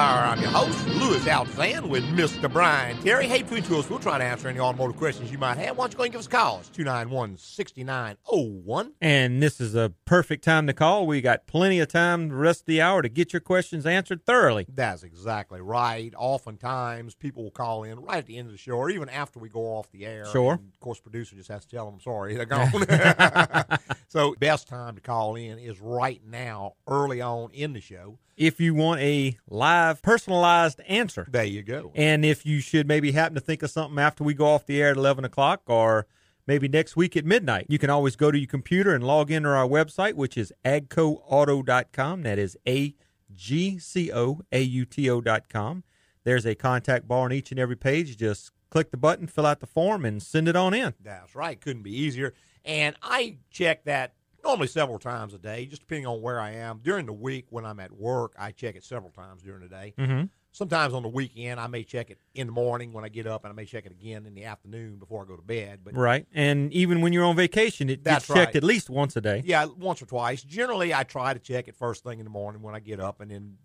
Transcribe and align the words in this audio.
I'm 0.00 0.40
your 0.40 0.50
host, 0.50 0.81
Louis 1.22 1.34
Altazan, 1.34 1.88
with 1.88 2.02
Mr. 2.04 2.52
Brian 2.52 3.00
Terry. 3.00 3.28
Hey, 3.28 3.42
between 3.42 3.62
two 3.62 3.74
of 3.74 3.84
us, 3.84 3.90
we'll 3.90 4.00
try 4.00 4.18
to 4.18 4.24
answer 4.24 4.48
any 4.48 4.58
automotive 4.58 4.96
questions 4.96 5.30
you 5.30 5.38
might 5.38 5.56
have. 5.56 5.76
Why 5.76 5.84
don't 5.84 5.92
you 5.92 5.98
go 5.98 6.02
and 6.02 6.12
give 6.12 6.18
us 6.18 6.26
a 6.26 6.30
call? 6.30 6.58
It's 6.58 6.68
291 6.70 7.36
6901. 7.36 8.92
And 9.00 9.40
this 9.40 9.60
is 9.60 9.76
a 9.76 9.92
perfect 10.04 10.42
time 10.42 10.66
to 10.66 10.72
call. 10.72 11.06
We 11.06 11.20
got 11.20 11.46
plenty 11.46 11.78
of 11.78 11.86
time 11.86 12.28
the 12.28 12.34
rest 12.34 12.62
of 12.62 12.66
the 12.66 12.80
hour 12.82 13.02
to 13.02 13.08
get 13.08 13.32
your 13.32 13.38
questions 13.38 13.86
answered 13.86 14.26
thoroughly. 14.26 14.66
That's 14.68 15.04
exactly 15.04 15.60
right. 15.60 16.12
Oftentimes, 16.16 17.14
people 17.14 17.44
will 17.44 17.52
call 17.52 17.84
in 17.84 18.00
right 18.00 18.18
at 18.18 18.26
the 18.26 18.36
end 18.36 18.48
of 18.48 18.52
the 18.52 18.58
show 18.58 18.72
or 18.72 18.90
even 18.90 19.08
after 19.08 19.38
we 19.38 19.48
go 19.48 19.60
off 19.60 19.92
the 19.92 20.04
air. 20.04 20.26
Sure. 20.26 20.54
And 20.54 20.72
of 20.72 20.80
course, 20.80 20.98
producer 20.98 21.36
just 21.36 21.50
has 21.50 21.64
to 21.64 21.70
tell 21.70 21.88
them, 21.88 22.00
sorry, 22.00 22.34
they're 22.34 22.44
gone. 22.46 22.72
so, 24.08 24.34
best 24.40 24.66
time 24.66 24.96
to 24.96 25.00
call 25.00 25.36
in 25.36 25.60
is 25.60 25.80
right 25.80 26.20
now, 26.26 26.74
early 26.88 27.20
on 27.20 27.52
in 27.52 27.74
the 27.74 27.80
show. 27.80 28.18
If 28.36 28.60
you 28.60 28.74
want 28.74 29.00
a 29.00 29.36
live, 29.46 30.00
personalized 30.00 30.80
answer. 30.88 31.11
There 31.28 31.44
you 31.44 31.62
go. 31.62 31.92
And 31.94 32.24
if 32.24 32.44
you 32.46 32.60
should 32.60 32.86
maybe 32.86 33.12
happen 33.12 33.34
to 33.34 33.40
think 33.40 33.62
of 33.62 33.70
something 33.70 33.98
after 33.98 34.24
we 34.24 34.34
go 34.34 34.46
off 34.46 34.66
the 34.66 34.80
air 34.80 34.90
at 34.90 34.96
11 34.96 35.24
o'clock 35.24 35.62
or 35.66 36.06
maybe 36.46 36.68
next 36.68 36.96
week 36.96 37.16
at 37.16 37.24
midnight, 37.24 37.66
you 37.68 37.78
can 37.78 37.90
always 37.90 38.16
go 38.16 38.30
to 38.30 38.38
your 38.38 38.48
computer 38.48 38.94
and 38.94 39.04
log 39.04 39.30
into 39.30 39.48
our 39.48 39.66
website, 39.66 40.14
which 40.14 40.36
is 40.36 40.52
agcoauto.com. 40.64 42.22
That 42.22 42.38
is 42.38 42.56
A 42.66 42.94
G 43.34 43.78
C 43.78 44.12
O 44.12 44.40
A 44.50 44.60
U 44.60 44.84
T 44.84 45.08
O.com. 45.10 45.84
There's 46.24 46.46
a 46.46 46.54
contact 46.54 47.08
bar 47.08 47.24
on 47.24 47.32
each 47.32 47.50
and 47.50 47.58
every 47.58 47.76
page. 47.76 48.16
Just 48.16 48.52
click 48.70 48.90
the 48.90 48.96
button, 48.96 49.26
fill 49.26 49.46
out 49.46 49.60
the 49.60 49.66
form, 49.66 50.04
and 50.04 50.22
send 50.22 50.48
it 50.48 50.56
on 50.56 50.72
in. 50.74 50.94
That's 51.02 51.34
right. 51.34 51.60
Couldn't 51.60 51.82
be 51.82 51.94
easier. 51.94 52.34
And 52.64 52.96
I 53.02 53.38
check 53.50 53.84
that 53.84 54.14
normally 54.44 54.68
several 54.68 54.98
times 54.98 55.34
a 55.34 55.38
day, 55.38 55.66
just 55.66 55.82
depending 55.82 56.06
on 56.06 56.22
where 56.22 56.40
I 56.40 56.52
am. 56.52 56.80
During 56.82 57.06
the 57.06 57.12
week 57.12 57.46
when 57.50 57.64
I'm 57.64 57.80
at 57.80 57.92
work, 57.92 58.34
I 58.38 58.52
check 58.52 58.76
it 58.76 58.84
several 58.84 59.10
times 59.10 59.42
during 59.42 59.62
the 59.62 59.68
day. 59.68 59.94
Mm-hmm. 59.98 60.24
Sometimes 60.54 60.92
on 60.92 61.02
the 61.02 61.08
weekend, 61.08 61.58
I 61.58 61.66
may 61.66 61.82
check 61.82 62.10
it 62.10 62.18
in 62.34 62.46
the 62.46 62.52
morning 62.52 62.92
when 62.92 63.04
I 63.04 63.08
get 63.08 63.26
up, 63.26 63.44
and 63.44 63.50
I 63.50 63.54
may 63.54 63.64
check 63.64 63.86
it 63.86 63.92
again 63.92 64.26
in 64.26 64.34
the 64.34 64.44
afternoon 64.44 64.96
before 64.98 65.24
I 65.24 65.26
go 65.26 65.34
to 65.34 65.42
bed. 65.42 65.80
But 65.82 65.94
Right. 65.94 66.26
And 66.34 66.70
even 66.74 67.00
when 67.00 67.14
you're 67.14 67.24
on 67.24 67.36
vacation, 67.36 67.88
it 67.88 68.04
That's 68.04 68.26
gets 68.26 68.38
checked 68.38 68.48
right. 68.48 68.56
at 68.56 68.62
least 68.62 68.90
once 68.90 69.16
a 69.16 69.22
day. 69.22 69.40
yeah, 69.46 69.64
once 69.64 70.02
or 70.02 70.06
twice. 70.06 70.42
Generally, 70.42 70.92
I 70.92 71.04
try 71.04 71.32
to 71.32 71.40
check 71.40 71.68
it 71.68 71.74
first 71.74 72.04
thing 72.04 72.18
in 72.18 72.24
the 72.24 72.30
morning 72.30 72.60
when 72.60 72.74
I 72.74 72.80
get 72.80 73.00
up, 73.00 73.22
and 73.22 73.30
then 73.30 73.56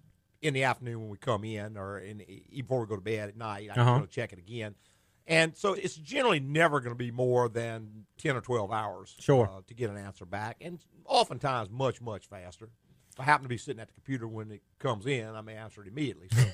in 0.42 0.54
the 0.54 0.64
afternoon 0.64 1.02
when 1.02 1.10
we 1.10 1.18
come 1.18 1.44
in, 1.44 1.76
or 1.78 2.00
in 2.00 2.24
before 2.52 2.80
we 2.80 2.88
go 2.88 2.96
to 2.96 3.02
bed 3.02 3.28
at 3.30 3.36
night, 3.38 3.70
I 3.76 3.82
Uh-huh. 3.82 4.00
go 4.00 4.06
check 4.06 4.32
it 4.32 4.40
again. 4.40 4.76
And 5.30 5.58
so 5.58 5.74
it's 5.74 5.96
generally 5.96 6.40
never 6.40 6.80
going 6.80 6.94
to 6.94 6.98
be 6.98 7.12
more 7.12 7.50
than 7.50 8.06
ten 8.18 8.38
or 8.38 8.42
twelve 8.42 8.72
hours, 8.72 9.14
Sure. 9.20 9.50
uh, 9.52 9.60
to 9.68 9.74
get 9.74 9.90
an 9.90 9.98
answer 9.98 10.26
back, 10.26 10.56
and 10.62 10.80
oftentimes 11.04 11.70
much 11.70 12.00
much 12.00 12.28
faster. 12.28 12.70
If 13.18 13.22
I 13.22 13.23
happen 13.23 13.46
to 13.46 13.50
be 13.50 13.58
sitting 13.58 13.82
at 13.82 13.88
the 13.88 13.96
computer 13.96 14.28
when 14.28 14.52
it 14.52 14.62
comes 14.78 15.08
in, 15.08 15.26
I 15.26 15.42
may 15.42 15.56
answer 15.56 15.82
it 15.82 15.88
immediately. 15.88 16.28
So 16.30 16.46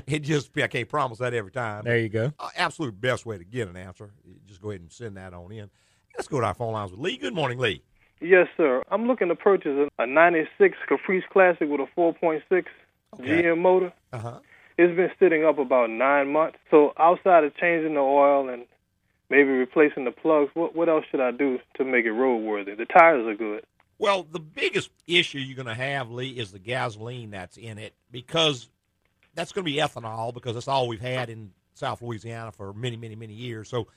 it 0.08 0.24
just 0.24 0.50
I 0.58 0.66
can't 0.66 0.88
promise 0.88 1.18
that 1.18 1.32
every 1.32 1.52
time. 1.52 1.84
There 1.84 1.96
you 1.96 2.08
go. 2.08 2.32
Uh, 2.36 2.48
absolute 2.56 3.00
best 3.00 3.24
way 3.24 3.38
to 3.38 3.44
get 3.44 3.68
an 3.68 3.76
answer. 3.76 4.10
Just 4.44 4.60
go 4.60 4.70
ahead 4.70 4.80
and 4.80 4.90
send 4.90 5.16
that 5.18 5.32
on 5.32 5.52
in. 5.52 5.70
Let's 6.16 6.26
go 6.26 6.40
to 6.40 6.46
our 6.46 6.54
phone 6.54 6.72
lines 6.72 6.90
with 6.90 6.98
Lee. 6.98 7.16
Good 7.16 7.32
morning, 7.32 7.60
Lee. 7.60 7.80
Yes, 8.20 8.48
sir. 8.56 8.82
I'm 8.90 9.06
looking 9.06 9.28
to 9.28 9.36
purchase 9.36 9.88
a, 9.98 10.02
a 10.02 10.06
96 10.06 10.76
Caprice 10.88 11.22
Classic 11.30 11.68
with 11.68 11.80
a 11.80 11.86
4.6 11.96 12.42
GM 13.20 13.58
motor. 13.58 13.92
Uh 14.12 14.18
huh. 14.18 14.38
It's 14.76 14.96
been 14.96 15.12
sitting 15.20 15.44
up 15.44 15.60
about 15.60 15.90
nine 15.90 16.32
months. 16.32 16.58
So 16.72 16.92
outside 16.98 17.44
of 17.44 17.56
changing 17.56 17.94
the 17.94 18.00
oil 18.00 18.48
and 18.48 18.64
maybe 19.30 19.50
replacing 19.50 20.06
the 20.06 20.10
plugs, 20.10 20.50
what 20.54 20.74
what 20.74 20.88
else 20.88 21.04
should 21.08 21.20
I 21.20 21.30
do 21.30 21.60
to 21.76 21.84
make 21.84 22.04
it 22.04 22.14
roadworthy? 22.14 22.76
The 22.76 22.84
tires 22.84 23.28
are 23.28 23.36
good. 23.36 23.64
Well, 23.98 24.24
the 24.24 24.40
biggest 24.40 24.90
issue 25.06 25.38
you're 25.38 25.56
going 25.56 25.66
to 25.66 25.82
have, 25.82 26.10
Lee, 26.10 26.30
is 26.30 26.52
the 26.52 26.58
gasoline 26.58 27.30
that's 27.30 27.56
in 27.56 27.78
it 27.78 27.94
because 28.10 28.68
that's 29.34 29.52
going 29.52 29.64
to 29.64 29.70
be 29.70 29.78
ethanol 29.78 30.34
because 30.34 30.54
that's 30.54 30.68
all 30.68 30.88
we've 30.88 31.00
had 31.00 31.30
in 31.30 31.52
South 31.74 32.02
Louisiana 32.02 32.52
for 32.52 32.72
many, 32.72 32.96
many, 32.96 33.14
many 33.14 33.34
years. 33.34 33.68
So 33.68 33.88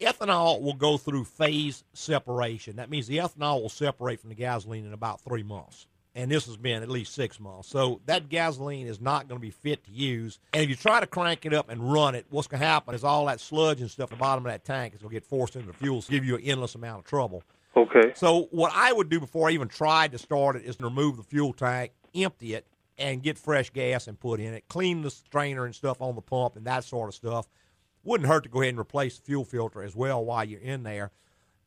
ethanol 0.00 0.60
will 0.60 0.74
go 0.74 0.96
through 0.96 1.24
phase 1.24 1.84
separation. 1.92 2.76
That 2.76 2.90
means 2.90 3.06
the 3.06 3.18
ethanol 3.18 3.62
will 3.62 3.68
separate 3.68 4.20
from 4.20 4.30
the 4.30 4.36
gasoline 4.36 4.84
in 4.84 4.92
about 4.92 5.20
three 5.20 5.42
months. 5.42 5.86
And 6.14 6.30
this 6.30 6.46
has 6.46 6.56
been 6.56 6.82
at 6.82 6.88
least 6.88 7.12
six 7.12 7.38
months. 7.38 7.68
So 7.68 8.00
that 8.06 8.30
gasoline 8.30 8.86
is 8.86 9.02
not 9.02 9.28
going 9.28 9.38
to 9.38 9.42
be 9.42 9.50
fit 9.50 9.84
to 9.84 9.90
use. 9.90 10.38
And 10.54 10.62
if 10.62 10.70
you 10.70 10.74
try 10.74 10.98
to 10.98 11.06
crank 11.06 11.44
it 11.44 11.52
up 11.52 11.68
and 11.68 11.92
run 11.92 12.14
it, 12.14 12.24
what's 12.30 12.48
going 12.48 12.60
to 12.60 12.66
happen 12.66 12.94
is 12.94 13.04
all 13.04 13.26
that 13.26 13.38
sludge 13.38 13.82
and 13.82 13.90
stuff 13.90 14.10
at 14.10 14.18
the 14.18 14.22
bottom 14.22 14.46
of 14.46 14.50
that 14.50 14.64
tank 14.64 14.94
is 14.94 15.00
going 15.00 15.10
to 15.10 15.14
get 15.14 15.26
forced 15.26 15.56
into 15.56 15.66
the 15.66 15.74
fuel, 15.74 16.00
so 16.00 16.10
give 16.10 16.24
you 16.24 16.36
an 16.36 16.42
endless 16.42 16.74
amount 16.74 17.00
of 17.00 17.04
trouble. 17.04 17.42
Okay. 17.76 18.12
So 18.14 18.48
what 18.50 18.72
I 18.74 18.92
would 18.92 19.08
do 19.08 19.20
before 19.20 19.48
I 19.48 19.52
even 19.52 19.68
tried 19.68 20.12
to 20.12 20.18
start 20.18 20.56
it 20.56 20.64
is 20.64 20.76
to 20.76 20.84
remove 20.84 21.16
the 21.16 21.22
fuel 21.22 21.52
tank, 21.52 21.92
empty 22.14 22.54
it, 22.54 22.66
and 22.98 23.22
get 23.22 23.38
fresh 23.38 23.70
gas 23.70 24.08
and 24.08 24.18
put 24.18 24.40
in 24.40 24.54
it. 24.54 24.64
Clean 24.68 25.02
the 25.02 25.10
strainer 25.10 25.66
and 25.66 25.74
stuff 25.74 26.00
on 26.00 26.14
the 26.14 26.22
pump 26.22 26.56
and 26.56 26.66
that 26.66 26.84
sort 26.84 27.08
of 27.08 27.14
stuff. 27.14 27.46
Wouldn't 28.04 28.28
hurt 28.28 28.44
to 28.44 28.48
go 28.48 28.62
ahead 28.62 28.70
and 28.70 28.80
replace 28.80 29.18
the 29.18 29.24
fuel 29.24 29.44
filter 29.44 29.82
as 29.82 29.94
well 29.94 30.24
while 30.24 30.44
you're 30.44 30.60
in 30.60 30.82
there. 30.84 31.10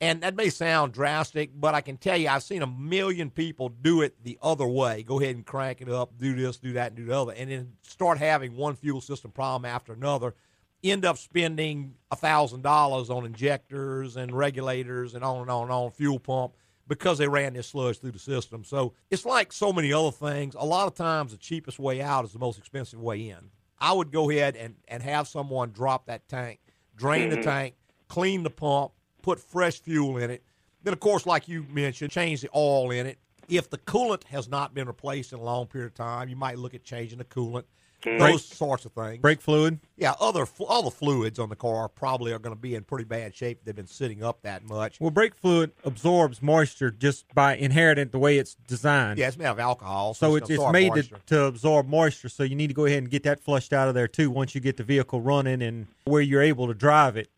And 0.01 0.21
that 0.21 0.35
may 0.35 0.49
sound 0.49 0.93
drastic, 0.93 1.51
but 1.53 1.75
I 1.75 1.81
can 1.81 1.97
tell 1.97 2.15
you 2.15 2.29
I've 2.29 2.41
seen 2.41 2.61
a 2.61 2.67
million 2.67 3.29
people 3.29 3.67
do 3.69 4.01
it 4.01 4.23
the 4.23 4.39
other 4.41 4.65
way. 4.65 5.03
Go 5.03 5.19
ahead 5.19 5.35
and 5.35 5.45
crank 5.45 5.81
it 5.81 5.89
up, 5.89 6.17
do 6.17 6.33
this, 6.35 6.57
do 6.57 6.73
that, 6.73 6.91
and 6.91 6.95
do 6.95 7.05
the 7.05 7.17
other, 7.17 7.33
and 7.33 7.51
then 7.51 7.73
start 7.81 8.17
having 8.17 8.55
one 8.55 8.75
fuel 8.75 9.01
system 9.01 9.31
problem 9.31 9.69
after 9.69 9.91
another. 9.91 10.35
End 10.83 11.03
up 11.03 11.17
spending 11.17 11.95
a 12.09 12.15
thousand 12.15 12.61
dollars 12.61 13.09
on 13.09 13.25
injectors 13.25 14.15
and 14.15 14.31
regulators 14.31 15.13
and 15.13 15.23
on 15.23 15.41
and 15.41 15.49
on 15.49 15.63
and 15.63 15.71
on 15.71 15.91
fuel 15.91 16.19
pump 16.19 16.53
because 16.87 17.17
they 17.17 17.27
ran 17.27 17.53
this 17.53 17.67
sludge 17.67 17.99
through 17.99 18.11
the 18.11 18.19
system. 18.19 18.63
So 18.63 18.93
it's 19.11 19.25
like 19.25 19.53
so 19.53 19.71
many 19.71 19.93
other 19.93 20.11
things. 20.11 20.55
A 20.57 20.65
lot 20.65 20.87
of 20.87 20.95
times 20.95 21.31
the 21.31 21.37
cheapest 21.37 21.79
way 21.79 22.01
out 22.01 22.25
is 22.25 22.33
the 22.33 22.39
most 22.39 22.57
expensive 22.57 22.99
way 22.99 23.29
in. 23.29 23.51
I 23.79 23.93
would 23.93 24.11
go 24.11 24.29
ahead 24.29 24.55
and, 24.55 24.75
and 24.87 25.01
have 25.03 25.27
someone 25.27 25.71
drop 25.71 26.07
that 26.07 26.27
tank, 26.27 26.59
drain 26.95 27.29
the 27.29 27.37
mm-hmm. 27.37 27.43
tank, 27.43 27.75
clean 28.07 28.43
the 28.43 28.49
pump, 28.49 28.91
put 29.21 29.39
fresh 29.39 29.79
fuel 29.79 30.17
in 30.17 30.31
it. 30.31 30.43
Then, 30.83 30.93
of 30.93 30.99
course, 30.99 31.25
like 31.25 31.47
you 31.47 31.65
mentioned, 31.69 32.11
change 32.11 32.41
the 32.41 32.49
oil 32.55 32.91
in 32.91 33.05
it. 33.05 33.19
If 33.47 33.69
the 33.69 33.77
coolant 33.77 34.23
has 34.25 34.47
not 34.47 34.73
been 34.73 34.87
replaced 34.87 35.33
in 35.33 35.39
a 35.39 35.43
long 35.43 35.67
period 35.67 35.87
of 35.87 35.93
time, 35.95 36.29
you 36.29 36.35
might 36.35 36.57
look 36.57 36.73
at 36.73 36.83
changing 36.83 37.17
the 37.17 37.25
coolant. 37.25 37.63
Mm-hmm. 38.01 38.17
Those 38.17 38.45
sorts 38.45 38.85
of 38.85 38.93
things. 38.93 39.19
Brake 39.19 39.41
fluid. 39.41 39.79
Yeah, 39.97 40.13
other 40.19 40.45
all 40.67 40.83
the 40.83 40.91
fluids 40.91 41.39
on 41.39 41.49
the 41.49 41.55
car 41.55 41.89
probably 41.89 42.31
are 42.31 42.39
going 42.39 42.55
to 42.55 42.59
be 42.59 42.75
in 42.75 42.83
pretty 42.83 43.03
bad 43.03 43.35
shape. 43.35 43.59
They've 43.63 43.75
been 43.75 43.87
sitting 43.87 44.23
up 44.23 44.41
that 44.43 44.63
much. 44.63 44.99
Well, 44.99 45.11
brake 45.11 45.35
fluid 45.35 45.71
absorbs 45.83 46.41
moisture 46.41 46.91
just 46.91 47.25
by 47.33 47.55
inherent 47.55 48.11
the 48.11 48.19
way 48.19 48.37
it's 48.37 48.55
designed. 48.67 49.19
Yeah, 49.19 49.27
it's 49.27 49.37
made 49.37 49.47
of 49.47 49.59
alcohol, 49.59 50.13
So 50.13 50.29
so, 50.29 50.35
it's, 50.35 50.49
it's 50.49 50.71
made 50.71 50.93
to, 50.93 51.03
to 51.27 51.43
absorb 51.45 51.87
moisture. 51.87 52.29
So 52.29 52.43
you 52.43 52.55
need 52.55 52.67
to 52.67 52.73
go 52.73 52.85
ahead 52.85 52.99
and 52.99 53.09
get 53.09 53.23
that 53.23 53.39
flushed 53.39 53.73
out 53.73 53.87
of 53.87 53.95
there 53.95 54.07
too. 54.07 54.31
Once 54.31 54.55
you 54.55 54.61
get 54.61 54.77
the 54.77 54.83
vehicle 54.83 55.21
running 55.21 55.61
and 55.61 55.87
where 56.05 56.21
you're 56.21 56.41
able 56.41 56.67
to 56.67 56.73
drive 56.73 57.17
it, 57.17 57.29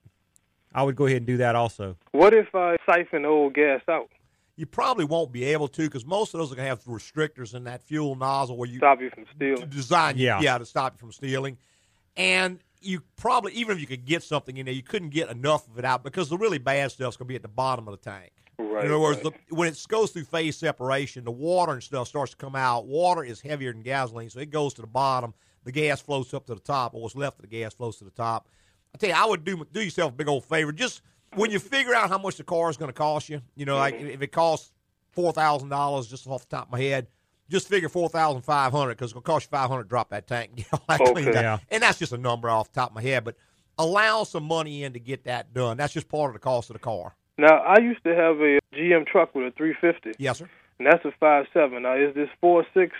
I 0.74 0.84
would 0.84 0.96
go 0.96 1.06
ahead 1.06 1.18
and 1.18 1.28
do 1.28 1.38
that 1.38 1.56
also. 1.56 1.98
What 2.12 2.34
if 2.34 2.54
I 2.54 2.78
siphon 2.86 3.26
old 3.26 3.54
gas 3.54 3.82
out? 3.90 4.10
You 4.58 4.66
probably 4.66 5.06
won't 5.06 5.32
be 5.32 5.46
able 5.46 5.68
to 5.70 5.82
because 5.84 6.06
most 6.06 6.34
of 6.34 6.40
those 6.40 6.52
are 6.52 6.56
going 6.56 6.66
to 6.66 6.70
have 6.70 6.84
restrictors 6.84 7.56
in 7.56 7.64
that 7.64 7.82
fuel 7.82 8.16
nozzle 8.16 8.58
where 8.58 8.70
you 8.70 8.78
Stop 8.78 9.02
you 9.02 9.10
from 9.10 9.26
to 9.26 9.32
stealing. 9.36 9.70
design 9.70 10.18
Yeah. 10.18 10.40
yeah 10.42 10.58
to 10.58 10.66
stop 10.66 10.94
you 10.94 10.98
from 11.00 11.12
stealing 11.12 11.58
and 12.18 12.60
you 12.82 13.02
probably 13.16 13.54
even 13.54 13.76
if 13.76 13.82
you 13.82 13.88
could 13.88 14.06
get 14.06 14.24
something 14.24 14.58
in 14.58 14.66
there 14.66 14.74
you 14.76 14.84
couldn't 14.84 15.10
get 15.10 15.30
enough 15.30 15.68
of 15.70 15.78
it 15.80 15.86
out 15.86 16.04
because 16.04 16.30
the 16.30 16.38
really 16.38 16.58
bad 16.58 16.92
stuff's 16.92 17.16
going 17.18 17.28
to 17.28 17.30
be 17.30 17.36
at 17.36 17.42
the 17.42 17.48
bottom 17.48 17.88
of 17.88 17.92
the 18.02 18.10
tank 18.10 18.32
Right, 18.60 18.86
in 18.86 18.92
other 18.92 19.00
words 19.00 19.24
right. 19.24 19.34
the, 19.50 19.56
when 19.56 19.68
it 19.70 19.82
goes 19.88 20.12
through 20.12 20.26
phase 20.26 20.58
separation 20.58 21.24
the 21.24 21.32
water 21.32 21.72
and 21.74 21.82
stuff 21.82 22.08
starts 22.08 22.32
to 22.32 22.38
come 22.38 22.56
out 22.56 22.86
water 22.86 23.24
is 23.24 23.40
heavier 23.42 23.72
than 23.72 23.82
gasoline 23.82 24.30
so 24.30 24.40
it 24.40 24.50
goes 24.52 24.74
to 24.76 24.82
the 24.82 24.88
bottom 24.88 25.34
the 25.64 25.72
gas 25.72 26.02
floats 26.02 26.34
up 26.34 26.46
to 26.48 26.54
the 26.56 26.60
top 26.62 26.94
or 26.94 27.02
what's 27.02 27.16
left 27.16 27.38
of 27.38 27.44
the 27.44 27.48
gas 27.48 27.74
floats 27.74 27.98
to 28.00 28.04
the 28.04 28.12
top 28.12 28.48
i 28.94 28.98
tell 28.98 29.10
you 29.10 29.16
i 29.16 29.26
would 29.26 29.44
do 29.46 29.66
do 29.72 29.82
yourself 29.82 30.12
a 30.12 30.16
big 30.16 30.28
old 30.28 30.44
favor 30.46 30.72
just 30.72 31.02
when 31.36 31.52
you 31.52 31.60
figure 31.60 31.94
out 31.94 32.10
how 32.10 32.18
much 32.18 32.38
the 32.38 32.44
car 32.44 32.70
is 32.70 32.78
going 32.78 32.90
to 32.90 32.94
cost 32.94 33.30
you 33.30 33.42
you 33.56 33.66
know 33.66 33.78
like 33.78 33.96
mm-hmm. 33.96 34.08
if 34.08 34.22
it 34.22 34.32
costs 34.32 34.72
four 35.12 35.32
thousand 35.32 35.70
dollars 35.70 36.08
just 36.08 36.28
off 36.28 36.48
the 36.48 36.56
top 36.56 36.68
of 36.68 36.72
my 36.72 36.82
head. 36.82 37.08
Just 37.50 37.68
figure 37.68 37.90
four 37.90 38.10
thousand 38.10 38.42
five 38.42 38.72
hundred 38.72 38.96
because 38.96 39.12
it's 39.12 39.14
gonna 39.14 39.24
cost 39.24 39.48
you 39.48 39.58
five 39.58 39.70
hundred 39.70 39.84
to 39.84 39.90
drop 39.90 40.10
that 40.10 40.28
tank 40.28 40.50
and 40.50 40.58
get 40.58 40.68
all 40.74 40.84
that 40.88 41.02
Okay. 41.02 41.12
cleaned 41.12 41.36
out. 41.36 41.44
Yeah. 41.44 41.58
And 41.70 41.84
that's 41.84 42.00
just 42.00 42.14
a 42.14 42.18
number 42.18 42.50
off 42.50 42.72
the 42.72 42.80
top 42.80 42.92
of 42.92 42.96
my 42.96 43.02
head, 43.02 43.24
but 43.24 43.36
allow 43.78 44.24
some 44.24 44.44
money 44.44 44.84
in 44.84 44.94
to 44.94 45.00
get 45.00 45.26
that 45.26 45.54
done. 45.54 45.78
That's 45.78 45.94
just 45.94 46.08
part 46.08 46.30
of 46.30 46.34
the 46.34 46.40
cost 46.40 46.70
of 46.70 46.76
the 46.76 46.80
car. 46.80 47.16
Now, 47.38 47.58
I 47.58 47.80
used 47.80 48.04
to 48.04 48.16
have 48.16 48.40
a 48.40 48.60
GM 48.74 49.08
truck 49.08 49.34
with 49.34 49.48
a 49.48 49.52
350, 49.52 50.14
Yes, 50.22 50.40
sir. 50.40 50.50
and 50.80 50.88
that's 50.88 51.04
a 51.06 51.12
five 51.20 51.46
seven. 51.54 51.84
Now, 51.84 51.96
is 51.96 52.14
this 52.16 52.30
four 52.40 52.66
six 52.74 52.94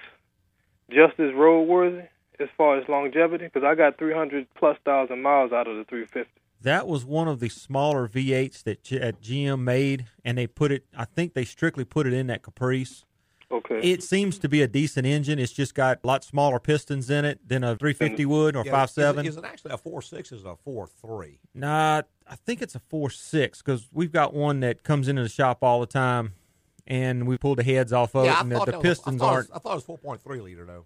just 0.90 1.20
as 1.20 1.32
roadworthy 1.32 2.08
as 2.40 2.50
far 2.58 2.78
as 2.78 2.88
longevity? 2.90 3.46
Because 3.46 3.64
I 3.64 3.76
got 3.76 3.98
300 3.98 4.48
plus 4.56 4.78
thousand 4.84 5.22
miles 5.22 5.54
out 5.54 5.68
of 5.68 5.78
the 5.78 5.86
350. 5.86 6.30
That 6.64 6.88
was 6.88 7.04
one 7.06 7.28
of 7.28 7.40
the 7.40 7.50
smaller 7.50 8.08
V8s 8.08 8.64
that 8.64 8.84
G- 8.84 9.00
at 9.00 9.22
GM 9.22 9.62
made, 9.62 10.06
and 10.24 10.38
they 10.38 10.48
put 10.48 10.72
it. 10.72 10.86
I 10.96 11.06
think 11.06 11.34
they 11.34 11.44
strictly 11.46 11.84
put 11.86 12.06
it 12.08 12.14
in 12.14 12.28
that 12.28 12.44
Caprice. 12.44 13.04
Okay. 13.52 13.80
It 13.82 14.02
seems 14.04 14.38
to 14.40 14.48
be 14.48 14.62
a 14.62 14.68
decent 14.68 15.06
engine. 15.06 15.38
It's 15.40 15.52
just 15.52 15.76
got 15.76 16.00
a 16.04 16.08
lot 16.08 16.24
smaller 16.24 16.58
pistons 16.60 17.10
in 17.10 17.26
it 17.26 17.40
than 17.46 17.64
a 17.66 17.76
350 17.76 18.26
would 18.26 18.56
or 18.56 18.64
Yeah, 18.66 18.72
five 18.72 18.86
is 18.86 18.92
it- 18.92 18.94
seven. 19.02 19.26
Is, 19.26 19.38
it 19.38 19.44
actually 19.44 19.72
a 19.74 19.78
four 19.78 20.02
six? 20.02 20.32
Is 20.32 20.42
it 20.46 20.48
a 20.48 20.56
four 20.56 20.88
three? 20.88 21.40
Nah, 21.54 22.04
I 22.28 22.36
think 22.36 22.62
it's 22.62 22.76
a 22.76 22.80
four 22.80 23.10
six 23.10 23.62
because 23.62 23.90
we've 23.92 24.12
got 24.12 24.34
one 24.34 24.62
that 24.62 24.84
comes 24.84 25.08
into 25.10 25.24
the 25.24 25.30
shop 25.30 25.60
all 25.64 25.82
the 25.82 25.86
time, 25.88 26.34
and 26.88 27.28
we 27.28 27.38
pull 27.38 27.56
the 27.56 27.64
heads 27.64 27.92
off 27.92 28.16
of 28.16 28.26
yeah, 28.26 28.34
it, 28.34 28.38
I 28.38 28.42
and 28.42 28.52
the, 28.52 28.56
thought 28.56 28.66
the 28.68 28.72
that 28.74 28.78
was- 28.78 28.88
pistons 29.00 29.22
I 29.22 29.26
aren't. 29.26 29.50
was- 29.50 29.58
I 29.58 29.60
thought 29.60 29.72
it 29.72 29.76
was 29.76 29.84
four 29.84 29.98
point 29.98 30.22
three 30.22 30.40
liter 30.40 30.66
though. 30.66 30.86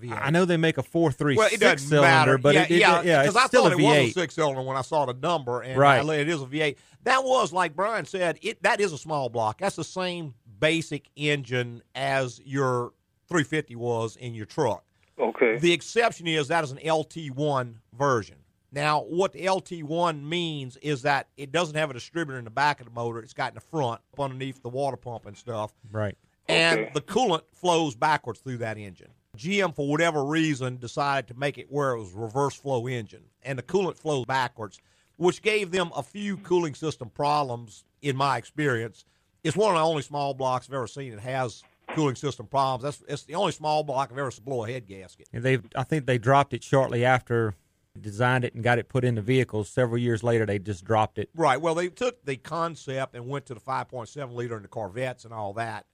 V8. 0.00 0.18
I 0.22 0.30
know 0.30 0.44
they 0.44 0.56
make 0.56 0.78
a 0.78 0.82
four 0.82 1.10
three 1.12 1.36
well, 1.36 1.46
it 1.46 1.50
six 1.50 1.60
doesn't 1.60 1.88
cylinder, 1.88 2.02
matter. 2.08 2.38
but 2.38 2.54
yeah, 2.54 2.62
it, 2.62 2.70
it, 2.70 2.78
yeah, 2.78 3.02
yeah, 3.02 3.22
because 3.22 3.34
it's 3.36 3.44
I 3.44 3.46
still 3.48 3.62
thought 3.64 3.72
a 3.72 3.78
it 3.78 3.82
was 3.82 3.96
a 3.96 4.00
V8. 4.10 4.14
six 4.14 4.34
cylinder 4.34 4.62
when 4.62 4.76
I 4.76 4.82
saw 4.82 5.06
the 5.06 5.14
number, 5.14 5.60
and 5.62 5.76
Right. 5.78 6.04
I- 6.04 6.14
it 6.16 6.28
is 6.28 6.40
a 6.42 6.46
V8. 6.46 6.76
That 7.04 7.24
was 7.24 7.52
like 7.52 7.74
Brian 7.76 8.04
said. 8.04 8.38
It 8.42 8.62
that 8.62 8.80
is 8.80 8.92
a 8.92 8.98
small 8.98 9.28
block. 9.28 9.58
That's 9.58 9.76
the 9.76 9.84
same 9.84 10.34
basic 10.60 11.08
engine 11.16 11.82
as 11.94 12.40
your 12.44 12.92
350 13.28 13.76
was 13.76 14.16
in 14.16 14.34
your 14.34 14.46
truck. 14.46 14.84
Okay. 15.18 15.58
The 15.58 15.72
exception 15.72 16.26
is 16.26 16.48
that 16.48 16.64
is 16.64 16.70
an 16.70 16.78
LT1 16.78 17.74
version. 17.92 18.36
Now, 18.70 19.00
what 19.02 19.32
the 19.32 19.46
LT1 19.46 20.22
means 20.28 20.76
is 20.78 21.02
that 21.02 21.28
it 21.36 21.50
doesn't 21.52 21.74
have 21.76 21.90
a 21.90 21.94
distributor 21.94 22.38
in 22.38 22.44
the 22.44 22.50
back 22.50 22.80
of 22.80 22.86
the 22.86 22.92
motor. 22.92 23.18
It's 23.20 23.32
got 23.32 23.50
in 23.52 23.54
the 23.54 23.60
front, 23.62 24.00
up 24.12 24.20
underneath 24.20 24.62
the 24.62 24.68
water 24.68 24.96
pump 24.96 25.26
and 25.26 25.36
stuff. 25.36 25.72
Right. 25.90 26.16
And 26.48 26.80
Okay. 26.80 26.90
the 26.94 27.00
coolant 27.00 27.42
flows 27.52 27.94
backwards 27.96 28.40
through 28.40 28.58
that 28.58 28.76
engine. 28.78 29.08
GM, 29.38 29.74
for 29.74 29.88
whatever 29.88 30.24
reason, 30.24 30.76
decided 30.76 31.28
to 31.28 31.38
make 31.38 31.58
it 31.58 31.66
where 31.70 31.92
it 31.92 31.98
was 31.98 32.12
reverse 32.12 32.54
flow 32.54 32.86
engine, 32.88 33.22
and 33.42 33.58
the 33.58 33.62
coolant 33.62 33.96
flows 33.96 34.26
backwards, 34.26 34.80
which 35.16 35.40
gave 35.42 35.70
them 35.70 35.90
a 35.96 36.02
few 36.02 36.36
cooling 36.36 36.74
system 36.74 37.08
problems. 37.10 37.84
In 38.02 38.16
my 38.16 38.36
experience, 38.36 39.04
it's 39.42 39.56
one 39.56 39.74
of 39.74 39.80
the 39.80 39.84
only 39.84 40.02
small 40.02 40.34
blocks 40.34 40.68
I've 40.68 40.74
ever 40.74 40.86
seen 40.86 41.12
that 41.12 41.20
has 41.20 41.62
cooling 41.94 42.14
system 42.16 42.46
problems. 42.46 42.82
That's 42.82 43.12
it's 43.12 43.24
the 43.24 43.34
only 43.34 43.52
small 43.52 43.82
block 43.82 44.10
I've 44.12 44.18
ever 44.18 44.30
seen 44.30 44.44
blow 44.44 44.64
a 44.64 44.70
head 44.70 44.86
gasket. 44.86 45.28
And 45.32 45.42
they, 45.42 45.58
I 45.74 45.82
think 45.82 46.06
they 46.06 46.18
dropped 46.18 46.52
it 46.54 46.62
shortly 46.62 47.04
after 47.04 47.54
designed 48.00 48.44
it 48.44 48.54
and 48.54 48.62
got 48.62 48.78
it 48.78 48.88
put 48.88 49.04
in 49.04 49.16
the 49.16 49.22
vehicles. 49.22 49.68
Several 49.68 49.98
years 49.98 50.22
later, 50.22 50.46
they 50.46 50.58
just 50.58 50.84
dropped 50.84 51.18
it. 51.18 51.30
Right. 51.34 51.60
Well, 51.60 51.74
they 51.74 51.88
took 51.88 52.24
the 52.24 52.36
concept 52.36 53.14
and 53.14 53.26
went 53.26 53.46
to 53.46 53.54
the 53.54 53.60
5.7 53.60 54.34
liter 54.34 54.56
in 54.56 54.62
the 54.62 54.68
Corvettes 54.68 55.24
and 55.24 55.34
all 55.34 55.52
that 55.54 55.86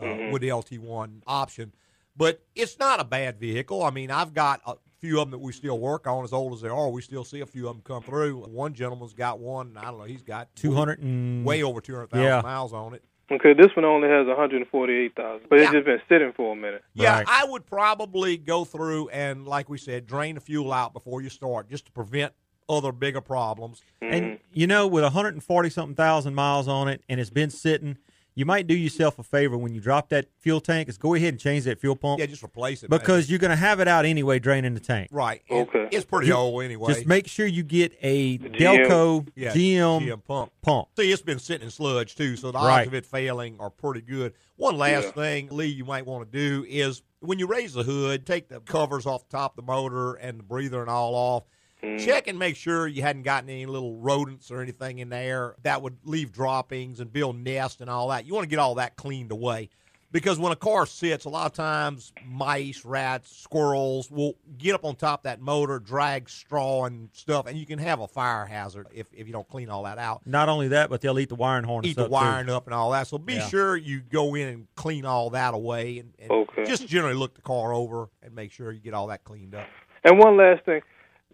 uh, 0.00 0.28
with 0.30 0.42
the 0.42 0.48
LT1 0.48 1.22
option. 1.26 1.72
But 2.16 2.42
it's 2.54 2.78
not 2.78 3.00
a 3.00 3.04
bad 3.04 3.38
vehicle. 3.38 3.82
I 3.82 3.90
mean, 3.90 4.10
I've 4.10 4.34
got 4.34 4.60
a 4.66 4.74
few 5.00 5.18
of 5.20 5.30
them 5.30 5.32
that 5.32 5.44
we 5.44 5.52
still 5.52 5.78
work 5.78 6.06
on, 6.06 6.24
as 6.24 6.32
old 6.32 6.52
as 6.52 6.60
they 6.60 6.68
are. 6.68 6.90
We 6.90 7.02
still 7.02 7.24
see 7.24 7.40
a 7.40 7.46
few 7.46 7.68
of 7.68 7.74
them 7.76 7.82
come 7.82 8.02
through. 8.02 8.42
One 8.44 8.74
gentleman's 8.74 9.14
got 9.14 9.38
one. 9.40 9.68
and 9.68 9.78
I 9.78 9.84
don't 9.84 9.98
know. 9.98 10.04
He's 10.04 10.22
got 10.22 10.54
Two 10.54 10.74
hundred 10.74 11.00
and 11.00 11.44
way 11.44 11.62
over 11.62 11.80
200,000 11.80 12.24
Yeah. 12.24 12.40
miles 12.42 12.72
on 12.72 12.94
it. 12.94 13.02
Okay, 13.30 13.54
this 13.54 13.74
one 13.74 13.86
only 13.86 14.08
has 14.08 14.26
148,000, 14.26 15.46
but 15.48 15.58
it's 15.58 15.72
just 15.72 15.86
been 15.86 16.02
sitting 16.06 16.32
for 16.36 16.52
a 16.52 16.56
minute. 16.56 16.84
Yeah, 16.92 17.18
Right. 17.18 17.26
I 17.26 17.44
would 17.46 17.64
probably 17.64 18.36
go 18.36 18.66
through 18.66 19.08
and, 19.08 19.46
like 19.46 19.70
we 19.70 19.78
said, 19.78 20.06
drain 20.06 20.34
the 20.34 20.40
fuel 20.42 20.70
out 20.70 20.92
before 20.92 21.22
you 21.22 21.30
start, 21.30 21.70
just 21.70 21.86
to 21.86 21.92
prevent 21.92 22.34
other 22.68 22.92
bigger 22.92 23.22
problems. 23.22 23.80
And 24.02 24.24
mm-hmm. 24.24 24.34
you 24.52 24.66
know, 24.66 24.86
with 24.86 25.04
140 25.04 25.70
something 25.70 25.94
thousand 25.94 26.34
miles 26.34 26.68
on 26.68 26.88
it, 26.88 27.02
and 27.08 27.20
it's 27.20 27.30
been 27.30 27.48
sitting, 27.50 27.96
you 28.34 28.46
might 28.46 28.66
do 28.66 28.74
yourself 28.74 29.18
a 29.18 29.22
favor 29.22 29.56
when 29.58 29.74
you 29.74 29.80
drop 29.80 30.08
that 30.10 30.26
fuel 30.40 30.60
tank. 30.60 30.88
Is 30.88 30.96
go 30.98 31.14
ahead 31.14 31.30
and 31.34 31.40
change 31.40 31.64
that 31.64 31.80
fuel 31.80 31.96
pump 31.96 32.18
Yeah, 32.20 32.26
just 32.26 32.42
replace 32.42 32.82
it 32.82 32.90
maybe. 32.90 33.00
because 33.00 33.28
you're 33.30 33.38
going 33.38 33.50
to 33.50 33.56
have 33.56 33.80
it 33.80 33.88
out 33.88 34.04
anyway, 34.04 34.38
draining 34.38 34.74
the 34.74 34.80
tank. 34.80 35.08
right. 35.12 35.42
Okay. 35.50 35.88
It's 35.90 36.04
pretty 36.04 36.28
You- 36.28 36.34
old 36.34 36.62
anyway. 36.62 36.94
Just 36.94 37.06
make 37.06 37.26
sure 37.28 37.46
you 37.46 37.62
get 37.62 37.92
a 38.02 38.38
GM. 38.38 38.54
Delco 38.56 39.28
yeah, 39.34 39.52
GM, 39.52 40.00
GM 40.06 40.24
pump. 40.24 40.52
pump. 40.62 40.88
See, 40.96 41.10
it's 41.12 41.22
been 41.22 41.38
sitting 41.38 41.64
in 41.66 41.70
sludge 41.70 42.14
too, 42.16 42.36
so 42.36 42.50
the 42.50 42.58
odds 42.58 42.66
Right. 42.66 42.86
of 42.86 42.94
it 42.94 43.04
failing 43.06 43.56
are 43.60 43.70
pretty 43.70 44.00
good. 44.00 44.32
One 44.56 44.76
last 44.78 45.04
Yeah. 45.04 45.10
thing, 45.12 45.48
Lee, 45.50 45.66
you 45.66 45.84
might 45.84 46.06
want 46.06 46.30
to 46.30 46.38
do 46.38 46.64
is 46.68 47.02
when 47.20 47.38
you 47.38 47.46
raise 47.46 47.74
the 47.74 47.82
hood, 47.82 48.26
take 48.26 48.48
the 48.48 48.60
covers 48.60 49.06
off 49.06 49.28
the 49.28 49.36
top 49.36 49.58
of 49.58 49.64
the 49.66 49.70
motor 49.72 50.14
and 50.14 50.38
the 50.38 50.42
breather 50.42 50.80
and 50.80 50.90
all 50.90 51.14
off. 51.14 51.44
Mm. 51.82 51.98
Check 52.04 52.28
and 52.28 52.38
make 52.38 52.56
sure 52.56 52.86
you 52.86 53.02
hadn't 53.02 53.22
gotten 53.22 53.50
any 53.50 53.66
little 53.66 53.96
rodents 53.96 54.50
or 54.50 54.60
anything 54.60 54.98
in 54.98 55.08
there 55.08 55.56
that 55.62 55.82
would 55.82 55.98
leave 56.04 56.32
droppings 56.32 57.00
and 57.00 57.12
build 57.12 57.36
nests 57.36 57.80
and 57.80 57.90
all 57.90 58.08
that. 58.08 58.24
You 58.24 58.34
want 58.34 58.44
to 58.44 58.48
get 58.50 58.58
all 58.60 58.76
that 58.76 58.96
cleaned 58.96 59.32
away. 59.32 59.68
Because 60.12 60.38
when 60.38 60.52
a 60.52 60.56
car 60.56 60.84
sits, 60.84 61.24
a 61.24 61.30
lot 61.30 61.46
of 61.46 61.54
times 61.54 62.12
mice, 62.22 62.84
rats, 62.84 63.34
squirrels 63.34 64.10
will 64.10 64.34
get 64.58 64.74
up 64.74 64.84
on 64.84 64.94
top 64.94 65.20
of 65.20 65.22
that 65.24 65.40
motor, 65.40 65.78
drag 65.78 66.28
straw 66.28 66.84
and 66.84 67.08
stuff, 67.14 67.46
and 67.46 67.56
you 67.56 67.64
can 67.64 67.78
have 67.78 67.98
a 67.98 68.06
fire 68.06 68.44
hazard 68.44 68.88
if, 68.92 69.06
if 69.14 69.26
you 69.26 69.32
don't 69.32 69.48
clean 69.48 69.70
all 69.70 69.84
that 69.84 69.96
out 69.96 70.20
Not 70.26 70.50
only 70.50 70.68
that, 70.68 70.90
but 70.90 71.00
they'll 71.00 71.18
eat 71.18 71.30
the 71.30 71.34
wiring 71.34 71.64
harness 71.64 71.92
eat 71.92 71.96
the 71.96 72.02
up, 72.04 72.08
too. 72.08 72.12
wiring 72.12 72.50
up 72.50 72.66
and 72.66 72.74
all 72.74 72.90
that. 72.90 73.06
So 73.06 73.16
be 73.16 73.34
Yeah. 73.34 73.48
sure 73.48 73.74
you 73.74 74.00
go 74.02 74.34
in 74.34 74.48
and 74.48 74.66
clean 74.76 75.06
all 75.06 75.30
that 75.30 75.54
away, 75.54 75.98
and, 75.98 76.12
and 76.18 76.30
Okay. 76.30 76.64
just 76.66 76.86
generally 76.86 77.14
look 77.14 77.34
the 77.34 77.40
car 77.42 77.72
over 77.72 78.10
and 78.22 78.34
make 78.34 78.52
sure 78.52 78.70
you 78.70 78.80
get 78.80 78.92
all 78.92 79.06
that 79.06 79.24
cleaned 79.24 79.54
up. 79.54 79.66
And 80.04 80.18
one 80.18 80.36
last 80.36 80.62
thing, 80.66 80.82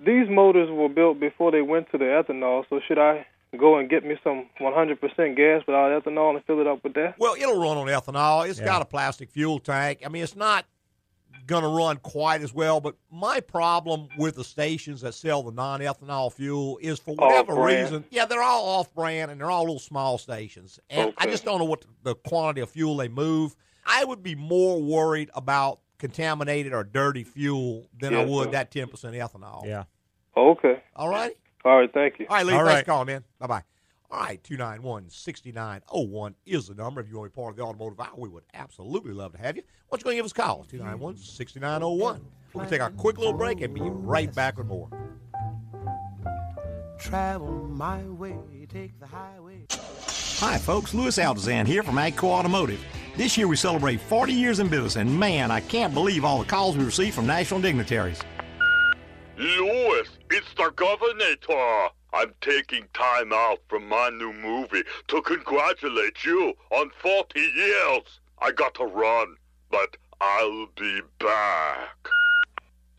these 0.05 0.29
motors 0.29 0.71
were 0.71 0.89
built 0.89 1.21
before 1.21 1.51
they 1.51 1.63
went 1.63 1.91
to 1.93 1.99
the 1.99 2.05
ethanol. 2.05 2.65
So 2.71 2.81
should 2.87 2.99
I 2.99 3.27
go 3.57 3.79
and 3.79 3.89
get 3.89 4.05
me 4.05 4.17
some 4.23 4.47
100% 4.61 5.01
gas 5.37 5.63
without 5.67 6.03
ethanol 6.05 6.35
and 6.35 6.45
fill 6.45 6.61
it 6.61 6.67
up 6.67 6.85
with 6.85 6.95
that? 6.95 7.15
Well, 7.19 7.35
it'll 7.35 7.59
run 7.61 7.77
on 7.77 7.87
ethanol. 7.87 8.49
It's 8.49 8.59
Yeah. 8.61 8.67
got 8.67 8.83
a 8.83 8.85
plastic 8.85 9.31
fuel 9.31 9.59
tank. 9.59 10.01
I 10.05 10.09
mean, 10.09 10.23
it's 10.23 10.37
not 10.37 10.67
going 11.47 11.63
to 11.63 11.69
run 11.69 11.97
quite 11.97 12.43
as 12.43 12.53
well. 12.53 12.79
But 12.81 12.95
my 13.11 13.41
problem 13.41 14.09
with 14.19 14.37
the 14.37 14.45
stations 14.45 15.01
that 15.01 15.15
sell 15.15 15.43
the 15.43 15.51
non-ethanol 15.51 16.31
fuel 16.33 16.79
is 16.83 16.99
for 16.99 17.15
whatever 17.15 17.53
Off-brand. 17.53 17.83
reason, 17.85 18.05
yeah, 18.11 18.27
they're 18.27 18.43
all 18.43 18.67
off-brand 18.81 19.31
and 19.31 19.41
they're 19.41 19.51
all 19.51 19.63
little 19.63 19.79
small 19.79 20.19
stations, 20.19 20.79
and 20.91 21.15
I 21.17 21.25
just 21.27 21.45
don't 21.47 21.59
know 21.59 21.65
what 21.65 21.87
the 22.03 22.15
quantity 22.15 22.61
of 22.61 22.69
fuel 22.71 22.97
they 22.99 23.09
move. 23.09 23.57
I 23.87 24.05
would 24.05 24.23
be 24.23 24.35
more 24.35 24.83
worried 24.83 25.31
about 25.35 25.81
contaminated 25.99 26.73
or 26.73 26.85
dirty 26.85 27.25
fuel 27.25 27.89
than 27.99 28.15
I 28.15 28.25
would 28.25 28.47
sir. 28.47 28.51
that 28.53 28.71
ten 28.71 28.89
percent 28.89 29.15
ethanol. 29.15 29.67
Yeah. 29.67 29.85
Okay. 30.37 30.83
All 30.97 31.09
right. 31.09 31.37
All 31.65 31.79
right. 31.79 31.93
Thank 31.93 32.19
you. 32.19 32.27
All 32.29 32.37
right, 32.37 32.47
Lee. 32.47 32.53
All 32.55 32.61
thanks 32.61 32.75
right. 32.75 32.85
for 32.85 32.91
calling, 32.91 33.07
man. 33.07 33.25
Bye 33.39 33.47
bye. 33.47 33.63
All 34.11 34.21
right, 34.21 34.43
291 34.43 35.11
6901 35.11 36.35
is 36.47 36.69
the 36.69 36.75
number. 36.75 37.03
If 37.03 37.11
you 37.11 37.19
want 37.19 37.31
to 37.31 37.37
be 37.37 37.43
part 37.43 37.51
of 37.51 37.57
the 37.59 37.63
automotive 37.63 38.01
hour, 38.01 38.15
we 38.17 38.31
would 38.31 38.45
absolutely 38.55 39.13
love 39.13 39.33
to 39.33 39.39
have 39.39 39.55
you. 39.57 39.63
Why 39.89 39.99
don't 39.99 40.01
you 40.01 40.05
go 40.05 40.11
and 40.11 40.17
give 40.17 40.25
us 40.25 40.33
a 40.33 40.35
call? 40.35 40.65
291 40.65 41.17
6901. 41.19 42.25
We'll 42.55 42.67
take 42.67 42.81
a 42.81 42.91
quick 42.91 43.19
little 43.19 43.35
break 43.35 43.61
and 43.61 43.75
be 43.75 43.83
right 43.83 44.35
back 44.35 44.57
with 44.57 44.67
more. 44.67 44.89
Travel 46.99 47.69
my 47.69 48.03
way, 48.05 48.67
take 48.69 48.99
the 48.99 49.07
highway. 49.07 49.67
Hi, 49.71 50.57
folks. 50.57 50.95
Louis 50.95 51.17
Altazan 51.19 51.67
here 51.67 51.83
from 51.83 51.97
AGCO 51.97 52.25
Automotive. 52.25 52.83
This 53.19 53.37
year 53.37 53.49
we 53.49 53.57
celebrate 53.57 54.01
40 54.01 54.33
years 54.33 54.61
in 54.61 54.69
business, 54.69 54.95
and 54.95 55.19
man, 55.19 55.51
I 55.51 55.59
can't 55.59 55.93
believe 55.93 56.25
all 56.25 56.39
the 56.39 56.45
calls 56.45 56.77
we 56.77 56.85
receive 56.85 57.17
from 57.17 57.27
national 57.27 57.61
dignitaries. 57.61 58.21
Louis, 59.37 60.07
it's 60.31 60.55
the 60.57 60.71
Governator. 60.77 61.89
I'm 62.13 62.33
taking 62.41 62.85
time 62.95 63.33
out 63.33 63.59
from 63.69 63.89
my 63.89 64.11
new 64.11 64.33
movie 64.33 64.85
to 65.09 65.21
congratulate 65.23 66.25
you 66.25 66.55
on 66.71 66.93
40 67.03 67.41
years. 67.41 68.21
I 68.41 68.53
got 68.53 68.77
to 68.77 68.85
run, 68.85 69.35
but 69.69 69.97
I'll 70.21 70.69
be 70.77 71.01
back. 71.19 72.09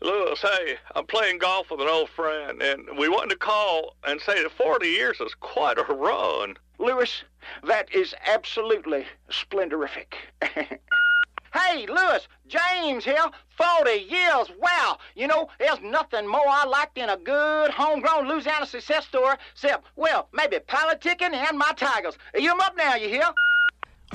Lewis, 0.02 0.42
hey, 0.42 0.76
I'm 0.96 1.06
playing 1.06 1.38
golf 1.38 1.70
with 1.70 1.80
an 1.80 1.88
old 1.88 2.10
friend, 2.10 2.60
and 2.60 2.98
we 2.98 3.08
wanted 3.08 3.30
to 3.30 3.36
call 3.36 3.96
and 4.04 4.20
say 4.20 4.42
that 4.42 4.52
40 4.52 4.86
years 4.86 5.18
is 5.18 5.34
quite 5.40 5.78
a 5.78 5.94
run. 5.94 6.58
Lewis, 6.80 7.24
that 7.66 7.94
is 7.94 8.14
absolutely 8.26 9.04
splendorific. 9.30 10.14
hey, 10.42 11.86
Lewis, 11.86 12.26
James 12.48 13.04
here. 13.04 13.24
40 13.50 13.90
years. 13.90 14.50
Wow. 14.58 14.96
You 15.14 15.26
know, 15.26 15.48
there's 15.58 15.80
nothing 15.82 16.26
more 16.26 16.48
I 16.48 16.64
like 16.64 16.94
than 16.94 17.10
a 17.10 17.18
good 17.18 17.70
homegrown 17.70 18.26
Louisiana 18.26 18.64
success 18.64 19.06
story, 19.06 19.36
except, 19.52 19.86
well, 19.96 20.28
maybe 20.32 20.56
politicking 20.58 21.34
and 21.34 21.58
my 21.58 21.72
tigers. 21.76 22.16
You 22.34 22.50
'em 22.50 22.60
up 22.60 22.76
now, 22.76 22.94
you 22.94 23.08
hear? 23.10 23.28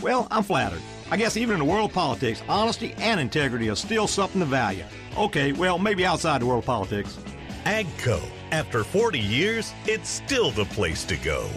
Well, 0.02 0.28
I'm 0.32 0.44
flattered. 0.44 0.82
I 1.12 1.18
guess 1.18 1.38
even 1.38 1.54
in 1.54 1.60
the 1.60 1.72
world 1.72 1.92
of 1.92 1.96
politics, 1.96 2.42
honesty 2.50 2.96
and 2.98 3.20
integrity 3.20 3.70
are 3.70 3.76
still 3.76 4.08
something 4.08 4.42
to 4.42 4.46
value. 4.46 4.84
Okay, 5.16 5.52
well, 5.54 5.78
maybe 5.78 6.04
outside 6.04 6.42
the 6.42 6.48
world 6.48 6.64
of 6.64 6.66
politics. 6.66 7.18
AGCO. 7.66 8.22
After 8.52 8.84
40 8.84 9.20
years, 9.20 9.72
it's 9.86 10.10
still 10.10 10.50
the 10.52 10.66
place 10.66 11.04
to 11.06 11.16
go. 11.18 11.48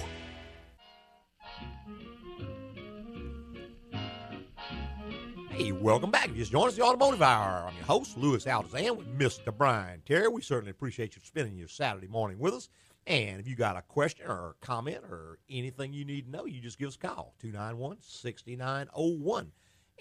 Hey, 5.58 5.72
welcome 5.72 6.12
back. 6.12 6.26
If 6.26 6.32
you 6.32 6.38
just 6.38 6.52
joined 6.52 6.68
us, 6.68 6.76
the 6.76 6.82
Automotive 6.82 7.20
Hour. 7.20 7.64
I'm 7.68 7.74
your 7.76 7.84
host, 7.84 8.16
Louis 8.16 8.44
Altazan, 8.44 8.96
with 8.96 9.18
Mr. 9.18 9.52
Brian 9.56 10.00
Terry. 10.06 10.28
We 10.28 10.40
certainly 10.40 10.70
appreciate 10.70 11.16
you 11.16 11.22
spending 11.24 11.56
your 11.56 11.66
Saturday 11.66 12.06
morning 12.06 12.38
with 12.38 12.54
us. 12.54 12.68
And 13.08 13.40
if 13.40 13.48
you 13.48 13.56
got 13.56 13.76
a 13.76 13.82
question 13.82 14.26
or 14.28 14.50
a 14.62 14.64
comment 14.66 14.98
or 15.10 15.38
anything 15.50 15.92
you 15.92 16.04
need 16.04 16.26
to 16.26 16.30
know, 16.30 16.44
you 16.46 16.60
just 16.60 16.78
give 16.78 16.86
us 16.88 16.94
a 16.94 16.98
call, 16.98 17.34
291 17.40 17.96
6901. 18.00 19.50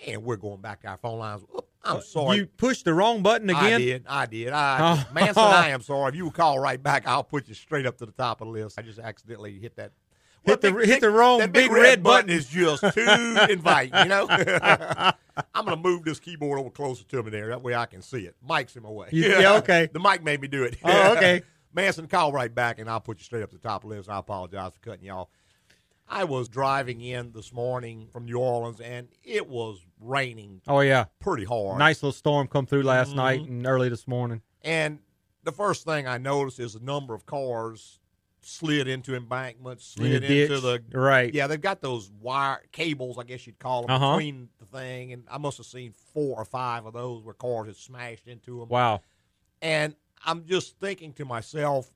And 0.06 0.24
we're 0.24 0.36
going 0.36 0.62
back 0.62 0.82
to 0.82 0.90
our 0.90 0.98
phone 0.98 1.18
lines. 1.20 1.42
Oop, 1.56 1.68
I'm 1.84 2.02
sorry. 2.02 2.28
Uh, 2.30 2.34
You 2.34 2.46
pushed 2.46 2.86
the 2.86 2.94
wrong 2.94 3.24
button 3.24 3.50
again? 3.50 3.64
I 3.74 3.78
did. 3.80 4.06
I 4.08 4.26
did. 4.28 4.50
I, 4.54 4.78
Oh. 5.10 5.14
Manson, 5.14 5.44
I 5.44 5.70
am 5.70 5.82
sorry. 5.82 6.10
If 6.10 6.16
you 6.16 6.26
will 6.26 6.32
call 6.32 6.60
right 6.60 6.82
back, 6.82 7.08
I'll 7.08 7.24
put 7.24 7.48
you 7.48 7.56
straight 7.56 7.88
up 7.88 7.98
to 7.98 8.06
the 8.06 8.12
top 8.12 8.42
of 8.42 8.48
the 8.48 8.52
list. 8.54 8.78
I 8.78 8.84
just 8.84 9.00
accidentally 9.00 9.58
hit 9.58 9.76
that. 9.78 9.92
Hit 10.48 10.62
the- 10.62 10.72
big- 10.72 10.88
hit 10.88 11.01
the 11.01 11.10
wrong 11.12 11.39
that 11.39 11.51
big 11.51 11.72
red 11.72 12.01
button. 12.01 12.30
is 12.30 12.48
just 12.48 12.82
too 12.94 13.38
inviting, 13.50 14.00
you 14.00 14.06
know? 14.10 14.27
I'm 15.54 15.66
going 15.66 15.77
to 15.77 15.84
move 15.84 16.04
this 16.04 16.20
keyboard 16.20 16.60
over 16.60 16.70
closer 16.72 17.04
to 17.04 17.22
me 17.24 17.30
there. 17.30 17.50
That 17.50 17.62
way 17.62 17.75
I 17.75 17.86
can 17.86 18.01
see 18.01 18.22
it. 18.25 18.36
Mike's 18.42 18.75
in 18.75 18.84
my 18.84 18.89
way. 18.89 19.10
You- 19.12 19.27
yeah, 19.30 19.54
okay. 19.58 19.89
the 19.94 20.00
mic 20.00 20.24
made 20.24 20.42
me 20.42 20.48
do 20.48 20.63
it. 20.63 20.77
Oh, 20.84 21.16
okay. 21.16 21.44
Manson, 21.74 22.08
call 22.08 22.32
right 22.32 22.54
back, 22.54 22.80
and 22.80 22.89
I'll 22.89 23.00
put 23.00 23.20
you 23.20 23.24
straight 23.24 23.44
up 23.44 23.51
to 23.51 23.58
the 23.58 23.62
top 23.62 23.84
of 23.84 23.89
the 23.89 23.96
list. 23.98 24.10
I 24.10 24.18
apologize 24.18 24.72
for 24.74 24.80
cutting 24.80 25.06
you 25.06 25.12
off. 25.12 25.27
I 26.10 26.24
was 26.24 26.48
driving 26.48 27.01
in 27.01 27.34
this 27.34 27.51
morning 27.54 28.08
from 28.12 28.25
New 28.25 28.38
Orleans, 28.38 28.80
and 28.80 29.10
it 29.24 29.48
was 29.48 29.86
raining 30.00 30.62
Oh 30.68 30.80
yeah, 30.80 31.06
pretty 31.20 31.44
hard. 31.44 31.77
nice 31.77 31.98
little 32.01 32.13
storm 32.13 32.48
come 32.48 32.66
through 32.66 32.84
last 32.84 33.10
Mm-hmm. 33.10 33.18
night 33.18 33.42
and 33.42 33.68
early 33.68 33.89
this 33.89 34.08
morning. 34.08 34.42
And 34.63 35.00
the 35.44 35.51
first 35.51 35.84
thing 35.86 36.08
I 36.08 36.18
noticed 36.18 36.60
is 36.62 36.74
the 36.74 36.80
number 36.80 37.13
of 37.13 37.25
cars 37.25 38.00
slid 38.41 38.88
into 38.88 39.15
embankments, 39.15 39.96
In 39.98 40.03
slid 40.03 40.24
into 40.24 40.60
the 40.60 40.82
Right. 40.91 41.34
Yeah, 41.34 41.48
they've 41.48 41.60
got 41.62 41.82
those 41.82 42.10
wire 42.22 42.62
cables, 42.72 43.17
I 43.17 43.24
guess 43.24 43.46
you'd 43.46 43.60
call 43.60 43.82
them, 43.86 43.91
Uh-huh. 43.91 44.12
between 44.17 44.50
the 44.60 44.65
thing, 44.65 45.13
and 45.13 45.24
I 45.29 45.38
must 45.38 45.58
have 45.58 45.65
seen 45.65 45.94
four 46.13 46.38
or 46.38 46.46
five 46.46 46.86
of 46.86 46.94
those 46.94 47.24
where 47.24 47.34
cars 47.34 47.67
had 47.67 47.75
smashed 47.75 48.27
into 48.27 48.60
them. 48.60 48.70
Wow. 48.70 49.01
And 49.62 49.96
I'm 50.25 50.46
just 50.46 50.79
thinking 50.79 51.13
to 51.13 51.25
myself 51.25 51.91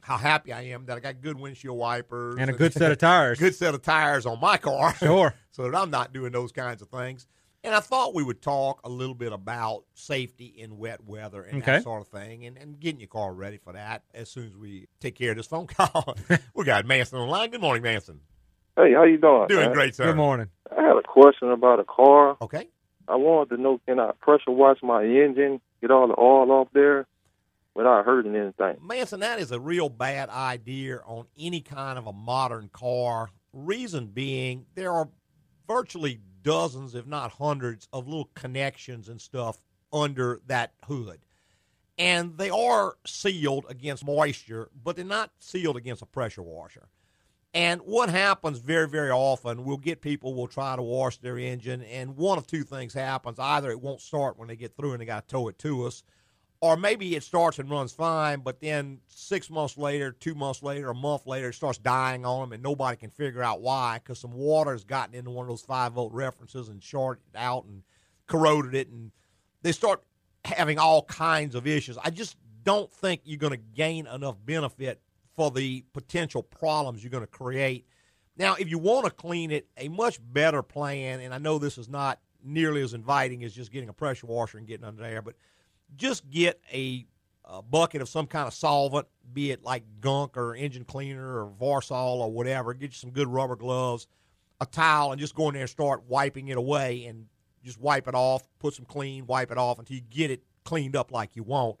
how 0.00 0.16
happy 0.16 0.52
I 0.52 0.62
am 0.62 0.86
that 0.86 0.96
I 0.96 1.00
got 1.00 1.20
good 1.20 1.38
windshield 1.38 1.76
wipers 1.76 2.36
And 2.38 2.48
a 2.48 2.52
good 2.52 2.72
set 2.72 2.92
of 2.92 2.98
tires. 2.98 3.38
good 3.40 3.54
set 3.54 3.74
of 3.74 3.82
tires 3.82 4.24
on 4.24 4.40
my 4.40 4.56
car. 4.56 4.94
Sure. 4.94 5.34
so 5.50 5.64
that 5.68 5.76
I'm 5.76 5.90
not 5.90 6.12
doing 6.12 6.32
those 6.32 6.52
kinds 6.52 6.80
of 6.80 6.88
things. 6.88 7.26
And 7.66 7.74
I 7.74 7.80
thought 7.80 8.14
we 8.14 8.22
would 8.22 8.40
talk 8.40 8.80
a 8.84 8.88
little 8.88 9.14
bit 9.16 9.32
about 9.32 9.82
safety 9.94 10.46
in 10.46 10.78
wet 10.78 11.02
weather 11.04 11.42
and 11.42 11.60
Okay. 11.60 11.72
that 11.72 11.82
sort 11.82 12.00
of 12.00 12.06
thing, 12.06 12.46
and, 12.46 12.56
and 12.56 12.78
getting 12.78 13.00
your 13.00 13.08
car 13.08 13.34
ready 13.34 13.58
for 13.58 13.72
that 13.72 14.04
as 14.14 14.30
soon 14.30 14.46
as 14.46 14.56
we 14.56 14.86
take 15.00 15.16
care 15.16 15.32
of 15.32 15.36
this 15.36 15.48
phone 15.48 15.66
call. 15.66 16.16
we 16.54 16.64
got 16.64 16.86
Manson 16.86 17.18
on 17.18 17.26
the 17.26 17.32
line. 17.32 17.50
Good 17.50 17.60
morning, 17.60 17.82
Manson. 17.82 18.20
Hey, 18.76 18.92
how 18.92 19.02
you 19.02 19.18
doing? 19.18 19.48
Doing 19.48 19.64
man? 19.66 19.72
great, 19.72 19.96
sir. 19.96 20.04
Good 20.04 20.16
morning. 20.16 20.46
I 20.70 20.80
had 20.80 20.96
a 20.96 21.02
question 21.02 21.50
about 21.50 21.80
a 21.80 21.84
car. 21.84 22.36
Okay. 22.40 22.68
I 23.08 23.16
wanted 23.16 23.56
to 23.56 23.60
know 23.60 23.80
can 23.84 23.98
I 23.98 24.12
pressure 24.20 24.52
wash 24.52 24.78
my 24.84 25.02
engine, 25.02 25.60
get 25.80 25.90
all 25.90 26.06
the 26.06 26.14
oil 26.20 26.52
off 26.52 26.68
there 26.72 27.08
without 27.74 28.04
hurting 28.04 28.36
anything? 28.36 28.76
Manson, 28.80 29.18
that 29.20 29.40
is 29.40 29.50
a 29.50 29.58
real 29.58 29.88
bad 29.88 30.28
idea 30.28 30.98
on 31.04 31.26
any 31.36 31.62
kind 31.62 31.98
of 31.98 32.06
a 32.06 32.12
modern 32.12 32.68
car. 32.72 33.30
Reason 33.52 34.06
being, 34.06 34.66
there 34.76 34.92
are 34.92 35.08
virtually 35.66 36.20
dozens, 36.46 36.94
if 36.94 37.06
not 37.06 37.32
hundreds, 37.32 37.88
of 37.92 38.06
little 38.06 38.30
connections 38.34 39.08
and 39.08 39.20
stuff 39.20 39.60
under 39.92 40.40
that 40.46 40.72
hood. 40.84 41.18
And 41.98 42.38
they 42.38 42.50
are 42.50 42.96
sealed 43.04 43.66
against 43.68 44.06
moisture, 44.06 44.70
but 44.84 44.94
they're 44.96 45.04
not 45.04 45.32
sealed 45.40 45.76
against 45.76 46.02
a 46.02 46.06
pressure 46.06 46.42
washer. 46.42 46.88
And 47.52 47.80
what 47.80 48.10
happens 48.10 48.58
very, 48.58 48.86
very 48.86 49.10
often, 49.10 49.64
we'll 49.64 49.78
get 49.78 50.02
people 50.02 50.34
will 50.34 50.46
try 50.46 50.76
to 50.76 50.82
wash 50.82 51.16
their 51.16 51.38
engine, 51.38 51.82
and 51.82 52.16
one 52.16 52.38
of 52.38 52.46
two 52.46 52.64
things 52.64 52.94
happens: 52.94 53.38
either 53.38 53.70
it 53.70 53.80
won't 53.80 54.00
start 54.00 54.38
when 54.38 54.46
they 54.46 54.56
get 54.56 54.76
through 54.76 54.92
and 54.92 55.00
they 55.00 55.06
got 55.06 55.26
to 55.26 55.32
tow 55.32 55.48
it 55.48 55.58
to 55.60 55.86
us, 55.86 56.04
or 56.60 56.76
maybe 56.76 57.14
it 57.14 57.22
starts 57.22 57.58
and 57.58 57.70
runs 57.70 57.92
fine, 57.92 58.40
but 58.40 58.60
then 58.60 59.00
six 59.08 59.50
months 59.50 59.76
later, 59.76 60.12
two 60.12 60.34
months 60.34 60.62
later, 60.62 60.88
a 60.88 60.94
month 60.94 61.26
later, 61.26 61.50
it 61.50 61.54
starts 61.54 61.78
dying 61.78 62.24
on 62.24 62.40
them, 62.40 62.52
and 62.52 62.62
nobody 62.62 62.96
can 62.96 63.10
figure 63.10 63.42
out 63.42 63.60
why 63.60 63.98
because 63.98 64.18
some 64.18 64.32
water 64.32 64.72
has 64.72 64.84
gotten 64.84 65.14
into 65.14 65.30
one 65.30 65.44
of 65.44 65.48
those 65.48 65.62
five 65.62 65.92
volt 65.92 66.12
references 66.12 66.68
and 66.68 66.82
shorted 66.82 67.22
out 67.34 67.64
and 67.64 67.82
corroded 68.26 68.74
it, 68.74 68.88
and 68.88 69.12
they 69.62 69.72
start 69.72 70.02
having 70.44 70.78
all 70.78 71.02
kinds 71.02 71.54
of 71.54 71.66
issues. 71.66 71.98
I 72.02 72.10
just 72.10 72.36
don't 72.64 72.90
think 72.92 73.22
you're 73.24 73.38
going 73.38 73.52
to 73.52 73.62
gain 73.74 74.06
enough 74.06 74.36
benefit 74.44 75.00
for 75.34 75.50
the 75.50 75.84
potential 75.92 76.42
problems 76.42 77.02
you're 77.02 77.10
going 77.10 77.22
to 77.22 77.26
create. 77.26 77.86
Now, 78.38 78.54
if 78.54 78.70
you 78.70 78.78
want 78.78 79.04
to 79.04 79.10
clean 79.10 79.50
it, 79.50 79.66
a 79.76 79.88
much 79.88 80.18
better 80.32 80.62
plan, 80.62 81.20
and 81.20 81.32
I 81.34 81.38
know 81.38 81.58
this 81.58 81.78
is 81.78 81.88
not 81.88 82.18
nearly 82.42 82.82
as 82.82 82.94
inviting 82.94 83.44
as 83.44 83.52
just 83.52 83.72
getting 83.72 83.88
a 83.88 83.92
pressure 83.92 84.26
washer 84.26 84.58
and 84.58 84.66
getting 84.66 84.84
under 84.86 85.02
there, 85.02 85.22
but 85.22 85.34
just 85.94 86.28
get 86.30 86.60
a, 86.72 87.06
a 87.44 87.62
bucket 87.62 88.02
of 88.02 88.08
some 88.08 88.26
kind 88.26 88.46
of 88.46 88.54
solvent, 88.54 89.06
be 89.32 89.50
it 89.50 89.62
like 89.62 89.84
gunk 90.00 90.36
or 90.36 90.54
engine 90.54 90.84
cleaner 90.84 91.44
or 91.44 91.52
Varsol 91.60 92.16
or 92.18 92.30
whatever. 92.30 92.74
Get 92.74 92.90
you 92.90 92.96
some 92.96 93.10
good 93.10 93.28
rubber 93.28 93.56
gloves, 93.56 94.06
a 94.60 94.66
towel, 94.66 95.12
and 95.12 95.20
just 95.20 95.34
go 95.34 95.48
in 95.48 95.54
there 95.54 95.62
and 95.62 95.70
start 95.70 96.04
wiping 96.08 96.48
it 96.48 96.56
away 96.56 97.04
and 97.06 97.26
just 97.64 97.80
wipe 97.80 98.08
it 98.08 98.14
off, 98.14 98.42
put 98.58 98.74
some 98.74 98.84
clean, 98.84 99.26
wipe 99.26 99.50
it 99.50 99.58
off 99.58 99.78
until 99.78 99.96
you 99.96 100.02
get 100.02 100.30
it 100.30 100.42
cleaned 100.64 100.96
up 100.96 101.12
like 101.12 101.36
you 101.36 101.42
want. 101.42 101.76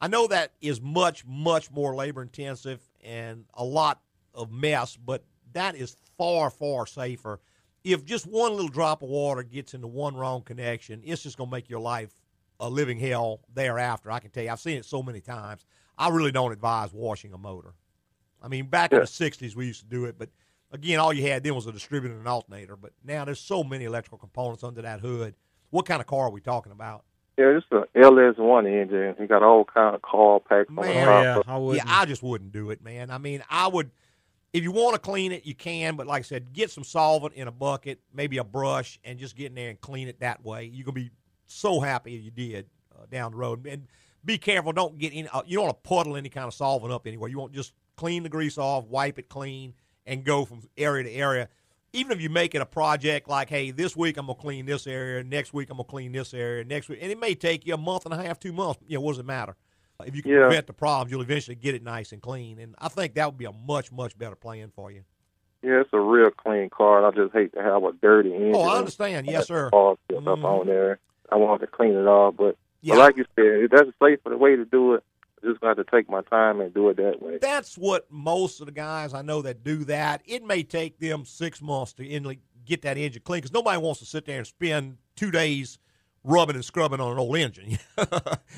I 0.00 0.08
know 0.08 0.26
that 0.28 0.52
is 0.60 0.80
much, 0.80 1.24
much 1.26 1.70
more 1.70 1.94
labor 1.94 2.22
intensive 2.22 2.80
and 3.02 3.44
a 3.54 3.64
lot 3.64 4.00
of 4.34 4.52
mess, 4.52 4.96
but 4.96 5.24
that 5.52 5.74
is 5.74 5.96
far, 6.16 6.50
far 6.50 6.86
safer. 6.86 7.40
If 7.84 8.04
just 8.04 8.26
one 8.26 8.52
little 8.52 8.68
drop 8.68 9.02
of 9.02 9.08
water 9.08 9.42
gets 9.42 9.74
into 9.74 9.86
one 9.86 10.14
wrong 10.14 10.42
connection, 10.42 11.02
it's 11.04 11.22
just 11.22 11.36
going 11.36 11.50
to 11.50 11.56
make 11.56 11.68
your 11.68 11.80
life 11.80 12.14
a 12.60 12.68
living 12.68 12.98
hell 12.98 13.40
thereafter. 13.54 14.10
I 14.10 14.18
can 14.18 14.30
tell 14.30 14.44
you, 14.44 14.50
I've 14.50 14.60
seen 14.60 14.78
it 14.78 14.84
so 14.84 15.02
many 15.02 15.20
times. 15.20 15.64
I 15.96 16.08
really 16.10 16.32
don't 16.32 16.52
advise 16.52 16.92
washing 16.92 17.32
a 17.32 17.38
motor. 17.38 17.74
I 18.42 18.48
mean, 18.48 18.66
back 18.66 18.92
in 18.92 19.00
the 19.00 19.04
60s, 19.04 19.56
we 19.56 19.66
used 19.66 19.80
to 19.80 19.86
do 19.86 20.04
it, 20.04 20.16
but 20.18 20.28
again, 20.70 21.00
all 21.00 21.12
you 21.12 21.26
had 21.26 21.42
then 21.42 21.54
was 21.54 21.66
a 21.66 21.72
distributor 21.72 22.14
and 22.14 22.22
an 22.22 22.28
alternator. 22.28 22.76
But 22.76 22.92
now 23.04 23.24
there's 23.24 23.40
so 23.40 23.64
many 23.64 23.84
electrical 23.84 24.18
components 24.18 24.62
under 24.62 24.82
that 24.82 25.00
hood. 25.00 25.34
What 25.70 25.86
kind 25.86 26.00
of 26.00 26.06
car 26.06 26.26
are 26.26 26.30
we 26.30 26.40
talking 26.40 26.72
about? 26.72 27.04
Yeah, 27.36 27.56
it's 27.56 27.66
a 27.70 27.84
LS1 27.96 28.66
engine. 28.66 29.14
He 29.18 29.26
got 29.26 29.42
all 29.44 29.64
kind 29.64 29.94
of 29.94 30.02
car 30.02 30.40
packs 30.40 30.68
on 30.70 30.74
the 30.76 30.82
Man, 30.82 31.36
top. 31.36 31.48
I 31.48 31.56
would. 31.56 31.76
Yeah, 31.76 31.84
I 31.86 32.04
just 32.04 32.22
wouldn't 32.22 32.52
do 32.52 32.70
it, 32.70 32.82
man. 32.82 33.10
I 33.10 33.18
mean, 33.18 33.44
I 33.48 33.68
would. 33.68 33.90
If 34.52 34.62
you 34.64 34.72
want 34.72 34.94
to 34.94 34.98
clean 34.98 35.30
it, 35.30 35.44
you 35.44 35.54
can, 35.54 35.94
but 35.94 36.06
like 36.06 36.20
I 36.20 36.22
said, 36.22 36.52
get 36.52 36.70
some 36.70 36.82
solvent 36.82 37.34
in 37.34 37.46
a 37.46 37.52
bucket, 37.52 38.00
maybe 38.12 38.38
a 38.38 38.44
brush, 38.44 38.98
and 39.04 39.18
just 39.18 39.36
get 39.36 39.46
in 39.46 39.54
there 39.54 39.68
and 39.68 39.80
clean 39.80 40.08
it 40.08 40.20
that 40.20 40.44
way. 40.44 40.64
You're 40.64 40.84
gonna 40.84 40.94
be 40.94 41.10
so 41.48 41.80
happy 41.80 42.12
you 42.12 42.30
did 42.30 42.66
uh, 42.96 43.06
down 43.10 43.32
the 43.32 43.36
road. 43.38 43.66
And 43.66 43.88
be 44.24 44.38
careful, 44.38 44.72
don't 44.72 44.98
get 44.98 45.12
any. 45.12 45.28
Uh, 45.28 45.42
you 45.46 45.56
don't 45.56 45.66
want 45.66 45.82
to 45.82 45.88
puddle 45.88 46.16
any 46.16 46.28
kind 46.28 46.46
of 46.46 46.54
solvent 46.54 46.92
up 46.92 47.06
anywhere. 47.06 47.28
You 47.28 47.38
want 47.38 47.52
just 47.52 47.72
clean 47.96 48.22
the 48.22 48.28
grease 48.28 48.58
off, 48.58 48.84
wipe 48.86 49.18
it 49.18 49.28
clean, 49.28 49.74
and 50.06 50.24
go 50.24 50.44
from 50.44 50.62
area 50.76 51.04
to 51.04 51.10
area. 51.12 51.48
Even 51.94 52.12
if 52.12 52.20
you 52.20 52.28
make 52.28 52.54
it 52.54 52.60
a 52.60 52.66
project 52.66 53.28
like, 53.28 53.48
hey, 53.48 53.70
this 53.70 53.96
week 53.96 54.18
I'm 54.18 54.26
gonna 54.26 54.38
clean 54.38 54.66
this 54.66 54.86
area, 54.86 55.24
next 55.24 55.54
week 55.54 55.70
I'm 55.70 55.78
gonna 55.78 55.88
clean 55.88 56.12
this 56.12 56.34
area, 56.34 56.62
next 56.64 56.88
week, 56.90 56.98
and 57.00 57.10
it 57.10 57.18
may 57.18 57.34
take 57.34 57.66
you 57.66 57.74
a 57.74 57.78
month 57.78 58.04
and 58.04 58.12
a 58.12 58.22
half, 58.22 58.38
two 58.38 58.52
months. 58.52 58.78
You 58.86 58.98
know, 58.98 59.00
what 59.00 59.12
does 59.12 59.20
it 59.20 59.26
matter? 59.26 59.56
If 60.04 60.14
you 60.14 60.22
can 60.22 60.30
Yeah. 60.32 60.40
prevent 60.46 60.66
the 60.68 60.74
problems, 60.74 61.10
you'll 61.10 61.22
eventually 61.22 61.56
get 61.56 61.74
it 61.74 61.82
nice 61.82 62.12
and 62.12 62.20
clean. 62.22 62.58
And 62.60 62.74
I 62.78 62.88
think 62.88 63.14
that 63.14 63.26
would 63.26 63.38
be 63.38 63.46
a 63.46 63.52
much, 63.52 63.90
much 63.90 64.16
better 64.18 64.36
plan 64.36 64.70
for 64.70 64.90
you. 64.92 65.02
Yeah, 65.62 65.80
it's 65.80 65.90
a 65.92 65.98
real 65.98 66.30
clean 66.30 66.68
car, 66.70 66.98
and 66.98 67.06
I 67.06 67.10
just 67.20 67.34
hate 67.34 67.52
to 67.54 67.62
have 67.62 67.82
a 67.82 67.92
dirty 67.92 68.32
engine. 68.32 68.52
Oh, 68.54 68.60
I 68.62 68.78
understand. 68.78 69.26
Yes, 69.26 69.48
sir. 69.48 69.66
Up 69.68 69.98
Mhm. 70.08 70.44
on 70.44 70.66
there. 70.66 71.00
I 71.30 71.36
wanted 71.36 71.66
to 71.66 71.72
clean 71.72 71.92
it 71.94 72.06
all. 72.06 72.32
but, 72.32 72.56
Yeah. 72.80 72.94
but 72.94 73.00
like 73.00 73.16
you 73.16 73.24
said, 73.36 73.44
if 73.64 73.70
that's 73.70 73.88
a 73.88 73.94
safer 74.02 74.36
way 74.36 74.56
to 74.56 74.64
do 74.64 74.94
it, 74.94 75.04
I 75.42 75.46
just 75.46 75.60
got 75.60 75.74
to 75.74 75.84
take 75.84 76.08
my 76.10 76.22
time 76.22 76.60
and 76.60 76.74
do 76.74 76.88
it 76.88 76.96
that 76.96 77.22
way. 77.22 77.38
That's 77.38 77.76
what 77.78 78.10
most 78.10 78.60
of 78.60 78.66
the 78.66 78.72
guys 78.72 79.14
I 79.14 79.22
know 79.22 79.42
that 79.42 79.62
do 79.62 79.84
that. 79.84 80.22
It 80.24 80.42
may 80.44 80.62
take 80.62 80.98
them 80.98 81.24
six 81.24 81.62
months 81.62 81.92
to 81.94 82.04
in- 82.06 82.38
get 82.64 82.82
that 82.82 82.98
engine 82.98 83.22
clean 83.24 83.38
because 83.38 83.52
nobody 83.52 83.78
wants 83.80 84.00
to 84.00 84.06
sit 84.06 84.26
there 84.26 84.38
and 84.38 84.46
spend 84.46 84.96
two 85.16 85.30
days 85.30 85.78
rubbing 86.24 86.56
and 86.56 86.64
scrubbing 86.64 87.00
on 87.00 87.12
an 87.12 87.18
old 87.18 87.36
engine. 87.36 87.78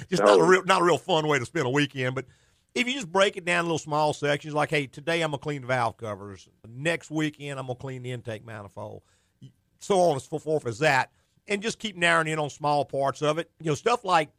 just 0.08 0.22
not 0.22 0.38
a 0.40 0.42
real, 0.42 0.64
not 0.64 0.80
a 0.80 0.84
real 0.84 0.98
fun 0.98 1.26
way 1.28 1.38
to 1.38 1.44
spend 1.46 1.66
a 1.66 1.70
weekend. 1.70 2.14
But 2.14 2.24
if 2.74 2.86
you 2.86 2.94
just 2.94 3.12
break 3.12 3.36
it 3.36 3.44
down 3.44 3.60
in 3.60 3.66
little 3.66 3.78
small 3.78 4.12
sections, 4.12 4.54
like, 4.54 4.70
hey, 4.70 4.86
today 4.86 5.20
I'm 5.22 5.30
gonna 5.30 5.38
clean 5.38 5.60
the 5.62 5.66
valve 5.68 5.96
covers. 5.96 6.48
Next 6.68 7.10
weekend 7.10 7.58
I'm 7.58 7.66
gonna 7.66 7.78
clean 7.78 8.02
the 8.02 8.12
intake 8.12 8.44
manifold. 8.44 9.02
So 9.80 10.00
on 10.00 10.12
and 10.14 10.22
so 10.22 10.38
forth 10.38 10.66
as 10.66 10.78
that, 10.80 11.10
and 11.48 11.62
just 11.62 11.78
keep 11.78 11.96
narrowing 11.96 12.28
in 12.28 12.38
on 12.38 12.50
small 12.50 12.84
parts 12.84 13.22
of 13.22 13.38
it. 13.38 13.50
You 13.60 13.70
know, 13.70 13.74
stuff 13.74 14.04
like 14.04 14.30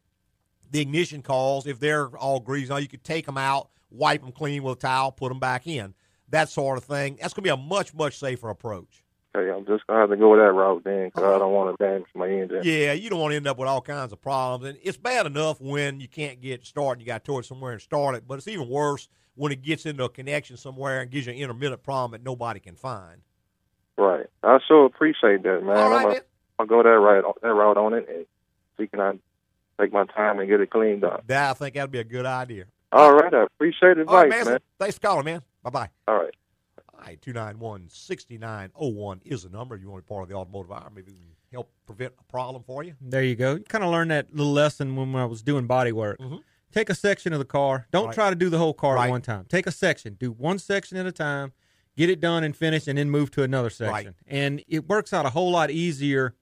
the 0.70 0.80
ignition 0.80 1.22
coils, 1.22 1.66
if 1.66 1.78
they're 1.80 2.08
all 2.16 2.40
greasy, 2.40 2.68
now 2.68 2.78
you 2.78 2.88
could 2.88 3.04
take 3.04 3.26
them 3.26 3.38
out, 3.38 3.68
wipe 3.90 4.22
them 4.22 4.32
clean 4.32 4.62
with 4.62 4.78
a 4.78 4.80
towel, 4.80 5.12
put 5.12 5.28
them 5.28 5.38
back 5.40 5.66
in. 5.66 5.94
That 6.30 6.48
sort 6.48 6.78
of 6.78 6.84
thing. 6.84 7.18
That's 7.20 7.34
going 7.34 7.44
to 7.44 7.48
be 7.48 7.50
a 7.50 7.56
much, 7.56 7.92
much 7.94 8.18
safer 8.18 8.48
approach. 8.48 9.02
Okay, 9.34 9.50
I'm 9.50 9.64
just 9.64 9.86
gonna 9.86 10.00
have 10.00 10.10
to 10.10 10.16
go 10.16 10.32
with 10.32 10.40
that 10.40 10.52
route 10.52 10.84
then, 10.84 11.06
because 11.06 11.22
I 11.22 11.38
don't 11.38 11.54
want 11.54 11.78
to 11.78 11.82
damage 11.82 12.06
my 12.14 12.28
engine. 12.28 12.60
Yeah, 12.64 12.92
you 12.92 13.08
don't 13.08 13.18
want 13.18 13.32
to 13.32 13.36
end 13.36 13.46
up 13.46 13.56
with 13.56 13.66
all 13.66 13.80
kinds 13.80 14.12
of 14.12 14.20
problems. 14.20 14.68
And 14.68 14.78
it's 14.82 14.98
bad 14.98 15.24
enough 15.24 15.58
when 15.58 16.00
you 16.00 16.08
can't 16.08 16.42
get 16.42 16.66
started, 16.66 17.00
you 17.00 17.06
got 17.06 17.24
to 17.24 17.32
tow 17.32 17.38
it 17.38 17.46
somewhere 17.46 17.72
and 17.72 17.80
start 17.80 18.14
it, 18.14 18.28
but 18.28 18.36
it's 18.36 18.48
even 18.48 18.68
worse 18.68 19.08
when 19.34 19.50
it 19.50 19.62
gets 19.62 19.86
into 19.86 20.04
a 20.04 20.10
connection 20.10 20.58
somewhere 20.58 21.00
and 21.00 21.10
gives 21.10 21.26
you 21.26 21.32
an 21.32 21.38
intermittent 21.38 21.82
problem 21.82 22.10
that 22.12 22.22
nobody 22.22 22.60
can 22.60 22.74
find. 22.76 23.22
Right. 23.96 24.26
I 24.42 24.58
sure 24.68 24.84
appreciate 24.84 25.42
that, 25.44 25.62
man. 25.64 25.78
All 25.78 25.90
right, 25.90 26.08
man. 26.08 26.20
I'll 26.58 26.66
go 26.66 26.82
that 26.82 26.88
right 26.88 27.22
that 27.42 27.48
route 27.54 27.76
on 27.76 27.94
it, 27.94 28.06
and 28.08 28.26
see 28.78 28.86
can 28.86 29.00
I 29.00 29.12
take 29.80 29.92
my 29.92 30.04
time 30.06 30.38
and 30.38 30.48
get 30.48 30.60
it 30.60 30.70
cleaned 30.70 31.04
up. 31.04 31.24
Yeah, 31.28 31.50
I 31.50 31.54
think 31.54 31.74
that'd 31.74 31.90
be 31.90 31.98
a 31.98 32.04
good 32.04 32.26
idea. 32.26 32.64
All 32.92 33.14
right, 33.14 33.32
I 33.32 33.44
appreciate 33.44 33.96
the 33.96 34.04
All 34.06 34.16
right, 34.16 34.26
advice, 34.26 34.44
man. 34.44 34.52
man. 34.54 34.60
Thanks 34.78 34.96
for 34.96 35.00
calling, 35.00 35.24
man. 35.24 35.42
Bye 35.62 35.70
bye. 35.70 35.88
All 36.06 36.16
right. 36.18 36.34
All 36.94 37.00
right, 37.08 37.20
291 37.22 37.88
6901 37.88 39.20
is 39.24 39.42
the 39.44 39.48
number. 39.50 39.76
You 39.76 39.88
want 39.90 40.04
to 40.04 40.06
be 40.06 40.08
part 40.14 40.22
of 40.24 40.28
the 40.28 40.34
automotive 40.34 40.70
hour. 40.72 40.90
Maybe 40.94 41.10
we 41.12 41.18
can 41.18 41.28
help 41.52 41.70
prevent 41.86 42.12
a 42.20 42.24
problem 42.24 42.62
for 42.64 42.82
you. 42.84 42.94
There 43.00 43.22
you 43.22 43.34
go. 43.34 43.54
You 43.54 43.64
kind 43.64 43.82
of 43.84 43.90
learned 43.90 44.10
that 44.10 44.34
little 44.34 44.52
lesson 44.52 44.94
when 44.94 45.14
I 45.16 45.24
was 45.24 45.42
doing 45.42 45.66
body 45.66 45.92
work. 45.92 46.18
Take 46.72 46.88
a 46.90 46.94
section 46.94 47.32
of 47.32 47.38
the 47.38 47.44
car. 47.44 47.86
Don't 47.90 48.02
Mm-hmm. 48.02 48.06
Right. 48.08 48.14
try 48.14 48.30
to 48.30 48.36
do 48.36 48.48
the 48.50 48.58
whole 48.58 48.72
car 48.72 48.94
Right. 48.94 49.06
at 49.06 49.10
one 49.10 49.20
time. 49.22 49.46
Take 49.48 49.66
a 49.66 49.70
section. 49.72 50.14
Do 50.14 50.30
one 50.32 50.58
section 50.58 50.96
at 50.96 51.06
a 51.06 51.12
time. 51.12 51.52
Get 51.96 52.08
it 52.08 52.20
done 52.20 52.44
and 52.44 52.56
finished, 52.56 52.88
and 52.88 52.96
then 52.96 53.10
move 53.10 53.30
to 53.32 53.42
another 53.42 53.68
section. 53.68 54.14
And 54.26 54.62
it 54.68 54.88
works 54.88 55.12
out 55.12 55.26
a 55.26 55.30
whole 55.30 55.50
lot 55.50 55.70
easier 55.70 56.34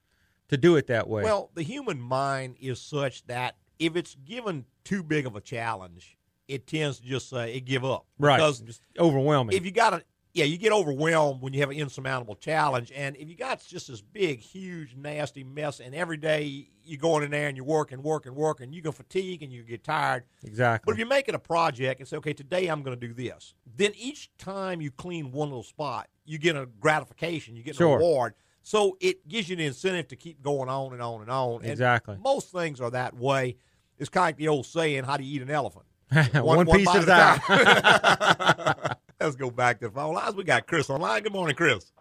to 0.51 0.57
do 0.57 0.77
it 0.77 0.87
that 0.89 1.09
way. 1.09 1.23
Well, 1.25 1.51
the 1.55 1.63
human 1.63 2.01
mind 2.01 2.57
is 2.61 2.81
such 2.81 3.25
that 3.27 3.57
if 3.79 3.97
it's 3.97 4.15
given 4.15 4.67
too 4.85 5.03
big 5.03 5.27
of 5.27 5.35
a 5.37 5.41
challenge, 5.41 6.17
it 6.49 6.67
tends 6.67 6.99
to 7.01 7.07
just 7.07 7.31
say 7.31 7.55
it 7.55 7.61
give 7.65 7.85
up. 7.85 8.07
right. 8.19 8.37
Because 8.37 8.61
Just 8.61 8.83
overwhelming. 8.99 9.57
if 9.57 9.65
you 9.65 9.71
got 9.71 9.95
a 9.95 10.03
yeah, 10.33 10.45
you 10.45 10.59
get 10.59 10.71
overwhelmed 10.71 11.43
when 11.43 11.53
you 11.53 11.59
have 11.59 11.71
an 11.71 11.77
insurmountable 11.77 12.37
challenge. 12.37 12.93
And 12.95 13.17
if 13.17 13.29
you 13.29 13.35
got 13.35 13.65
just 13.67 13.89
this 13.89 14.01
big, 14.01 14.39
huge, 14.39 14.95
nasty 14.95 15.43
mess, 15.43 15.81
and 15.81 15.93
every 15.93 16.17
day 16.19 16.69
you're 16.85 17.01
going 17.01 17.25
in 17.25 17.33
there 17.33 17.49
and 17.49 17.57
you're 17.57 17.67
working, 17.67 18.01
working, 18.01 18.37
working, 18.37 18.73
you 18.73 18.81
can 18.81 18.93
fatigue 18.93 19.43
and 19.43 19.53
you 19.53 19.65
get 19.65 19.83
tired. 19.83 20.23
Exactly. 20.45 20.85
But 20.87 20.93
if 20.93 20.99
you 21.01 21.07
make 21.07 21.29
it 21.29 21.35
a 21.35 21.39
project 21.41 21.99
and 21.99 22.09
say, 22.09 22.17
okay, 22.19 22.33
today 22.33 22.69
I'm 22.69 22.85
going 22.85 22.97
to 22.99 23.09
do 23.09 23.13
this, 23.13 23.55
then 23.77 23.91
each 23.97 24.31
time 24.39 24.81
you 24.81 24.93
clean 24.93 25.33
one 25.33 25.49
little 25.49 25.65
spot, 25.65 26.09
you 26.25 26.39
get 26.39 26.55
a 26.55 26.67
gratification, 26.79 27.57
you 27.57 27.65
get 27.65 27.75
Sure. 27.75 27.95
a 27.97 27.99
reward. 27.99 28.35
So 28.63 28.97
it 29.01 29.27
gives 29.27 29.49
you 29.49 29.57
the 29.57 29.67
incentive 29.67 30.09
to 30.09 30.17
keep 30.17 30.43
going 30.43 30.69
on 30.69 30.93
and 30.93 31.03
on 31.03 31.23
and 31.23 31.31
on. 31.31 31.63
And 31.63 31.71
Exactly. 31.71 32.17
most 32.23 32.53
things 32.53 32.81
are 32.81 32.91
that 32.91 33.15
way. 33.17 33.57
It's 33.99 34.09
kind 34.09 34.25
of 34.25 34.29
like 34.29 34.37
the 34.37 34.49
old 34.49 34.67
saying, 34.67 35.05
how 35.05 35.17
do 35.17 35.25
you 35.25 35.37
eat 35.37 35.43
an 35.43 35.51
elephant? 35.51 35.87
One 36.35 36.67
piece 36.67 36.87
bite 36.87 37.09
at 37.09 37.39
a 37.39 38.77
time. 38.77 38.97
Let's 39.21 39.37
go 39.37 39.51
back 39.51 39.81
to 39.81 39.89
the 39.89 39.95
phone 39.95 40.15
lines. 40.15 40.35
We 40.35 40.45
got 40.45 40.67
Chris 40.67 40.91
online. 40.91 41.23
Good 41.23 41.33
morning, 41.33 41.57
Chris. 41.57 41.93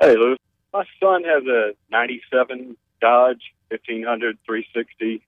Hey, 0.00 0.16
Lou. 0.16 0.36
My 0.72 0.84
son 1.02 1.24
has 1.24 1.44
a 1.46 1.72
97 1.90 2.76
Dodge 3.00 3.42
1500 3.68 4.38
360 4.46 5.22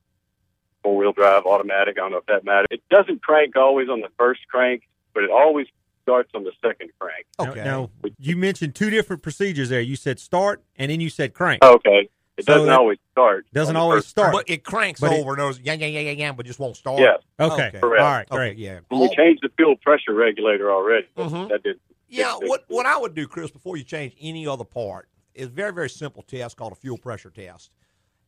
four 0.82 0.96
wheel 0.96 1.12
drive 1.12 1.46
automatic. 1.46 1.96
I 1.96 2.00
don't 2.00 2.12
know 2.12 2.18
if 2.18 2.26
that 2.26 2.44
matters. 2.44 2.66
It 2.70 2.82
doesn't 2.90 3.22
crank 3.22 3.56
always 3.56 3.88
on 3.88 4.00
the 4.00 4.08
first 4.18 4.40
crank, 4.50 4.82
but 5.14 5.22
it 5.24 5.30
always 5.30 5.66
starts 6.02 6.30
on 6.34 6.44
the 6.44 6.52
second 6.64 6.90
crank. 6.98 7.26
Now- 7.38 7.54
Now, 7.64 7.90
you 8.18 8.36
mentioned 8.36 8.74
two 8.74 8.90
different 8.90 9.22
procedures 9.22 9.68
there. 9.68 9.80
You 9.80 9.96
said 9.96 10.18
start, 10.18 10.62
and 10.76 10.90
then 10.90 11.00
you 11.00 11.08
said 11.10 11.32
crank. 11.34 11.62
Okay. 11.64 12.08
It 12.38 12.46
So 12.46 12.54
doesn't 12.54 12.68
that- 12.68 12.78
always 12.78 12.98
start. 13.12 13.46
Doesn't 13.52 13.76
always 13.76 14.06
start. 14.06 14.32
But 14.32 14.48
it 14.48 14.64
cranks 14.64 15.00
But 15.00 15.12
it- 15.12 15.20
over 15.20 15.30
and 15.30 15.38
goes, 15.38 15.60
yeah, 15.60 15.74
yeah, 15.74 15.86
yeah, 15.86 16.00
yeah, 16.00 16.10
yeah, 16.12 16.32
but 16.32 16.46
just 16.46 16.58
won't 16.58 16.76
start. 16.76 16.98
Yes. 17.00 17.20
Okay. 17.38 17.70
Correct. 17.78 17.82
All 17.82 17.90
right. 18.10 18.26
Okay, 18.30 18.36
Great. 18.36 18.56
yeah. 18.58 18.80
And 18.90 19.00
we 19.00 19.14
changed 19.14 19.42
the 19.42 19.50
fuel 19.56 19.76
pressure 19.76 20.14
regulator 20.14 20.70
already. 20.72 21.06
Mhm. 21.16 21.48
That 21.50 21.62
did. 21.62 21.78
Yeah, 22.08 22.34
what 22.42 22.64
what 22.68 22.84
I 22.84 22.96
would 22.98 23.14
do, 23.14 23.26
Chris, 23.26 23.50
before 23.50 23.76
you 23.78 23.84
change 23.84 24.14
any 24.20 24.46
other 24.46 24.64
part, 24.64 25.08
is 25.34 25.46
a 25.46 25.50
very 25.50 25.72
very 25.72 25.88
simple 25.90 26.22
test 26.22 26.56
called 26.56 26.72
a 26.72 26.76
fuel 26.76 26.98
pressure 26.98 27.30
test. 27.30 27.70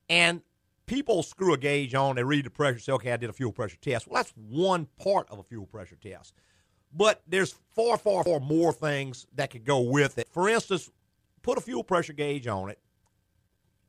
And 0.08 0.42
people 0.86 1.22
screw 1.22 1.52
a 1.54 1.58
gauge 1.58 1.94
on, 1.94 2.16
they 2.16 2.24
read 2.24 2.44
the 2.46 2.50
pressure, 2.50 2.78
say, 2.78 2.92
okay, 2.92 3.12
I 3.12 3.16
did 3.16 3.30
a 3.30 3.32
fuel 3.34 3.52
pressure 3.52 3.76
test. 3.78 4.06
Well, 4.06 4.16
that's 4.22 4.32
one 4.36 4.86
part 4.98 5.28
of 5.30 5.38
a 5.38 5.42
fuel 5.42 5.66
pressure 5.66 5.96
test. 5.96 6.34
But 6.94 7.22
there's 7.26 7.54
far, 7.74 7.98
far, 7.98 8.22
far 8.24 8.40
more 8.40 8.72
things 8.72 9.26
that 9.34 9.50
could 9.50 9.64
go 9.64 9.80
with 9.80 10.18
it. 10.18 10.28
For 10.30 10.48
instance, 10.48 10.90
put 11.42 11.58
a 11.58 11.60
fuel 11.60 11.82
pressure 11.82 12.12
gauge 12.12 12.46
on 12.46 12.70
it, 12.70 12.78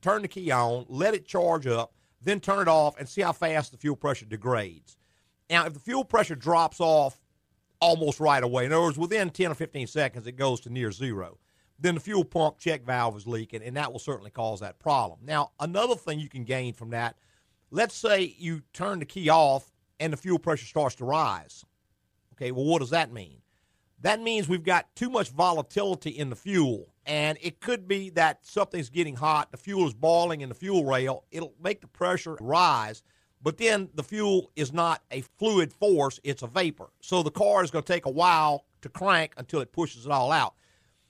turn 0.01 0.23
the 0.23 0.27
key 0.27 0.51
on, 0.51 0.85
let 0.89 1.13
it 1.13 1.27
charge 1.27 1.67
up, 1.67 1.93
then 2.21 2.39
turn 2.39 2.59
it 2.59 2.67
off 2.67 2.99
and 2.99 3.07
see 3.07 3.21
how 3.21 3.31
fast 3.31 3.71
the 3.71 3.77
fuel 3.77 3.95
pressure 3.95 4.25
degrades. 4.25 4.97
Now, 5.49 5.67
if 5.67 5.73
the 5.73 5.79
fuel 5.79 6.03
pressure 6.03 6.35
drops 6.35 6.79
off 6.79 7.21
almost 7.79 8.19
right 8.19 8.43
away, 8.43 8.65
in 8.65 8.71
other 8.71 8.81
words, 8.81 8.97
within 8.97 9.29
10 9.29 9.51
or 9.51 9.55
15 9.55 9.85
seconds, 9.85 10.25
it 10.25 10.33
goes 10.33 10.59
to 10.61 10.71
near 10.71 10.91
zero, 10.91 11.37
then 11.77 11.95
the 11.95 12.01
fuel 12.01 12.23
pump 12.23 12.57
check 12.57 12.83
valve 12.83 13.15
is 13.17 13.27
leaking, 13.27 13.61
and 13.61 13.77
that 13.77 13.91
will 13.91 13.99
certainly 13.99 14.31
cause 14.31 14.61
that 14.61 14.79
problem. 14.79 15.19
Now, 15.23 15.51
another 15.59 15.95
thing 15.95 16.19
you 16.19 16.29
can 16.29 16.45
gain 16.45 16.73
from 16.73 16.89
that, 16.91 17.17
let's 17.69 17.95
say 17.95 18.33
you 18.37 18.61
turn 18.73 18.99
the 18.99 19.05
key 19.05 19.29
off 19.29 19.71
and 19.99 20.11
the 20.11 20.17
fuel 20.17 20.39
pressure 20.39 20.65
starts 20.65 20.95
to 20.95 21.05
rise. 21.05 21.63
Okay, 22.35 22.51
well, 22.51 22.65
what 22.65 22.79
does 22.79 22.89
that 22.89 23.11
mean? 23.11 23.41
That 24.01 24.21
means 24.21 24.47
we've 24.47 24.63
got 24.63 24.93
too 24.95 25.09
much 25.09 25.29
volatility 25.29 26.11
in 26.11 26.29
the 26.29 26.35
fuel. 26.35 26.93
And 27.05 27.37
it 27.41 27.61
could 27.61 27.87
be 27.87 28.09
that 28.11 28.45
something's 28.45 28.89
getting 28.89 29.15
hot, 29.15 29.51
the 29.51 29.57
fuel 29.57 29.87
is 29.87 29.93
boiling 29.93 30.41
in 30.41 30.49
the 30.49 30.55
fuel 30.55 30.85
rail. 30.85 31.23
It'll 31.31 31.53
make 31.61 31.81
the 31.81 31.87
pressure 31.87 32.37
rise, 32.41 33.03
but 33.41 33.57
then 33.57 33.89
the 33.93 34.03
fuel 34.03 34.51
is 34.55 34.73
not 34.73 35.03
a 35.11 35.21
fluid 35.37 35.71
force, 35.71 36.19
it's 36.23 36.41
a 36.41 36.47
vapor. 36.47 36.89
So 37.01 37.21
the 37.21 37.31
car 37.31 37.63
is 37.63 37.71
going 37.71 37.83
to 37.83 37.93
take 37.93 38.07
a 38.07 38.11
while 38.11 38.65
to 38.81 38.89
crank 38.89 39.33
until 39.37 39.61
it 39.61 39.71
pushes 39.71 40.05
it 40.05 40.11
all 40.11 40.31
out. 40.31 40.55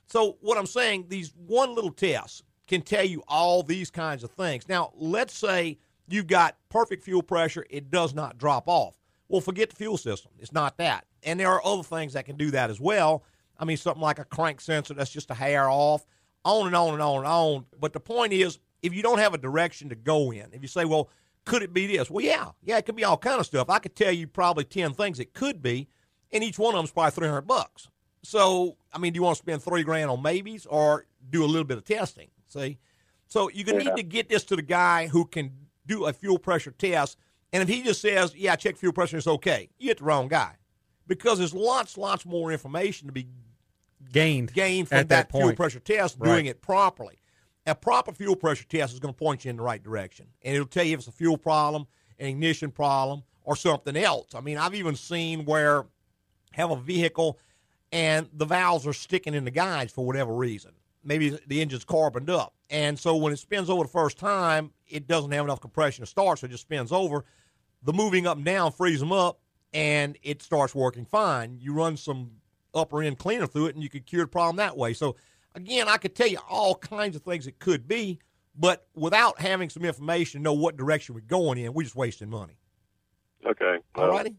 So, 0.07 0.37
what 0.41 0.57
I'm 0.57 0.67
saying, 0.67 1.05
these 1.07 1.33
one 1.35 1.73
little 1.73 1.91
test 1.91 2.43
can 2.67 2.81
tell 2.81 3.03
you 3.03 3.23
all 3.27 3.63
these 3.63 3.89
kinds 3.89 4.23
of 4.23 4.31
things. 4.31 4.67
Now, 4.69 4.91
let's 4.95 5.35
say 5.35 5.79
you've 6.07 6.27
got 6.27 6.57
perfect 6.69 7.03
fuel 7.03 7.23
pressure, 7.23 7.65
it 7.69 7.89
does 7.89 8.13
not 8.13 8.37
drop 8.37 8.67
off. 8.67 8.95
Well, 9.27 9.41
forget 9.41 9.69
the 9.69 9.75
fuel 9.75 9.97
system. 9.97 10.31
It's 10.39 10.53
not 10.53 10.77
that. 10.77 11.05
And 11.23 11.39
there 11.39 11.49
are 11.49 11.61
other 11.65 11.83
things 11.83 12.13
that 12.13 12.25
can 12.25 12.37
do 12.37 12.51
that 12.51 12.69
as 12.69 12.79
well. 12.79 13.23
I 13.57 13.65
mean, 13.65 13.77
something 13.77 14.01
like 14.01 14.19
a 14.19 14.25
crank 14.25 14.61
sensor 14.61 14.93
that's 14.93 15.09
just 15.11 15.31
a 15.31 15.33
hair 15.33 15.69
off, 15.69 16.05
on 16.43 16.67
and 16.67 16.75
on 16.75 16.93
and 16.93 17.01
on 17.01 17.17
and 17.19 17.27
on. 17.27 17.65
But 17.79 17.93
the 17.93 17.99
point 17.99 18.33
is, 18.33 18.59
if 18.83 18.93
you 18.93 19.01
don't 19.01 19.17
have 19.17 19.33
a 19.33 19.37
direction 19.37 19.89
to 19.89 19.95
go 19.95 20.31
in, 20.31 20.47
if 20.51 20.61
you 20.61 20.67
say, 20.67 20.85
well, 20.85 21.09
could 21.45 21.63
it 21.63 21.73
be 21.73 21.87
this? 21.87 22.09
Well, 22.09 22.23
yeah, 22.23 22.49
yeah, 22.63 22.77
it 22.77 22.85
could 22.85 22.95
be 22.95 23.03
all 23.03 23.17
kind 23.17 23.39
of 23.39 23.45
stuff. 23.45 23.69
I 23.69 23.79
could 23.79 23.95
tell 23.95 24.11
you 24.11 24.27
probably 24.27 24.63
10 24.63 24.93
things 24.93 25.19
it 25.19 25.33
could 25.33 25.61
be, 25.61 25.87
and 26.31 26.43
each 26.43 26.59
one 26.59 26.73
of 26.75 26.77
them 26.79 26.85
is 26.85 26.91
probably 26.91 27.11
300 27.11 27.41
bucks. 27.41 27.87
So, 28.23 28.77
I 28.93 28.97
mean, 28.97 29.13
do 29.13 29.17
you 29.17 29.23
want 29.23 29.37
to 29.37 29.43
spend 29.43 29.61
three 29.63 29.83
grand 29.83 30.09
on 30.09 30.21
maybes 30.21 30.65
or 30.65 31.05
do 31.29 31.43
a 31.43 31.47
little 31.47 31.63
bit 31.63 31.77
of 31.77 31.85
testing? 31.85 32.29
See? 32.47 32.79
So 33.27 33.49
you 33.49 33.63
can 33.63 33.75
Yeah. 33.79 33.83
need 33.85 33.95
to 33.97 34.03
get 34.03 34.29
this 34.29 34.43
to 34.45 34.55
the 34.55 34.61
guy 34.63 35.07
who 35.07 35.25
can 35.25 35.51
do 35.85 36.05
a 36.05 36.13
fuel 36.13 36.39
pressure 36.39 36.71
test. 36.71 37.17
And 37.55 37.63
if 37.63 37.69
he 37.73 37.83
just 37.83 38.01
says, 38.01 38.35
yeah, 38.35 38.57
check 38.57 38.75
fuel 38.75 38.91
pressure, 38.91 39.15
it's 39.15 39.27
okay, 39.27 39.69
you 39.79 39.87
get 39.87 39.99
the 39.99 40.03
wrong 40.03 40.27
guy. 40.27 40.57
Because 41.07 41.37
there's 41.37 41.53
lots, 41.53 41.97
lots 41.97 42.25
more 42.25 42.51
information 42.51 43.07
to 43.07 43.13
be 43.13 43.27
Gained. 44.11 44.51
gained 44.51 44.89
from 44.89 44.97
at 44.97 45.07
that 45.07 45.31
fuel 45.31 45.43
point. 45.45 45.55
pressure 45.55 45.79
test 45.79 46.17
Right. 46.19 46.31
doing 46.31 46.45
it 46.47 46.61
properly. 46.61 47.17
A 47.65 47.73
proper 47.73 48.11
fuel 48.11 48.35
pressure 48.35 48.65
test 48.65 48.91
is 48.91 48.99
going 48.99 49.13
to 49.13 49.17
point 49.17 49.45
you 49.45 49.51
in 49.51 49.55
the 49.55 49.63
right 49.63 49.81
direction, 49.81 50.27
and 50.43 50.53
it'll 50.53 50.67
tell 50.67 50.83
you 50.83 50.95
if 50.95 50.99
it's 50.99 51.07
a 51.07 51.13
fuel 51.13 51.37
problem, 51.37 51.87
an 52.19 52.27
ignition 52.27 52.71
problem, 52.71 53.23
or 53.45 53.55
something 53.55 53.95
else. 53.95 54.35
I 54.35 54.41
mean, 54.41 54.57
I've 54.57 54.75
even 54.75 54.97
seen 54.97 55.45
where 55.45 55.85
have 56.51 56.71
a 56.71 56.75
vehicle 56.75 57.39
and 57.93 58.27
the 58.33 58.45
valves 58.45 58.85
are 58.85 58.91
sticking 58.91 59.33
in 59.33 59.45
the 59.45 59.51
guides 59.51 59.93
for 59.93 60.05
whatever 60.05 60.33
reason. 60.33 60.71
Maybe 61.05 61.39
the 61.47 61.61
engine's 61.61 61.85
carboned 61.85 62.29
up, 62.29 62.53
and 62.69 62.99
so 62.99 63.15
when 63.15 63.31
it 63.31 63.37
spins 63.39 63.69
over 63.69 63.83
the 63.83 63.89
first 63.89 64.17
time, 64.17 64.71
it 64.89 65.07
doesn't 65.07 65.31
have 65.31 65.45
enough 65.45 65.61
compression 65.61 66.03
to 66.03 66.09
start, 66.09 66.39
so 66.39 66.47
it 66.47 66.49
just 66.49 66.63
spins 66.63 66.91
over. 66.91 67.23
The 67.85 67.93
moving 67.93 68.27
up 68.27 68.35
and 68.37 68.45
down 68.45 68.71
frees 68.71 68.99
them 68.99 69.11
up, 69.11 69.39
and 69.73 70.17
it 70.23 70.41
starts 70.41 70.75
working 70.75 71.05
fine. 71.05 71.57
You 71.59 71.73
run 71.73 71.97
some 71.97 72.31
upper 72.73 73.01
end 73.03 73.17
cleaner 73.19 73.45
through 73.47 73.67
it, 73.67 73.75
and 73.75 73.83
you 73.83 73.89
could 73.89 74.05
cure 74.05 74.23
the 74.23 74.27
problem 74.27 74.57
that 74.57 74.75
way. 74.75 74.93
So, 74.93 75.15
again, 75.53 75.87
I 75.87 75.97
could 75.97 76.15
tell 76.15 76.27
you 76.27 76.39
all 76.49 76.75
kinds 76.75 77.15
of 77.15 77.21
things 77.21 77.47
it 77.47 77.59
could 77.59 77.87
be, 77.87 78.19
but 78.57 78.87
without 78.95 79.39
having 79.39 79.69
some 79.69 79.85
information, 79.85 80.41
know 80.41 80.53
what 80.53 80.75
direction 80.77 81.15
we're 81.15 81.21
going 81.21 81.57
in, 81.57 81.73
we're 81.73 81.83
just 81.83 81.95
wasting 81.95 82.29
money. 82.29 82.57
Okay. 83.45 83.77
All 83.95 84.09
righty? 84.09 84.35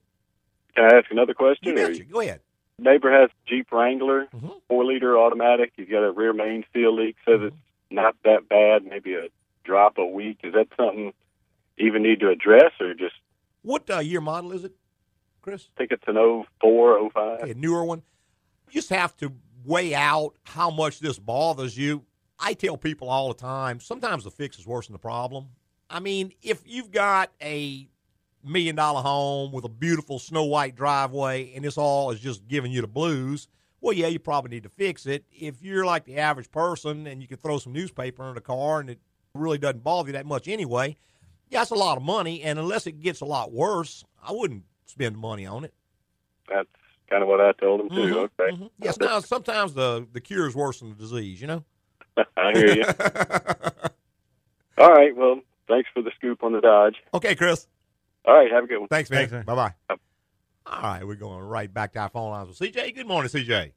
Can 0.74 0.84
I 0.84 0.96
ask 0.98 1.10
another 1.10 1.32
question? 1.34 1.76
You. 1.76 2.04
Go 2.04 2.20
ahead. 2.20 2.40
neighbor 2.78 3.10
has 3.12 3.30
Jeep 3.46 3.70
Wrangler, 3.72 4.26
Mm-hmm. 4.34 4.48
four 4.68 4.84
liter 4.84 5.16
automatic. 5.18 5.72
He's 5.76 5.88
got 5.88 6.02
a 6.02 6.10
rear 6.10 6.32
main 6.32 6.64
seal 6.72 6.94
leak. 6.96 7.16
Says 7.24 7.36
Mm-hmm. 7.36 7.46
it's 7.46 7.56
not 7.90 8.16
that 8.24 8.48
bad, 8.48 8.84
maybe 8.84 9.14
a 9.14 9.28
drop 9.64 9.98
a 9.98 10.04
week. 10.04 10.38
Is 10.42 10.54
that 10.54 10.66
something 10.76 11.12
you 11.76 11.86
even 11.86 12.02
need 12.02 12.20
to 12.20 12.28
address, 12.30 12.72
or 12.80 12.92
just 12.94 13.14
What 13.66 13.90
uh, 13.90 13.98
year 13.98 14.20
model 14.20 14.52
is 14.52 14.62
it, 14.62 14.76
Chris? 15.42 15.66
I 15.74 15.78
think 15.78 15.90
it's 15.90 16.04
an 16.06 16.14
04, 16.60 17.10
05? 17.10 17.40
Okay, 17.40 17.50
a 17.50 17.54
newer 17.54 17.84
one. 17.84 18.00
You 18.68 18.74
just 18.74 18.90
have 18.90 19.16
to 19.16 19.32
weigh 19.64 19.92
out 19.92 20.36
how 20.44 20.70
much 20.70 21.00
this 21.00 21.18
bothers 21.18 21.76
you. 21.76 22.04
I 22.38 22.54
tell 22.54 22.76
people 22.76 23.08
all 23.08 23.26
the 23.26 23.34
time, 23.34 23.80
sometimes 23.80 24.22
the 24.22 24.30
fix 24.30 24.56
is 24.60 24.68
worse 24.68 24.86
than 24.86 24.92
the 24.92 25.00
problem. 25.00 25.48
I 25.90 25.98
mean, 25.98 26.32
if 26.42 26.62
you've 26.64 26.92
got 26.92 27.32
a 27.42 27.88
million 28.44 28.76
dollar 28.76 29.02
home 29.02 29.50
with 29.50 29.64
a 29.64 29.68
beautiful 29.68 30.20
snow 30.20 30.44
white 30.44 30.76
driveway 30.76 31.52
and 31.56 31.64
this 31.64 31.76
all 31.76 32.12
is 32.12 32.20
just 32.20 32.46
giving 32.46 32.70
you 32.70 32.82
the 32.82 32.86
blues, 32.86 33.48
well, 33.80 33.94
yeah, 33.94 34.06
you 34.06 34.20
probably 34.20 34.50
need 34.50 34.62
to 34.62 34.68
fix 34.68 35.06
it. 35.06 35.24
If 35.32 35.60
you're 35.60 35.84
like 35.84 36.04
the 36.04 36.18
average 36.18 36.52
person 36.52 37.08
and 37.08 37.20
you 37.20 37.26
can 37.26 37.38
throw 37.38 37.58
some 37.58 37.72
newspaper 37.72 38.28
in 38.28 38.36
the 38.36 38.40
car 38.40 38.78
and 38.78 38.90
it 38.90 39.00
really 39.34 39.58
doesn't 39.58 39.82
bother 39.82 40.10
you 40.10 40.12
that 40.12 40.24
much 40.24 40.46
anyway, 40.46 40.96
yeah, 41.48 41.62
it's 41.62 41.70
a 41.70 41.74
lot 41.74 41.96
of 41.96 42.02
money. 42.02 42.42
And 42.42 42.58
unless 42.58 42.86
it 42.86 43.00
gets 43.00 43.20
a 43.20 43.24
lot 43.24 43.52
worse, 43.52 44.04
I 44.26 44.32
wouldn't 44.32 44.64
spend 44.86 45.16
money 45.16 45.46
on 45.46 45.64
it. 45.64 45.74
That's 46.48 46.68
kind 47.10 47.22
of 47.22 47.28
what 47.28 47.40
I 47.40 47.52
told 47.52 47.80
him 47.82 47.88
too. 47.90 47.94
Mhm, 47.96 48.30
Okay, 48.38 48.56
mhm. 48.56 48.70
Yes. 48.80 48.98
Now, 48.98 49.20
sometimes 49.20 49.74
the 49.74 50.06
the 50.12 50.20
cure 50.20 50.46
is 50.46 50.54
worse 50.54 50.80
than 50.80 50.90
the 50.90 50.94
disease. 50.96 51.40
You 51.40 51.46
know. 51.48 51.64
I 52.36 52.52
hear 52.52 52.74
you. 52.76 52.84
All 54.78 54.92
right. 54.92 55.14
Well, 55.16 55.40
thanks 55.68 55.88
for 55.92 56.02
the 56.02 56.10
scoop 56.16 56.42
on 56.42 56.52
the 56.52 56.60
Dodge. 56.60 56.96
Okay, 57.14 57.34
Chris. 57.34 57.66
All 58.24 58.34
right. 58.34 58.50
Have 58.50 58.64
a 58.64 58.66
good 58.66 58.78
one. 58.78 58.88
Thanks, 58.88 59.10
man. 59.10 59.18
Thanks, 59.28 59.32
man. 59.32 59.44
Bye 59.44 59.54
bye. 59.88 59.96
All 60.68 60.82
right, 60.82 61.06
we're 61.06 61.14
going 61.14 61.38
right 61.44 61.72
back 61.72 61.92
to 61.92 62.00
our 62.00 62.08
phone 62.08 62.30
lines 62.32 62.48
with 62.48 62.58
CJ. 62.58 62.94
Good 62.96 63.06
morning, 63.06 63.30
CJ. 63.30 63.70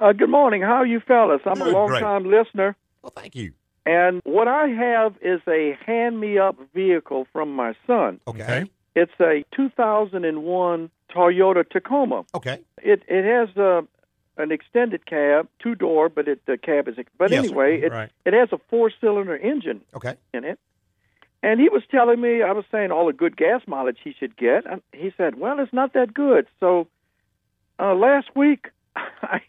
Uh, 0.00 0.12
good 0.12 0.28
morning. 0.28 0.60
How 0.60 0.74
are 0.74 0.86
you 0.86 0.98
fellas? 1.00 1.40
I'm 1.46 1.60
a 1.62 1.64
Good, 1.66 1.72
long 1.72 1.88
time 2.00 2.24
listener. 2.24 2.76
Well, 3.00 3.12
thank 3.14 3.36
you. 3.36 3.52
And 3.86 4.20
what 4.24 4.48
I 4.48 4.66
have 4.66 5.14
is 5.22 5.40
a 5.48 5.78
hand 5.86 6.18
me 6.20 6.38
up 6.38 6.56
vehicle 6.74 7.26
from 7.32 7.54
my 7.54 7.74
son. 7.86 8.20
Okay. 8.26 8.64
It's 8.96 9.12
a 9.20 9.44
2001 9.54 10.90
Toyota 11.14 11.68
Tacoma. 11.68 12.24
Okay. 12.34 12.58
It 12.82 13.02
it 13.08 13.24
has 13.24 13.56
uh, 13.56 13.82
an 14.38 14.50
extended 14.50 15.06
cab, 15.06 15.48
two 15.62 15.74
door, 15.74 16.08
but 16.08 16.26
it 16.28 16.44
the 16.46 16.58
cab 16.58 16.88
is. 16.88 16.96
But 17.16 17.30
Yes, 17.30 17.44
anyway, 17.44 17.80
it 17.80 17.92
Right. 17.92 18.10
it 18.24 18.32
has 18.34 18.48
a 18.52 18.58
four 18.70 18.90
cylinder 19.00 19.36
engine 19.36 19.82
Okay. 19.94 20.14
in 20.34 20.44
it. 20.44 20.58
And 21.42 21.60
he 21.60 21.68
was 21.68 21.82
telling 21.90 22.20
me, 22.20 22.42
I 22.42 22.50
was 22.52 22.64
saying 22.72 22.90
all 22.90 23.06
the 23.06 23.12
good 23.12 23.36
gas 23.36 23.60
mileage 23.68 23.98
he 24.02 24.12
should 24.18 24.36
get. 24.36 24.64
And 24.68 24.82
he 24.92 25.12
said, 25.16 25.38
well, 25.38 25.60
it's 25.60 25.72
not 25.72 25.92
that 25.92 26.12
good. 26.12 26.46
So 26.58 26.88
uh, 27.78 27.94
last 27.94 28.28
week, 28.34 28.70
I, 28.96 29.42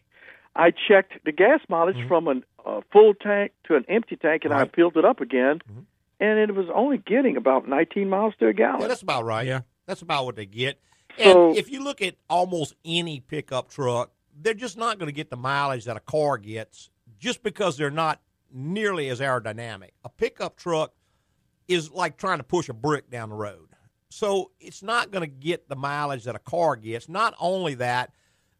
I 0.54 0.70
checked 0.70 1.24
the 1.24 1.32
gas 1.32 1.60
mileage 1.68 1.96
Mm-hmm. 1.96 2.08
from 2.08 2.28
an, 2.28 2.44
a 2.68 2.82
full 2.92 3.14
tank 3.14 3.52
to 3.64 3.74
an 3.76 3.84
empty 3.88 4.16
tank, 4.16 4.44
and 4.44 4.52
I 4.52 4.66
filled 4.68 4.96
it 4.96 5.04
up 5.04 5.20
again, 5.20 5.60
Mm-hmm. 5.70 5.80
and 6.20 6.38
it 6.38 6.54
was 6.54 6.66
only 6.74 6.98
getting 6.98 7.36
about 7.36 7.68
19 7.68 8.08
miles 8.08 8.34
to 8.40 8.46
a 8.48 8.52
gallon. 8.52 8.82
Yeah, 8.82 8.88
that's 8.88 9.02
about 9.02 9.24
right. 9.24 9.46
Yeah. 9.46 9.60
That's 9.86 10.02
about 10.02 10.24
what 10.26 10.36
they 10.36 10.46
get. 10.46 10.80
So- 11.18 11.48
and 11.48 11.56
if 11.58 11.70
you 11.70 11.82
look 11.82 12.02
at 12.02 12.16
almost 12.28 12.74
any 12.84 13.20
pickup 13.20 13.70
truck, 13.70 14.10
they're 14.40 14.54
just 14.54 14.76
not 14.76 14.98
going 14.98 15.08
to 15.08 15.12
get 15.14 15.30
the 15.30 15.36
mileage 15.36 15.84
that 15.86 15.96
a 15.96 16.00
car 16.00 16.36
gets 16.38 16.90
just 17.18 17.42
because 17.42 17.76
they're 17.76 17.90
not 17.90 18.20
nearly 18.52 19.08
as 19.08 19.20
aerodynamic. 19.20 19.90
A 20.04 20.08
pickup 20.08 20.56
truck 20.56 20.92
is 21.66 21.90
like 21.90 22.16
trying 22.16 22.38
to 22.38 22.44
push 22.44 22.68
a 22.68 22.72
brick 22.72 23.10
down 23.10 23.30
the 23.30 23.34
road. 23.34 23.68
So 24.10 24.52
it's 24.60 24.82
not 24.82 25.10
going 25.10 25.22
to 25.28 25.34
get 25.34 25.68
the 25.68 25.76
mileage 25.76 26.24
that 26.24 26.34
a 26.36 26.38
car 26.38 26.76
gets. 26.76 27.08
Not 27.08 27.34
only 27.40 27.74
that, 27.74 28.12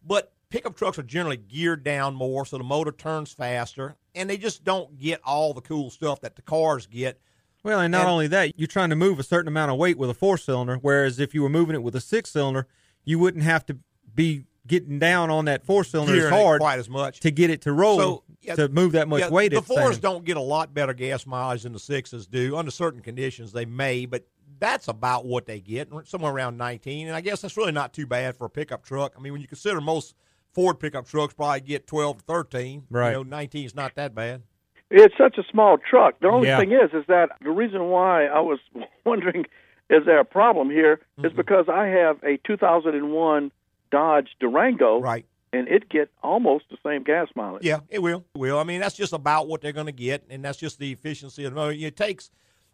but 0.05 0.33
pickup 0.51 0.77
trucks 0.77 0.99
are 0.99 1.03
generally 1.03 1.37
geared 1.37 1.85
down 1.85 2.15
more, 2.15 2.45
so 2.47 2.59
the 2.59 2.65
motor 2.65 2.93
turns 2.93 3.33
faster, 3.33 3.97
and 4.15 4.29
they 4.29 4.37
just 4.37 4.65
don't 4.65 4.99
get 4.99 5.21
all 5.25 5.53
the 5.55 5.61
cool 5.61 5.91
stuff 5.91 6.21
that 6.21 6.37
the 6.37 6.43
cars 6.43 6.87
get. 6.87 7.21
Well, 7.63 7.81
and 7.81 7.93
not 7.93 8.03
And- 8.03 8.11
only 8.11 8.27
that, 8.29 8.59
you're 8.59 8.67
trying 8.69 8.91
to 8.91 8.97
move 8.97 9.19
a 9.19 9.23
certain 9.25 9.49
amount 9.49 9.71
of 9.73 9.79
weight 9.79 9.99
with 9.99 10.11
a 10.11 10.15
four 10.15 10.39
cylinder, 10.39 10.77
whereas 10.81 11.19
if 11.19 11.35
you 11.35 11.43
were 11.43 11.49
moving 11.49 11.75
it 11.75 11.83
with 11.83 11.95
a 11.97 12.01
six 12.01 12.31
cylinder, 12.31 12.67
you 13.05 13.19
wouldn't 13.19 13.45
have 13.45 13.67
to 13.67 13.79
be 14.15 14.45
getting 14.67 14.99
down 14.99 15.31
on 15.31 15.47
that 15.47 15.65
four 15.65 15.83
cylinder 15.83 16.27
as 16.27 16.31
hard 16.31 16.61
quite 16.61 16.79
as 16.79 16.89
much. 16.91 17.21
to 17.21 17.31
get 17.31 17.49
it 17.51 17.63
to 17.63 17.73
roll 17.73 17.99
So, 17.99 18.25
yeah, 18.43 18.55
to 18.55 18.69
move 18.69 18.93
that 18.93 19.09
much 19.09 19.21
yeah, 19.21 19.31
weight. 19.31 19.53
The 19.53 19.63
fours 19.63 19.99
don't 19.99 20.25
get 20.25 20.37
a 20.37 20.43
lot 20.43 20.75
better 20.75 20.93
gas 20.93 21.27
mileage 21.27 21.63
than 21.63 21.73
the 21.73 21.79
sixes 21.79 22.27
do. 22.27 22.57
Under 22.57 22.71
certain 22.71 23.01
conditions, 23.01 23.53
they 23.53 23.65
may, 23.65 24.05
but 24.05 24.27
that's 24.59 24.89
about 24.89 25.25
what 25.25 25.47
they 25.47 25.61
get, 25.61 25.89
somewhere 26.05 26.33
around 26.33 26.59
19. 26.59 27.07
And 27.07 27.17
I 27.17 27.21
guess 27.23 27.41
that's 27.41 27.57
really 27.57 27.73
not 27.73 27.93
too 27.95 28.07
bad 28.07 28.37
for 28.37 28.45
a 28.45 28.51
pickup 28.51 28.85
truck. 28.85 29.15
I 29.17 29.21
mean, 29.21 29.33
when 29.33 29.41
you 29.41 29.49
consider 29.49 29.81
most 29.81 30.15
Ford 30.55 30.81
pickup 30.81 31.07
trucks 31.07 31.35
probably 31.35 31.61
get 31.61 31.87
12 31.87 32.19
to 32.19 32.25
13, 32.25 32.85
Right. 32.91 33.09
You 33.11 33.17
know, 33.19 33.23
19 33.23 33.65
is 33.67 33.75
not 33.75 33.95
that 33.97 34.15
bad. 34.15 34.43
It's 34.91 35.15
such 35.19 35.37
a 35.39 35.43
small 35.51 35.77
truck. 35.79 36.19
The 36.21 36.29
only 36.29 36.49
Yeah. 36.49 36.59
thing 36.59 36.73
is, 36.73 36.91
is 36.95 37.05
that 37.09 37.31
the 37.43 37.51
reason 37.51 37.89
why 37.91 38.27
I 38.27 38.41
was 38.41 38.59
wondering 39.05 39.45
is 39.91 40.05
there 40.07 40.19
a 40.21 40.25
problem 40.25 40.71
here 40.71 41.01
is 41.19 41.25
Mm-hmm. 41.27 41.37
because 41.37 41.67
I 41.69 41.87
have 41.87 42.23
a 42.23 42.39
2001 42.47 43.53
Dodge 43.91 44.29
Durango, 44.41 45.01
Right. 45.01 45.25
and 45.53 45.67
it 45.69 45.89
get 45.89 46.11
almost 46.23 46.67
the 46.71 46.77
same 46.85 47.03
gas 47.05 47.29
mileage. 47.35 47.65
Yeah, 47.65 47.81
it 47.89 48.01
will. 48.01 48.25
It 48.35 48.39
will. 48.39 48.59
I 48.59 48.65
mean, 48.65 48.81
that's 48.81 48.97
just 48.97 49.13
about 49.15 49.49
what 49.49 49.61
they're 49.63 49.73
going 49.73 49.87
to 49.87 49.93
get, 49.93 50.25
and 50.29 50.45
that's 50.45 50.59
just 50.59 50.79
the 50.79 50.93
efficiency 50.93 51.45
of 51.45 51.53
the 51.53 51.57
motor. 51.57 51.77
It 51.79 51.97
takes 51.97 52.31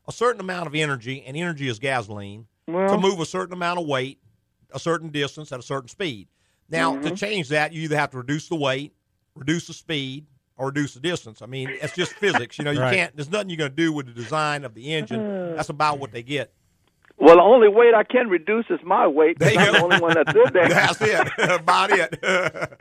a 0.09 0.13
certain 0.13 0.41
amount 0.41 0.67
of 0.67 0.75
energy, 0.75 1.23
and 1.27 1.37
energy 1.37 1.69
is 1.69 1.79
gasoline, 1.79 2.47
Well- 2.67 2.89
to 2.89 2.99
move 2.99 3.21
a 3.21 3.27
certain 3.27 3.53
amount 3.53 3.79
of 3.81 3.87
weight, 3.87 4.19
a 4.73 4.79
certain 4.81 5.11
distance 5.11 5.53
at 5.53 5.59
a 5.61 5.63
certain 5.63 5.89
speed. 5.89 6.27
Now, 6.69 6.95
to 6.95 7.01
mm-hmm. 7.01 7.15
change 7.15 7.49
that, 7.51 7.73
you 7.73 7.83
either 7.83 7.97
have 7.97 8.11
to 8.13 8.19
reduce 8.19 8.49
the 8.49 8.57
weight, 8.57 8.93
reduce 9.35 9.67
the 9.67 9.75
speed, 9.75 10.27
or 10.57 10.67
reduce 10.67 10.95
the 10.95 11.01
distance. 11.01 11.43
I 11.43 11.47
mean, 11.47 11.69
it's 11.71 11.95
just 11.95 12.13
physics. 12.15 12.59
You 12.59 12.65
know, 12.65 12.71
you 12.71 12.81
Right. 12.81 12.95
can't. 12.95 13.17
There's 13.17 13.31
nothing 13.31 13.51
you're 13.51 13.59
going 13.59 13.71
to 13.71 13.77
do 13.77 13.93
with 13.93 14.07
the 14.07 14.13
design 14.13 14.65
of 14.65 14.75
the 14.75 14.95
engine. 14.95 15.21
Mm. 15.21 15.57
That's 15.57 15.69
about 15.69 15.99
what 15.99 16.13
they 16.13 16.23
get. 16.23 16.53
Well, 17.17 17.37
the 17.37 17.43
only 17.43 17.69
weight 17.69 17.95
I 17.95 18.03
can 18.03 18.29
reduce 18.29 18.67
is 18.71 18.81
my 18.85 19.07
weight. 19.07 19.39
There 19.39 19.53
you 19.53 19.59
I'm 19.61 19.73
the 19.73 19.83
only 19.83 20.01
one 20.01 20.15
that's 20.15 20.35
in 20.35 20.53
there. 20.53 20.69
That's 20.69 21.01
it. 21.01 21.29
about 21.39 21.91
it. 21.93 22.19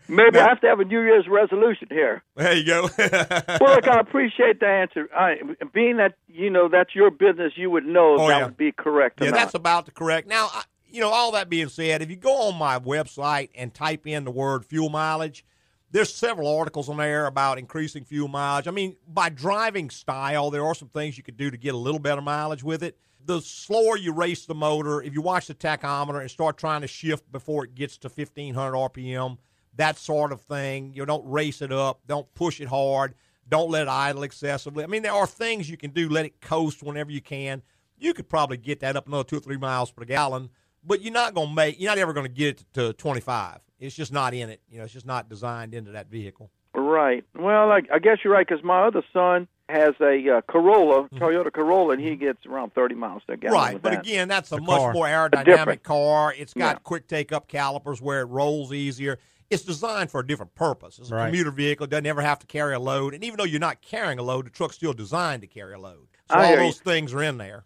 Maybe 0.08 0.40
I 0.40 0.48
have 0.50 0.60
to 0.62 0.68
have 0.68 0.80
a 0.80 0.86
New 0.86 1.02
Year's 1.02 1.28
resolution 1.30 1.88
here. 1.92 2.24
there 2.36 2.54
you 2.54 2.66
go. 2.66 2.90
Well, 2.98 3.76
look, 3.76 3.88
I 3.88 4.00
appreciate 4.00 4.60
the 4.60 4.66
answer. 4.68 5.08
I, 5.16 5.36
being 5.72 5.98
that 5.98 6.16
you 6.28 6.50
know 6.50 6.68
that's 6.68 6.96
your 6.96 7.12
business, 7.12 7.54
you 7.56 7.70
would 7.70 7.86
know 7.86 8.16
if 8.16 8.22
Oh, 8.22 8.28
that 8.28 8.38
yeah. 8.40 8.46
would 8.46 8.58
be 8.58 8.72
correct. 8.72 9.22
or 9.22 9.26
Yeah, 9.26 9.32
not. 9.32 9.38
that's 9.38 9.54
about 9.54 9.86
the 9.86 9.92
correct. 9.92 10.28
Now, 10.28 10.50
I, 10.52 10.64
you 10.94 11.02
know, 11.02 11.10
all 11.10 11.32
that 11.32 11.50
being 11.50 11.70
said, 11.70 12.04
if 12.04 12.12
you 12.12 12.16
go 12.16 12.50
on 12.50 12.56
my 12.56 12.78
website 12.78 13.50
and 13.56 13.74
type 13.74 14.06
in 14.06 14.26
the 14.26 14.32
word 14.32 14.64
fuel 14.64 14.90
mileage, 14.90 15.44
there's 15.90 16.14
several 16.14 16.56
articles 16.56 16.88
on 16.88 16.98
there 16.98 17.26
about 17.26 17.58
increasing 17.58 18.06
fuel 18.06 18.28
mileage. 18.28 18.68
I 18.68 18.72
mean, 18.72 18.96
by 19.08 19.30
driving 19.30 19.90
style, 19.90 20.52
there 20.52 20.64
are 20.64 20.76
some 20.76 20.90
things 20.90 21.18
you 21.18 21.24
could 21.24 21.36
do 21.36 21.50
to 21.50 21.58
get 21.58 21.74
a 21.74 21.78
little 21.78 22.00
better 22.00 22.22
mileage 22.22 22.64
with 22.64 22.84
it. 22.84 22.96
The 23.26 23.42
slower 23.42 23.98
you 23.98 24.14
race 24.14 24.46
the 24.46 24.54
motor, 24.54 25.02
if 25.02 25.16
you 25.16 25.22
watch 25.22 25.48
the 25.48 25.56
tachometer 25.56 26.22
and 26.22 26.30
start 26.30 26.58
trying 26.58 26.82
to 26.82 26.88
shift 26.88 27.32
before 27.32 27.64
it 27.64 27.74
gets 27.74 27.98
to 28.00 28.08
1500 28.08 28.74
RPM, 28.74 29.40
that 29.76 29.98
sort 29.98 30.32
of 30.32 30.42
thing, 30.42 30.94
you 30.94 31.02
know, 31.02 31.06
don't 31.06 31.28
race 31.28 31.64
it 31.64 31.72
up, 31.72 32.02
don't 32.06 32.32
push 32.36 32.62
it 32.62 32.68
hard, 32.68 33.16
don't 33.50 33.72
let 33.72 33.84
it 33.84 33.90
idle 33.90 34.22
excessively. 34.22 34.84
I 34.84 34.88
mean, 34.88 35.02
there 35.02 35.14
are 35.14 35.26
things 35.26 35.72
you 35.72 35.78
can 35.78 35.90
do. 35.90 36.08
Let 36.08 36.26
it 36.26 36.40
coast 36.40 36.84
whenever 36.84 37.10
you 37.10 37.22
can. 37.22 37.64
You 37.98 38.14
could 38.14 38.30
probably 38.30 38.58
get 38.58 38.82
that 38.82 38.96
up 38.96 39.08
another 39.08 39.24
two 39.24 39.38
or 39.38 39.42
three 39.42 39.58
miles 39.58 39.90
per 39.90 40.06
gallon, 40.06 40.50
but 40.86 41.02
you're 41.02 41.14
not 41.14 41.34
going 41.34 41.50
to 41.50 41.54
make. 41.56 41.80
You're 41.80 41.92
not 41.92 41.98
ever 41.98 42.14
going 42.14 42.26
to 42.26 42.32
get 42.32 42.62
it 42.62 42.66
to 42.74 42.94
25. 42.94 43.60
It's 43.80 43.96
just 43.96 44.12
not 44.14 44.34
in 44.34 44.50
it. 44.50 44.62
You 44.70 44.78
know, 44.78 44.84
it's 44.86 44.94
just 44.94 45.06
not 45.06 45.30
designed 45.30 45.74
into 45.74 45.92
that 45.92 46.10
vehicle. 46.10 46.50
Right. 46.76 47.24
Well, 47.38 47.70
I, 47.72 47.82
I 47.94 48.00
guess 48.00 48.20
you're 48.24 48.34
right 48.34 48.48
because 48.48 48.64
my 48.64 48.86
other 48.88 49.04
son 49.14 49.48
has 49.70 49.94
a 50.02 50.38
uh, 50.38 50.42
Corolla, 50.42 51.08
Toyota 51.16 51.52
Corolla, 51.52 51.94
and 51.94 52.02
he 52.04 52.16
gets 52.16 52.46
around 52.46 52.74
30 52.74 52.96
miles 52.96 53.22
a 53.28 53.38
gallon. 53.38 53.56
Mm-hmm. 53.58 53.74
Right, 53.74 53.82
but 53.82 53.92
that. 53.92 54.00
again, 54.02 54.28
that's 54.28 54.52
a 54.52 54.56
The 54.56 54.62
much 54.62 54.80
car. 54.80 54.94
more 54.94 55.06
aerodynamic 55.08 55.84
car. 55.84 56.34
It's 56.38 56.54
got 56.54 56.76
Yeah. 56.76 56.80
quick 56.84 57.08
take 57.08 57.32
up 57.32 57.48
calipers 57.48 58.02
where 58.02 58.22
it 58.22 58.26
rolls 58.26 58.74
easier. 58.74 59.20
It's 59.50 59.64
designed 59.64 60.10
for 60.12 60.20
a 60.20 60.26
different 60.28 60.56
purpose. 60.56 60.98
It's 61.00 61.12
a 61.12 61.16
Right. 61.16 61.26
commuter 61.28 61.52
vehicle. 61.52 61.84
It 61.86 61.90
doesn't 61.92 62.06
ever 62.06 62.22
have 62.22 62.40
to 62.40 62.48
carry 62.48 62.74
a 62.74 62.80
load. 62.80 63.14
And 63.14 63.24
even 63.24 63.38
though 63.38 63.44
you're 63.44 63.60
not 63.60 63.82
carrying 63.82 64.18
a 64.20 64.24
load, 64.24 64.46
the 64.46 64.50
truck's 64.50 64.76
still 64.76 64.94
designed 64.94 65.42
to 65.42 65.48
carry 65.48 65.74
a 65.74 65.80
load. 65.80 66.08
So 66.30 66.36
I 66.38 66.44
all 66.44 66.48
hear 66.50 66.60
you. 66.62 66.66
those 66.68 66.80
things 66.80 67.14
are 67.14 67.22
in 67.22 67.38
there. 67.38 67.66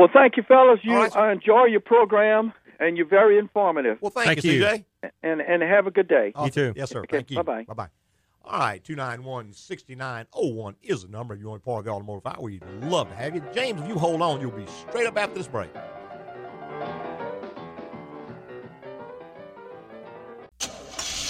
Well, 0.00 0.08
thank 0.12 0.38
you, 0.38 0.42
fellas. 0.42 0.80
You 0.82 0.94
All 0.94 1.02
right, 1.02 1.12
sir. 1.12 1.18
I 1.20 1.32
enjoy 1.32 1.64
your 1.64 1.80
program, 1.80 2.54
and 2.78 2.96
you're 2.96 3.06
very 3.06 3.36
informative. 3.38 3.98
Well, 4.00 4.10
thank, 4.10 4.26
Thank 4.26 4.44
you, 4.44 4.52
you. 4.52 4.62
CJ. 4.64 4.84
And 5.22 5.42
and 5.42 5.62
have 5.62 5.86
a 5.86 5.90
good 5.90 6.08
day. 6.08 6.32
Awesome. 6.34 6.50
too. 6.50 6.72
Yes, 6.74 6.88
sir. 6.90 7.00
Okay, 7.00 7.18
Thank 7.18 7.30
you. 7.30 7.36
bye-bye. 7.36 7.64
Bye 7.64 7.74
bye. 7.74 7.88
All 8.42 8.58
right, 8.60 8.82
291 8.82 9.52
6901 9.52 10.76
is 10.82 11.02
the 11.02 11.08
number 11.08 11.34
if 11.34 11.40
you 11.40 11.48
want 11.48 11.60
to 11.62 11.64
be 11.66 11.70
part 11.70 11.80
of 11.80 11.84
the 11.84 11.90
automotive 11.90 12.26
hour. 12.26 12.40
We'd 12.40 12.64
love 12.82 13.10
to 13.10 13.14
have 13.14 13.34
you. 13.34 13.42
James, 13.54 13.82
if 13.82 13.88
you 13.88 13.96
hold 13.96 14.22
on, 14.22 14.40
you'll 14.40 14.50
be 14.52 14.64
straight 14.88 15.06
up 15.06 15.18
after 15.18 15.34
this 15.34 15.46
break. 15.46 15.68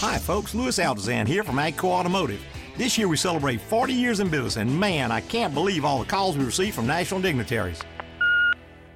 Hi, 0.01 0.19
folks. 0.19 0.55
Louis 0.55 0.79
Altazan 0.79 1.27
here 1.27 1.45
from 1.45 1.57
Agco 1.57 1.85
Automotive. 1.85 2.41
This 2.77 2.97
year 2.97 3.09
we 3.09 3.17
celebrate 3.17 3.61
40 3.61 3.93
years 3.93 4.21
in 4.21 4.31
business, 4.31 4.57
and 4.57 4.81
man, 4.81 5.13
I 5.13 5.21
can't 5.21 5.53
believe 5.53 5.85
all 5.85 5.99
the 5.99 6.07
calls 6.07 6.39
we 6.39 6.45
receive 6.45 6.75
from 6.75 6.87
national 6.87 7.21
dignitaries. 7.21 7.81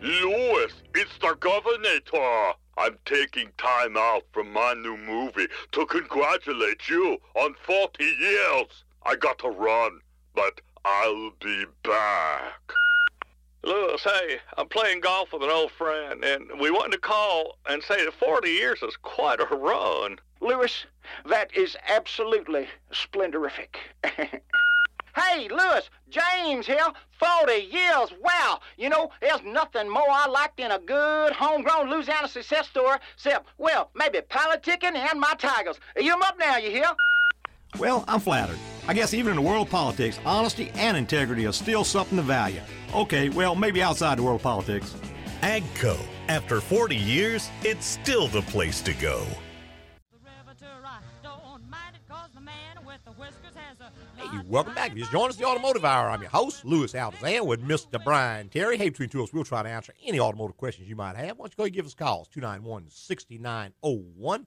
Louis, 0.05 0.71
it's 0.95 1.17
the 1.23 1.35
Governor. 1.41 2.53
I'm 2.77 2.99
taking 3.07 3.51
time 3.57 3.97
out 3.97 4.25
from 4.35 4.53
my 4.53 4.75
new 4.75 4.99
movie 4.99 5.47
to 5.73 5.87
congratulate 5.87 6.91
you 6.91 7.17
on 7.35 7.55
40 7.67 8.05
years. 8.05 8.85
I 9.07 9.17
got 9.17 9.39
to 9.39 9.49
run, 9.49 10.01
but 10.35 10.61
I'll 10.85 11.31
be 11.43 11.65
back. 11.83 12.71
Lewis, 13.63 14.05
hey, 14.05 14.41
I'm 14.59 14.69
playing 14.69 15.01
golf 15.01 15.33
with 15.33 15.43
an 15.43 15.49
old 15.49 15.73
friend, 15.73 16.23
and 16.23 16.61
we 16.61 16.71
wanted 16.71 16.93
to 16.93 16.99
call 16.99 17.57
and 17.67 17.83
say 17.83 18.05
that 18.05 18.13
40 18.13 18.51
years 18.51 18.83
is 18.83 18.99
quite 18.99 19.41
a 19.41 19.57
run. 19.57 20.19
Lewis, 20.43 20.85
that 21.31 21.57
is 21.57 21.79
absolutely 21.89 22.69
splendorific. 22.93 23.77
hey, 25.17 25.49
Lewis, 25.49 25.91
James 26.09 26.67
here. 26.67 26.87
40 27.19 27.53
years. 27.53 28.13
Wow. 28.23 28.61
You 28.77 28.89
know, 28.89 29.11
there's 29.21 29.43
nothing 29.45 29.89
more 29.89 30.09
I 30.09 30.27
like 30.27 30.57
than 30.57 30.73
a 30.73 30.79
good 30.79 31.33
homegrown 31.33 31.89
Louisiana 31.89 32.29
success 32.29 32.69
story, 32.69 32.99
except, 33.15 33.49
well, 33.57 33.91
maybe 33.95 34.21
politicking 34.21 34.95
and 34.95 35.21
my 35.21 35.35
tigers. 35.39 35.81
You 35.97 36.13
'em 36.13 36.23
up 36.23 36.39
now, 36.39 36.57
you 36.57 36.71
hear? 36.71 36.91
Well, 37.79 38.05
I'm 38.07 38.21
flattered. 38.21 38.59
I 38.87 38.95
guess 38.95 39.15
even 39.15 39.31
in 39.31 39.37
the 39.37 39.43
world 39.43 39.67
of 39.67 39.73
politics, 39.73 40.19
honesty 40.25 40.71
and 40.75 40.97
integrity 40.97 41.47
are 41.47 41.53
still 41.53 41.85
something 41.85 42.17
to 42.19 42.23
value. 42.23 42.61
Okay, 42.95 43.31
well, 43.31 43.55
maybe 43.55 43.83
outside 43.83 44.19
the 44.19 44.23
world 44.23 44.41
of 44.41 44.43
politics. 44.43 44.95
Agco. 45.41 45.99
After 46.29 46.61
40 46.61 46.97
years, 46.97 47.51
it's 47.63 47.85
still 47.85 48.29
the 48.29 48.43
place 48.43 48.81
to 48.83 48.95
go. 48.95 49.27
Hey, 54.35 54.41
welcome 54.49 54.75
back. 54.75 54.91
If 54.91 54.97
you 54.97 55.03
just 55.03 55.13
joined 55.13 55.31
us 55.31 55.37
the 55.37 55.45
Automotive 55.45 55.85
Hour, 55.85 56.11
I'm 56.11 56.21
your 56.21 56.31
host, 56.31 56.65
Louis 56.65 56.93
Altazan, 56.93 57.47
with 57.47 57.63
Mr. 57.63 58.03
Brian 58.03 58.49
Terry. 58.49 58.77
Hey, 58.77 58.89
between 58.89 59.09
two 59.09 59.21
of 59.21 59.29
us, 59.29 59.33
we'll 59.33 59.45
try 59.45 59.63
to 59.63 59.69
answer 59.69 59.95
any 60.05 60.19
automotive 60.19 60.57
questions 60.57 60.89
you 60.89 60.97
might 60.97 61.15
have. 61.15 61.39
Why 61.39 61.45
don't 61.45 61.53
you 61.53 61.57
go 61.57 61.63
ahead 61.63 61.69
and 61.69 61.75
give 61.77 61.87
us 61.87 61.95
calls, 61.95 62.27
291 62.29 62.87
6901. 62.91 64.47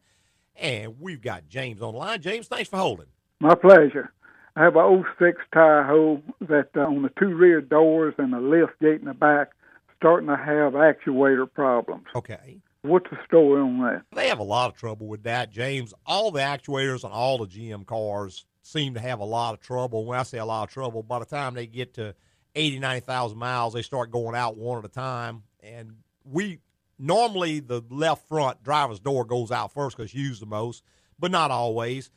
And 0.57 0.99
we've 0.99 1.21
got 1.21 1.47
James 1.47 1.81
on 1.81 1.93
the 1.93 1.99
line. 1.99 2.21
James, 2.21 2.47
thanks 2.47 2.69
for 2.69 2.77
holding. 2.77 3.05
My 3.39 3.55
pleasure. 3.55 4.11
I 4.57 4.63
have 4.63 4.75
a 4.75 5.03
06 5.19 5.37
Tahoe 5.53 6.21
that 6.41 6.69
uh, 6.75 6.81
on 6.81 7.03
the 7.03 7.11
two 7.17 7.33
rear 7.33 7.61
doors 7.61 8.13
and 8.17 8.33
the 8.33 8.39
lift 8.41 8.77
gate 8.81 8.99
in 8.99 9.05
the 9.05 9.13
back 9.13 9.51
starting 9.95 10.27
to 10.27 10.35
have 10.35 10.73
actuator 10.73 11.51
problems. 11.51 12.07
Okay. 12.13 12.57
What's 12.81 13.09
the 13.09 13.17
story 13.25 13.61
on 13.61 13.79
that? 13.83 14.03
They 14.13 14.27
have 14.27 14.39
a 14.39 14.43
lot 14.43 14.69
of 14.69 14.77
trouble 14.77 15.07
with 15.07 15.23
that, 15.23 15.51
James. 15.51 15.93
All 16.05 16.31
the 16.31 16.41
actuators 16.41 17.05
on 17.05 17.11
all 17.11 17.37
the 17.37 17.47
GM 17.47 17.85
cars 17.85 18.45
seem 18.67 18.93
to 18.95 18.99
have 18.99 19.19
a 19.19 19.25
lot 19.25 19.53
of 19.53 19.59
trouble. 19.61 20.05
When 20.05 20.19
I 20.19 20.23
say 20.23 20.37
a 20.37 20.45
lot 20.45 20.63
of 20.63 20.73
trouble, 20.73 21.03
by 21.03 21.19
the 21.19 21.25
time 21.25 21.53
they 21.53 21.67
get 21.67 21.93
to 21.95 22.13
80, 22.55 22.79
90,000 22.79 23.37
miles, 23.37 23.73
they 23.73 23.81
start 23.81 24.11
going 24.11 24.35
out 24.35 24.57
one 24.57 24.79
at 24.79 24.85
a 24.85 24.89
time. 24.89 25.43
And 25.61 25.97
we 26.23 26.59
normally 26.99 27.59
the 27.59 27.81
left 27.89 28.27
front 28.27 28.63
driver's 28.63 28.99
door 28.99 29.23
goes 29.25 29.51
out 29.51 29.71
first 29.73 29.95
because 29.95 30.11
it's 30.11 30.15
used 30.19 30.41
the 30.41 30.45
most, 30.47 30.83
but 31.19 31.31
not 31.31 31.51
always. 31.51 32.09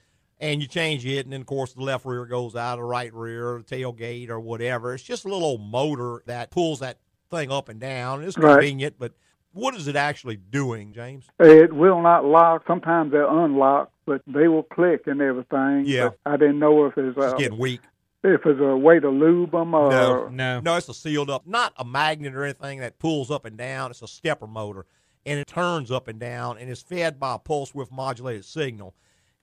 and 0.43 0.63
you 0.63 0.67
change 0.67 1.05
it, 1.05 1.27
and 1.27 1.35
then 1.35 1.43
of 1.43 1.47
course 1.47 1.75
the 1.75 1.83
left 1.83 2.07
rear 2.07 2.25
goes 2.25 2.57
out, 2.57 2.77
the 2.77 2.83
right 2.83 3.13
rear, 3.13 3.59
the 3.63 3.77
tailgate, 3.77 4.31
or 4.31 4.41
whatever. 4.41 4.95
It's 4.95 5.03
just 5.03 5.27
a 5.27 5.29
little 5.29 5.45
old 5.45 5.61
motor 5.61 6.23
that 6.25 6.51
pulls 6.51 6.79
that 6.81 6.99
thing 7.31 7.53
up 7.53 7.69
and 7.69 7.79
down. 7.79 8.25
It's 8.25 8.39
Right. 8.39 8.55
convenient, 8.55 8.95
but 8.99 9.13
what 9.53 9.75
is 9.75 9.89
it 9.89 9.97
actually 9.97 10.37
doing, 10.37 10.93
James? 10.93 11.27
It 11.39 11.73
will 11.73 12.01
not 12.03 12.25
lock. 12.25 12.63
Sometimes 12.67 13.13
they'll 13.13 13.45
unlock, 13.45 13.91
but 14.07 14.23
they 14.27 14.49
will 14.49 14.63
click 14.63 15.07
and 15.07 15.21
everything. 15.21 15.85
Yeah. 15.87 16.11
But 16.25 16.33
I 16.33 16.37
didn't 16.37 16.59
know 16.59 16.87
if 16.87 16.97
it's, 16.97 17.17
It's 17.17 17.33
uh, 17.35 17.37
getting 17.37 17.59
weak. 17.59 17.81
if 18.23 18.45
it's 18.45 18.61
a 18.61 18.77
way 18.77 19.01
to 19.01 19.09
lube 19.09 19.53
them 19.53 19.75
or 19.75 19.91
No, 19.91 20.29
no, 20.29 20.61
no. 20.61 20.77
It's 20.77 20.89
a 20.89 20.95
sealed 20.95 21.31
up, 21.31 21.47
not 21.47 21.73
a 21.77 21.85
magnet 21.85 22.35
or 22.35 22.45
anything 22.45 22.81
that 22.81 22.99
pulls 22.99 23.31
up 23.31 23.45
and 23.45 23.57
down. 23.57 23.91
It's 23.91 24.03
a 24.03 24.09
stepper 24.09 24.47
motor, 24.47 24.87
and 25.27 25.39
it 25.39 25.47
turns 25.47 25.91
up 25.91 26.07
and 26.09 26.21
down, 26.21 26.59
and 26.59 26.71
is 26.71 26.83
fed 26.83 27.19
by 27.19 27.35
a 27.35 27.39
pulse 27.39 27.75
width 27.75 27.91
modulated 27.91 28.45
signal. 28.45 28.95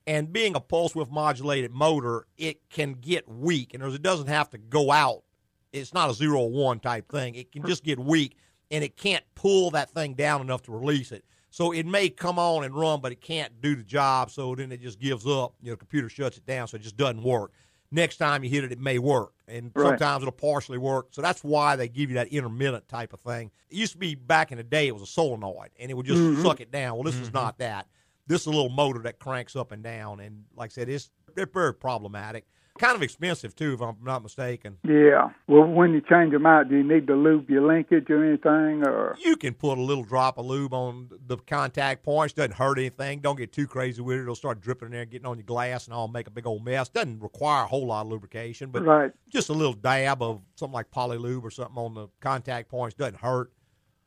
And 0.06 0.32
being 0.32 0.54
a 0.54 0.60
pulse 0.60 0.94
width 0.94 1.10
modulated 1.10 1.70
motor, 1.70 2.26
it 2.38 2.70
can 2.70 2.94
get 2.94 3.28
weak, 3.28 3.74
and 3.74 3.82
there's 3.82 3.94
it 3.94 4.02
doesn't 4.02 4.28
have 4.28 4.48
to 4.50 4.58
go 4.58 4.90
out. 4.90 5.22
It's 5.70 5.92
not 5.92 6.08
a 6.08 6.14
zero 6.14 6.44
one 6.44 6.80
type 6.80 7.10
thing. 7.12 7.34
It 7.34 7.52
can 7.52 7.66
just 7.66 7.84
get 7.84 7.98
weak, 7.98 8.36
and 8.70 8.84
it 8.84 8.96
can't 8.96 9.24
pull 9.34 9.70
that 9.70 9.90
thing 9.90 10.14
down 10.14 10.40
enough 10.40 10.62
to 10.62 10.72
release 10.72 11.12
it. 11.12 11.24
So 11.50 11.72
it 11.72 11.86
may 11.86 12.10
come 12.10 12.38
on 12.38 12.64
and 12.64 12.74
run, 12.74 13.00
but 13.00 13.10
it 13.12 13.20
can't 13.20 13.60
do 13.60 13.74
the 13.74 13.82
job. 13.82 14.30
So 14.30 14.54
then 14.54 14.70
it 14.70 14.82
just 14.82 14.98
gives 14.98 15.26
up. 15.26 15.54
You 15.62 15.70
know, 15.70 15.72
the 15.74 15.78
computer 15.78 16.08
shuts 16.08 16.36
it 16.36 16.46
down, 16.46 16.68
so 16.68 16.76
it 16.76 16.82
just 16.82 16.96
doesn't 16.96 17.22
work. 17.22 17.52
Next 17.90 18.18
time 18.18 18.44
you 18.44 18.50
hit 18.50 18.64
it, 18.64 18.72
it 18.72 18.78
may 18.78 18.98
work, 18.98 19.32
and 19.46 19.72
Right. 19.74 19.98
sometimes 19.98 20.22
it'll 20.22 20.32
partially 20.32 20.76
work. 20.76 21.08
So 21.12 21.22
that's 21.22 21.42
why 21.42 21.74
they 21.74 21.88
give 21.88 22.10
you 22.10 22.14
that 22.16 22.28
intermittent 22.28 22.86
type 22.86 23.14
of 23.14 23.20
thing. 23.20 23.50
It 23.70 23.76
used 23.76 23.92
to 23.92 23.98
be 23.98 24.14
back 24.14 24.52
in 24.52 24.58
the 24.58 24.64
day, 24.64 24.88
it 24.88 24.92
was 24.92 25.02
a 25.02 25.06
solenoid, 25.06 25.70
and 25.78 25.90
it 25.90 25.94
would 25.94 26.04
just 26.04 26.20
Mhm. 26.20 26.42
suck 26.42 26.60
it 26.60 26.70
down. 26.70 26.96
Well, 26.96 27.04
this 27.04 27.18
is 27.18 27.32
not 27.32 27.56
that. 27.58 27.86
This 28.26 28.42
is 28.42 28.46
a 28.46 28.50
little 28.50 28.68
motor 28.68 29.00
that 29.04 29.18
cranks 29.18 29.56
up 29.56 29.72
and 29.72 29.82
down, 29.82 30.20
and 30.20 30.44
like 30.54 30.70
I 30.70 30.72
said, 30.74 30.90
it's 30.90 31.10
they're 31.34 31.46
very 31.46 31.72
problematic. 31.72 32.46
Kind 32.78 32.94
of 32.96 33.02
expensive 33.02 33.54
too, 33.56 33.74
if 33.74 33.80
I'm 33.80 33.96
not 34.02 34.22
mistaken. 34.22 34.78
yeah. 34.84 35.30
Well, 35.46 35.64
when 35.66 35.92
you 35.92 36.00
change 36.00 36.32
them 36.32 36.46
out, 36.46 36.68
do 36.68 36.76
you 36.76 36.82
need 36.82 37.06
to 37.08 37.14
lube 37.14 37.50
your 37.50 37.66
linkage 37.66 38.08
or 38.10 38.24
anything? 38.24 38.86
Or 38.86 39.16
You 39.24 39.36
can 39.36 39.54
put 39.54 39.78
a 39.78 39.82
little 39.82 40.04
drop 40.04 40.38
of 40.38 40.46
lube 40.46 40.72
on 40.72 41.08
the 41.26 41.36
contact 41.38 42.04
points. 42.04 42.34
Doesn't 42.34 42.54
hurt 42.54 42.78
anything. 42.78 43.20
Don't 43.20 43.36
get 43.36 43.52
too 43.52 43.66
crazy 43.66 44.00
with 44.00 44.18
it. 44.18 44.22
It'll 44.22 44.34
start 44.34 44.60
dripping 44.60 44.86
in 44.86 44.92
there, 44.92 45.04
getting 45.04 45.26
on 45.26 45.36
your 45.38 45.44
glass, 45.44 45.86
and 45.86 45.94
all 45.94 46.08
make 46.08 46.26
a 46.26 46.30
big 46.30 46.46
old 46.46 46.64
mess. 46.64 46.88
Doesn't 46.88 47.20
require 47.20 47.64
a 47.64 47.66
whole 47.66 47.86
lot 47.86 48.02
of 48.02 48.08
lubrication, 48.12 48.70
but 48.70 48.84
Right. 48.84 49.10
just 49.28 49.48
a 49.48 49.52
little 49.54 49.72
dab 49.74 50.22
of 50.22 50.40
something 50.54 50.74
like 50.74 50.90
polylube 50.90 51.42
or 51.42 51.50
something 51.50 51.76
on 51.76 51.94
the 51.94 52.08
contact 52.20 52.68
points 52.68 52.94
doesn't 52.94 53.18
hurt. 53.18 53.52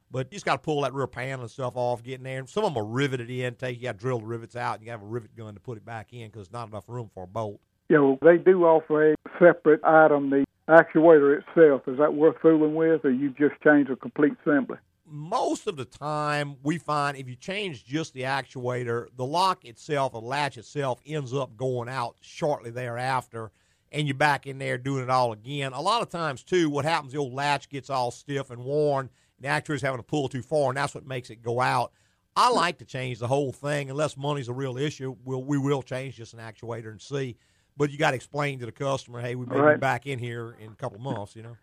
But 0.10 0.28
you 0.32 0.36
just 0.36 0.46
got 0.46 0.56
to 0.56 0.60
pull 0.62 0.82
that 0.82 0.94
rear 0.94 1.08
panel 1.08 1.42
and 1.42 1.50
stuff 1.52 1.74
off, 1.76 2.04
get 2.04 2.16
in 2.20 2.24
there. 2.24 2.46
Some 2.46 2.66
of 2.66 2.74
them 2.74 2.84
are 2.84 2.86
riveted 2.86 3.30
in. 3.30 3.56
Take 3.56 3.78
you 3.78 3.84
got 3.84 3.94
to 3.94 3.98
drill 3.98 4.20
the 4.20 4.26
rivets 4.26 4.56
out, 4.58 4.76
and 4.76 4.86
you 4.86 4.92
have 4.92 5.02
a 5.02 5.06
rivet 5.06 5.36
gun 5.36 5.54
to 5.54 5.60
put 5.62 5.78
it 5.78 5.86
back 5.86 6.12
in 6.14 6.28
because 6.28 6.48
there's 6.50 6.54
not 6.54 6.68
enough 6.68 6.84
room 6.90 7.10
for 7.14 7.24
a 7.24 7.28
bolt. 7.28 7.60
You 7.92 7.98
know, 7.98 8.18
they 8.22 8.38
do 8.38 8.64
offer 8.64 9.12
a 9.12 9.16
separate 9.38 9.84
item, 9.84 10.30
the 10.30 10.46
actuator 10.70 11.38
itself. 11.38 11.82
Is 11.88 11.98
that 11.98 12.14
worth 12.14 12.38
fooling 12.42 12.74
with, 12.74 13.04
or 13.04 13.12
you 13.12 13.32
just 13.32 13.62
change 13.62 13.90
the 13.90 13.98
complete 13.98 14.34
assembly? 14.42 14.78
most 15.14 15.68
of 15.68 15.76
the 15.76 15.84
time 15.84 16.56
we 16.64 16.78
find 16.78 17.18
if 17.18 17.28
you 17.28 17.36
change 17.36 17.84
just 17.84 18.14
the 18.14 18.22
actuator, 18.22 19.08
the 19.18 19.26
lock 19.26 19.66
itself, 19.66 20.14
the 20.14 20.22
latch 20.22 20.58
itself, 20.58 21.02
ends 21.06 21.34
up 21.34 21.58
going 21.58 21.90
out 21.90 22.16
shortly 22.22 22.72
thereafter, 22.72 23.52
and 23.92 24.08
you're 24.08 24.16
back 24.16 24.48
in 24.48 24.58
there 24.58 24.78
doing 24.78 25.04
it 25.04 25.10
all 25.10 25.34
again. 25.34 25.74
A 25.74 25.82
lot 25.82 26.02
of 26.02 26.10
times 26.10 26.44
too, 26.44 26.70
what 26.70 26.86
happens, 26.86 27.12
the 27.12 27.20
old 27.20 27.34
latch 27.34 27.68
gets 27.68 27.90
all 27.90 28.10
stiff 28.10 28.52
and 28.52 28.64
worn, 28.64 29.10
and 29.38 29.44
the 29.44 29.50
actuator's 29.50 29.82
having 29.82 30.00
to 30.00 30.04
pull 30.04 30.30
too 30.30 30.42
far, 30.42 30.70
and 30.70 30.78
that's 30.78 30.96
what 30.96 31.06
makes 31.06 31.30
it 31.30 31.42
go 31.42 31.60
out. 31.60 31.92
I 32.34 32.50
like 32.50 32.78
to 32.78 32.86
change 32.86 33.20
the 33.20 33.28
whole 33.28 33.52
thing 33.52 33.90
unless 33.90 34.16
money's 34.16 34.48
a 34.48 34.54
real 34.54 34.78
issue. 34.78 35.18
We'll, 35.26 35.44
we 35.44 35.58
will 35.58 35.82
change 35.82 36.16
just 36.16 36.34
an 36.34 36.40
actuator 36.40 36.90
and 36.90 37.02
see. 37.02 37.36
But 37.78 37.90
you 37.92 37.98
got 37.98 38.12
to 38.12 38.16
explain 38.16 38.60
to 38.60 38.66
the 38.66 38.72
customer, 38.72 39.22
hey, 39.22 39.36
we 39.36 39.46
may 39.46 39.56
be 39.56 39.62
Right. 39.62 39.80
back 39.80 40.06
in 40.06 40.20
here 40.20 40.56
in 40.60 40.72
a 40.72 40.76
couple 40.76 40.98
of 40.98 41.04
months, 41.04 41.36
you 41.36 41.44
know. 41.44 41.58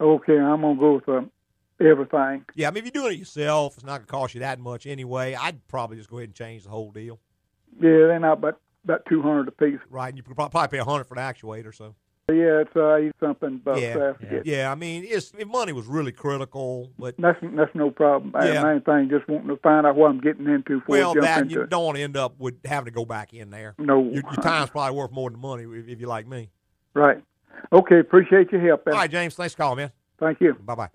Okay, 0.00 0.38
I'm 0.38 0.62
gonna 0.62 0.78
go 0.80 0.94
with 0.94 1.08
um, 1.08 1.30
everything. 1.80 2.44
Yeah, 2.54 2.68
I 2.68 2.70
mean, 2.70 2.84
if 2.84 2.92
you're 2.92 3.02
doing 3.02 3.14
it 3.14 3.18
yourself, 3.18 3.74
it's 3.76 3.84
not 3.84 3.98
going 3.98 4.06
to 4.06 4.10
cost 4.10 4.34
you 4.34 4.40
that 4.40 4.58
much 4.58 4.86
anyway. 4.86 5.34
I'd 5.34 5.66
probably 5.68 5.96
just 5.96 6.10
go 6.10 6.18
ahead 6.18 6.30
and 6.30 6.34
change 6.34 6.64
the 6.64 6.70
whole 6.70 6.90
deal. 6.90 7.20
Yeah, 7.76 7.90
they're 7.90 8.18
not 8.18 8.40
but 8.40 8.58
about 8.84 9.06
two 9.08 9.22
hundred 9.22 9.48
a 9.48 9.52
piece. 9.52 9.78
Right, 9.90 10.08
and 10.08 10.16
you 10.16 10.22
could 10.24 10.34
probably 10.34 10.68
pay 10.68 10.78
a 10.78 10.84
hundred 10.84 11.04
for 11.04 11.14
the 11.14 11.20
actuator. 11.20 11.74
So 11.74 11.94
Yeah, 12.28 12.62
it's 12.62 12.76
uh, 12.76 12.98
something 13.24 13.60
about 13.62 13.80
yeah, 13.80 13.94
that. 13.94 14.16
yeah, 14.22 14.40
yeah. 14.44 14.72
I 14.72 14.76
mean, 14.76 15.04
it's 15.06 15.32
if 15.36 15.48
money 15.48 15.72
was 15.72 15.86
really 15.86 16.12
critical, 16.12 16.90
but 16.96 17.16
That's 17.18 17.38
that's 17.42 17.74
no 17.74 17.90
problem. 17.90 18.32
Uh, 18.34 18.44
Yeah. 18.44 18.62
Main 18.62 18.80
thing, 18.82 19.08
just 19.10 19.28
wanting 19.28 19.48
to 19.48 19.56
find 19.56 19.86
out 19.86 19.96
what 19.96 20.10
I'm 20.10 20.20
getting 20.20 20.46
into 20.46 20.78
before 20.78 20.84
well, 20.86 21.18
I 21.18 21.20
that 21.20 21.50
you 21.50 21.62
it. 21.62 21.70
don't 21.70 21.84
want 21.84 21.96
to 21.96 22.02
end 22.02 22.16
up 22.16 22.38
with 22.38 22.64
having 22.64 22.86
to 22.86 22.90
go 22.92 23.04
back 23.04 23.34
in 23.34 23.50
there. 23.50 23.74
No. 23.76 24.04
your, 24.04 24.22
your 24.22 24.42
time's 24.42 24.70
probably 24.70 24.96
worth 24.96 25.10
more 25.10 25.30
than 25.30 25.40
money 25.40 25.64
if, 25.64 25.88
if 25.88 26.00
you 26.00 26.06
like 26.06 26.28
me. 26.28 26.50
Right. 26.94 27.22
Okay, 27.72 27.98
appreciate 27.98 28.52
your 28.52 28.60
help. 28.60 28.86
All 28.86 28.92
right, 28.92 29.10
James, 29.10 29.34
thanks 29.34 29.54
for 29.54 29.58
calling, 29.58 29.78
man. 29.78 29.92
Thank 30.20 30.40
you. 30.40 30.54
Bye 30.54 30.74
bye. 30.76 30.88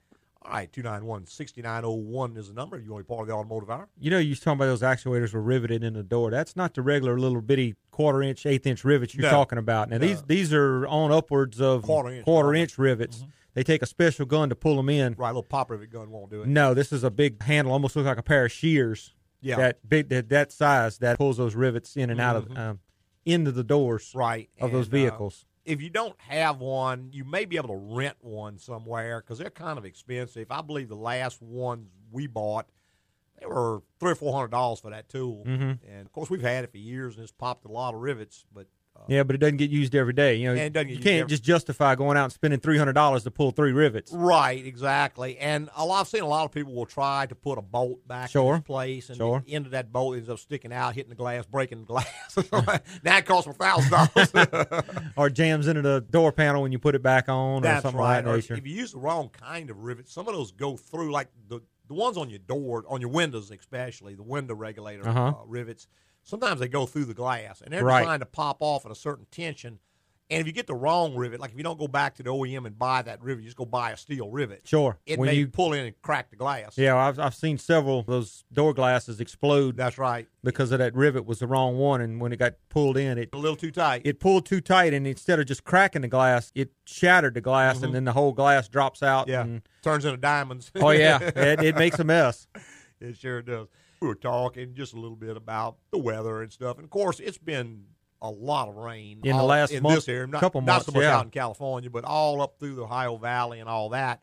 All 0.48 0.54
right, 0.54 0.72
291 0.72 1.26
6901 1.28 2.38
is 2.38 2.48
the 2.48 2.54
number. 2.54 2.80
You 2.80 2.92
want 2.94 3.02
to 3.02 3.04
be 3.06 3.08
part 3.16 3.22
of 3.24 3.28
the 3.28 3.34
automotive 3.34 3.70
hour? 3.70 3.90
You 4.00 4.10
know, 4.12 4.18
you 4.18 4.30
was 4.30 4.40
talking 4.40 4.58
about 4.58 4.68
those 4.68 4.82
actuators 4.82 5.34
were 5.34 5.42
riveted 5.42 5.84
in 5.84 5.94
the 5.94 6.04
door. 6.04 6.32
That's 6.32 6.56
not 6.56 6.74
the 6.74 6.82
regular 6.82 7.20
little 7.20 7.42
bitty 7.42 7.76
quarter 7.92 8.22
inch, 8.24 8.46
eighth 8.46 8.66
inch 8.66 8.86
rivets 8.86 9.14
you're 9.14 9.24
No. 9.24 9.30
talking 9.30 9.58
about. 9.58 9.90
Now 9.90 9.98
these 9.98 10.24
these 10.24 10.54
are 10.54 10.88
on 10.88 11.12
upwards 11.12 11.60
of 11.60 11.84
Quarter 11.84 12.10
inch. 12.12 12.24
quarter 12.26 12.54
inch 12.54 12.78
rivets. 12.78 13.26
They 13.56 13.64
take 13.64 13.82
a 13.82 13.86
special 13.86 14.26
gun 14.26 14.48
to 14.50 14.56
pull 14.56 14.78
them 14.78 14.88
in. 14.88 15.16
Right, 15.18 15.30
a 15.30 15.34
little 15.34 15.44
pop 15.44 15.70
rivet 15.70 15.92
gun 15.92 16.12
won't 16.12 16.30
do 16.32 16.44
it. 16.44 16.48
No, 16.48 16.74
this 16.74 16.94
is 16.94 17.04
a 17.04 17.12
big 17.12 17.42
handle, 17.44 17.74
almost 17.74 17.96
looks 17.96 18.06
like 18.08 18.18
a 18.20 18.24
pair 18.24 18.46
of 18.46 18.52
shears. 18.52 19.14
Yeah. 19.42 19.58
that 19.58 19.88
big 19.88 20.10
that, 20.10 20.30
that 20.30 20.52
size 20.52 20.98
that 21.00 21.18
pulls 21.18 21.38
those 21.38 21.56
rivets 21.56 21.96
in 21.98 22.10
and 22.10 22.20
out 22.20 22.36
of 22.38 22.48
Mhm. 22.48 22.58
um, 22.58 22.80
into 23.26 23.52
the 23.52 23.64
doors 23.64 24.12
right 24.16 24.50
of 24.62 24.72
those 24.72 24.86
and, 24.88 24.94
uh, 24.96 24.98
vehicles. 24.98 25.46
If 25.68 25.82
you 25.82 25.90
don't 25.90 26.16
have 26.22 26.60
one, 26.60 27.10
you 27.12 27.24
may 27.26 27.46
be 27.46 27.58
able 27.58 27.68
to 27.70 27.96
rent 27.96 28.16
one 28.22 28.58
somewhere 28.58 29.20
because 29.22 29.38
they're 29.38 29.50
kind 29.50 29.78
of 29.78 29.86
expensive. 29.86 30.48
I 30.50 30.62
believe 30.62 30.88
the 30.90 30.96
last 30.96 31.42
ones 31.42 31.90
we 32.10 32.26
bought, 32.26 32.68
they 33.40 33.46
were 33.46 33.82
three 34.00 34.12
or 34.12 34.16
four 34.16 34.34
hundred 34.34 34.52
dollars 34.52 34.80
for 34.80 34.90
that 34.92 35.10
tool. 35.10 35.44
Mhm. 35.46 35.80
And 35.88 36.06
of 36.06 36.12
course, 36.14 36.30
we've 36.30 36.42
had 36.42 36.64
it 36.64 36.72
for 36.72 36.78
years 36.78 37.16
and 37.16 37.24
it's 37.24 37.32
popped 37.34 37.66
a 37.66 37.72
lot 37.72 37.94
of 37.94 38.00
rivets. 38.00 38.46
But 38.54 38.68
yeah, 39.08 39.24
but 39.24 39.36
it 39.36 39.40
doesn't 39.40 39.58
get 39.58 39.70
used 39.70 39.96
every 39.96 40.14
day. 40.14 40.36
You 40.36 40.48
know, 40.54 40.62
And 40.62 40.76
it 40.76 40.88
you 40.90 40.98
can't 40.98 41.22
every- 41.22 41.30
just 41.30 41.44
justify 41.44 41.96
going 41.96 42.18
out 42.18 42.26
and 42.26 42.34
spending 42.34 42.60
three 42.60 42.78
hundred 42.78 42.94
dollars 42.94 43.24
to 43.24 43.32
pull 43.32 43.52
three 43.52 43.72
rivets. 43.72 44.12
right, 44.12 44.66
exactly. 44.66 45.38
And 45.38 45.70
a 45.76 45.86
lot, 45.86 46.02
I've 46.02 46.08
seen 46.08 46.22
a 46.24 46.28
lot 46.28 46.46
of 46.46 46.52
people 46.52 46.74
will 46.74 46.86
try 46.86 47.26
to 47.26 47.36
put 47.36 47.58
a 47.58 47.62
bolt 47.62 48.08
back 48.08 48.30
Sure. 48.30 48.54
in 48.56 48.60
its 48.60 48.68
place, 48.68 49.10
and 49.10 49.18
Sure. 49.18 49.44
the 49.46 49.54
end 49.54 49.66
of 49.66 49.72
that 49.72 49.92
bolt 49.92 50.16
ends 50.18 50.30
up 50.30 50.40
sticking 50.40 50.72
out, 50.74 50.96
hitting 50.96 51.10
the 51.10 51.16
glass, 51.16 51.46
breaking 51.46 51.80
the 51.82 51.86
glass. 51.86 52.38
now 53.04 53.18
it 53.18 53.26
costs 53.26 53.46
them 53.46 53.54
thousand 53.56 53.92
dollars. 53.92 54.84
or 55.16 55.30
jams 55.30 55.68
into 55.68 55.82
the 55.82 56.02
door 56.02 56.32
panel 56.32 56.62
when 56.62 56.72
you 56.72 56.80
put 56.80 56.96
it 56.96 57.04
back 57.04 57.30
on, 57.30 57.66
or 57.66 57.82
something 57.82 58.00
right. 58.00 58.20
of 58.20 58.26
that 58.26 58.32
Or 58.52 58.58
if 58.58 58.66
you 58.68 58.74
use 58.74 58.92
the 58.92 59.00
wrong 59.00 59.30
kind 59.30 59.70
of 59.70 59.80
rivet, 59.84 60.10
some 60.10 60.28
of 60.28 60.34
those 60.34 60.52
go 60.52 60.78
through, 60.78 61.12
like 61.12 61.28
the 61.48 61.62
the 61.88 61.94
ones 61.94 62.18
on 62.18 62.30
your 62.30 62.40
door, 62.40 62.84
on 62.90 63.00
your 63.00 63.10
windows 63.10 63.50
especially, 63.50 64.14
the 64.14 64.22
window 64.22 64.54
regulator 64.54 65.08
Uh-huh. 65.08 65.28
uh, 65.28 65.34
rivets. 65.46 65.88
Sometimes 66.28 66.60
they 66.60 66.68
go 66.68 66.86
through 66.86 67.06
the 67.06 67.14
glass, 67.14 67.62
and 67.62 67.72
they're 67.74 67.84
Right. 67.86 68.02
designed 68.02 68.20
to 68.20 68.26
pop 68.26 68.58
off 68.60 68.86
at 68.86 68.92
a 68.92 68.96
certain 68.96 69.26
tension. 69.32 69.80
And 70.30 70.42
if 70.42 70.46
you 70.46 70.52
get 70.52 70.68
the 70.68 70.76
wrong 70.76 71.16
rivet, 71.16 71.40
like 71.40 71.52
if 71.52 71.58
you 71.58 71.64
don't 71.64 71.80
go 71.80 71.88
back 71.88 72.16
to 72.16 72.24
the 72.24 72.32
OEM 72.32 72.66
and 72.66 72.78
buy 72.78 73.02
that 73.02 73.24
rivet, 73.24 73.44
you 73.44 73.48
just 73.48 73.56
go 73.56 73.64
buy 73.64 73.92
a 73.92 73.98
steel 73.98 74.30
rivet. 74.30 74.68
Sure. 74.68 74.98
It 75.06 75.18
When 75.18 75.28
may 75.28 75.36
you- 75.36 75.48
pull 75.48 75.72
in 75.72 75.86
and 75.86 76.02
crack 76.02 76.32
the 76.32 76.36
glass. 76.36 76.78
Yeah, 76.78 76.98
I've 76.98 77.18
I've 77.18 77.34
seen 77.34 77.58
several 77.58 78.00
of 78.00 78.08
those 78.08 78.44
door 78.52 78.74
glasses 78.74 79.22
explode. 79.22 79.78
That's 79.78 79.98
right. 79.98 80.28
Because 80.44 80.74
of 80.74 80.80
that 80.80 80.94
rivet 80.94 81.26
was 81.26 81.40
the 81.40 81.48
wrong 81.48 81.78
one, 81.78 82.02
and 82.02 82.20
when 82.20 82.34
it 82.34 82.40
got 82.40 82.56
pulled 82.68 82.98
in, 82.98 83.18
it 83.18 83.30
A 83.32 83.38
little 83.38 83.56
too 83.56 83.72
tight. 83.72 84.02
it 84.04 84.20
pulled 84.20 84.46
too 84.46 84.60
tight, 84.60 84.94
and 84.94 85.08
instead 85.08 85.40
of 85.40 85.46
just 85.46 85.64
cracking 85.64 86.02
the 86.02 86.10
glass, 86.10 86.52
it 86.54 86.72
shattered 86.86 87.36
the 87.36 87.40
glass, 87.42 87.78
Mhm. 87.78 87.84
and 87.84 87.96
then 87.96 88.04
the 88.04 88.12
whole 88.12 88.34
glass 88.34 88.68
drops 88.68 89.02
out. 89.02 89.30
Yeah. 89.30 89.44
and- 89.44 89.62
Turns 89.82 90.04
into 90.04 90.18
diamonds. 90.18 90.74
oh 90.76 90.90
yeah, 90.90 91.20
it, 91.38 91.64
it 91.64 91.76
makes 91.78 92.00
a 92.00 92.04
mess. 92.04 92.48
It 93.00 93.16
sure 93.16 93.42
does. 93.42 93.68
We 94.02 94.08
were 94.08 94.16
talking 94.16 94.74
just 94.76 94.94
a 94.94 95.00
little 95.00 95.16
bit 95.16 95.36
about 95.38 95.78
the 95.92 95.98
weather 95.98 96.42
and 96.42 96.52
stuff, 96.52 96.78
and 96.78 96.84
of 96.86 96.90
course, 96.92 97.20
it's 97.20 97.38
been 97.38 97.86
a 98.22 98.30
lot 98.30 98.68
of 98.68 98.76
rain 98.76 99.20
In 99.24 99.38
the 99.38 99.44
last 99.44 99.72
in 99.72 99.84
month- 99.84 99.96
this 99.96 100.10
area. 100.10 100.28
Not, 100.28 100.40
couple 100.42 100.62
not 100.62 100.74
months, 100.74 100.86
so 100.88 100.92
much 100.92 101.02
yeah. 101.04 101.18
out 101.18 101.26
in 101.26 101.32
California, 101.32 101.90
but 101.90 102.04
all 102.04 102.42
up 102.42 102.60
through 102.60 102.76
the 102.76 102.84
Ohio 102.84 103.18
Valley 103.18 103.60
and 103.60 103.70
all 103.70 103.90
that. 103.90 104.22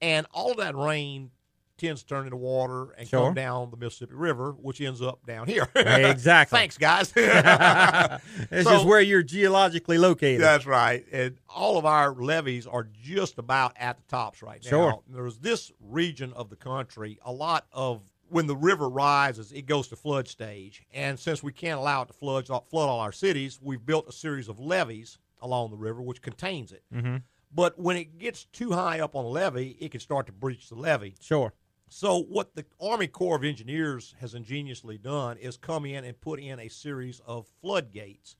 And 0.00 0.26
all 0.32 0.50
of 0.52 0.56
that 0.58 0.74
rain 0.76 1.30
tends 1.78 2.02
to 2.02 2.08
turn 2.08 2.24
into 2.26 2.36
water 2.36 2.90
and 2.98 3.08
Sure. 3.08 3.26
come 3.26 3.34
down 3.34 3.70
the 3.70 3.76
Mississippi 3.76 4.14
River, 4.14 4.52
which 4.52 4.80
ends 4.80 5.00
up 5.00 5.24
down 5.26 5.46
here. 5.46 5.66
Exactly. 5.76 6.58
Thanks, 6.58 6.76
guys. 6.76 7.10
this 7.12 8.64
So- 8.64 8.70
just 8.72 8.84
where 8.86 9.00
you're 9.00 9.22
geologically 9.22 9.96
located. 9.98 10.40
That's 10.42 10.66
right. 10.66 11.04
And 11.12 11.38
all 11.48 11.78
of 11.78 11.86
our 11.86 12.12
levees 12.14 12.66
are 12.66 12.88
just 13.02 13.38
about 13.38 13.74
at 13.78 13.96
the 13.96 14.02
tops 14.08 14.42
right 14.42 14.62
now. 14.64 14.68
Sure. 14.70 15.02
There's 15.08 15.38
this 15.38 15.72
region 15.80 16.32
of 16.34 16.50
the 16.50 16.56
country, 16.56 17.18
a 17.24 17.32
lot 17.32 17.66
of 17.72 18.02
when 18.30 18.46
the 18.46 18.56
river 18.56 18.88
rises, 18.88 19.52
it 19.52 19.66
goes 19.66 19.88
to 19.88 19.96
flood 19.96 20.28
stage. 20.28 20.82
And 20.92 21.18
since 21.18 21.42
we 21.42 21.52
can't 21.52 21.78
allow 21.78 22.02
it 22.02 22.06
to 22.06 22.12
flood, 22.12 22.46
flood 22.46 22.88
all 22.88 23.00
our 23.00 23.12
cities, 23.12 23.58
we've 23.62 23.84
built 23.84 24.08
a 24.08 24.12
series 24.12 24.48
of 24.48 24.58
levees 24.58 25.18
along 25.42 25.70
the 25.70 25.76
river 25.76 26.00
which 26.02 26.22
contains 26.22 26.72
it. 26.72 26.82
hmm 26.92 27.16
But 27.52 27.78
when 27.78 27.96
it 27.96 28.18
gets 28.18 28.44
too 28.44 28.72
high 28.72 29.00
up 29.00 29.14
on 29.16 29.24
the 29.24 29.30
levee, 29.30 29.76
it 29.80 29.90
can 29.90 30.00
start 30.00 30.26
to 30.26 30.32
breach 30.32 30.68
the 30.68 30.74
levee. 30.76 31.14
Sure. 31.20 31.52
So 31.88 32.22
what 32.22 32.54
the 32.54 32.64
Army 32.80 33.08
Corps 33.08 33.36
of 33.36 33.42
Engineers 33.44 34.14
has 34.20 34.34
ingeniously 34.34 34.96
done 34.98 35.36
is 35.38 35.56
come 35.56 35.84
in 35.84 36.04
and 36.04 36.20
put 36.20 36.38
in 36.38 36.60
a 36.60 36.68
series 36.68 37.20
of 37.26 37.48
floodgates. 37.60 38.36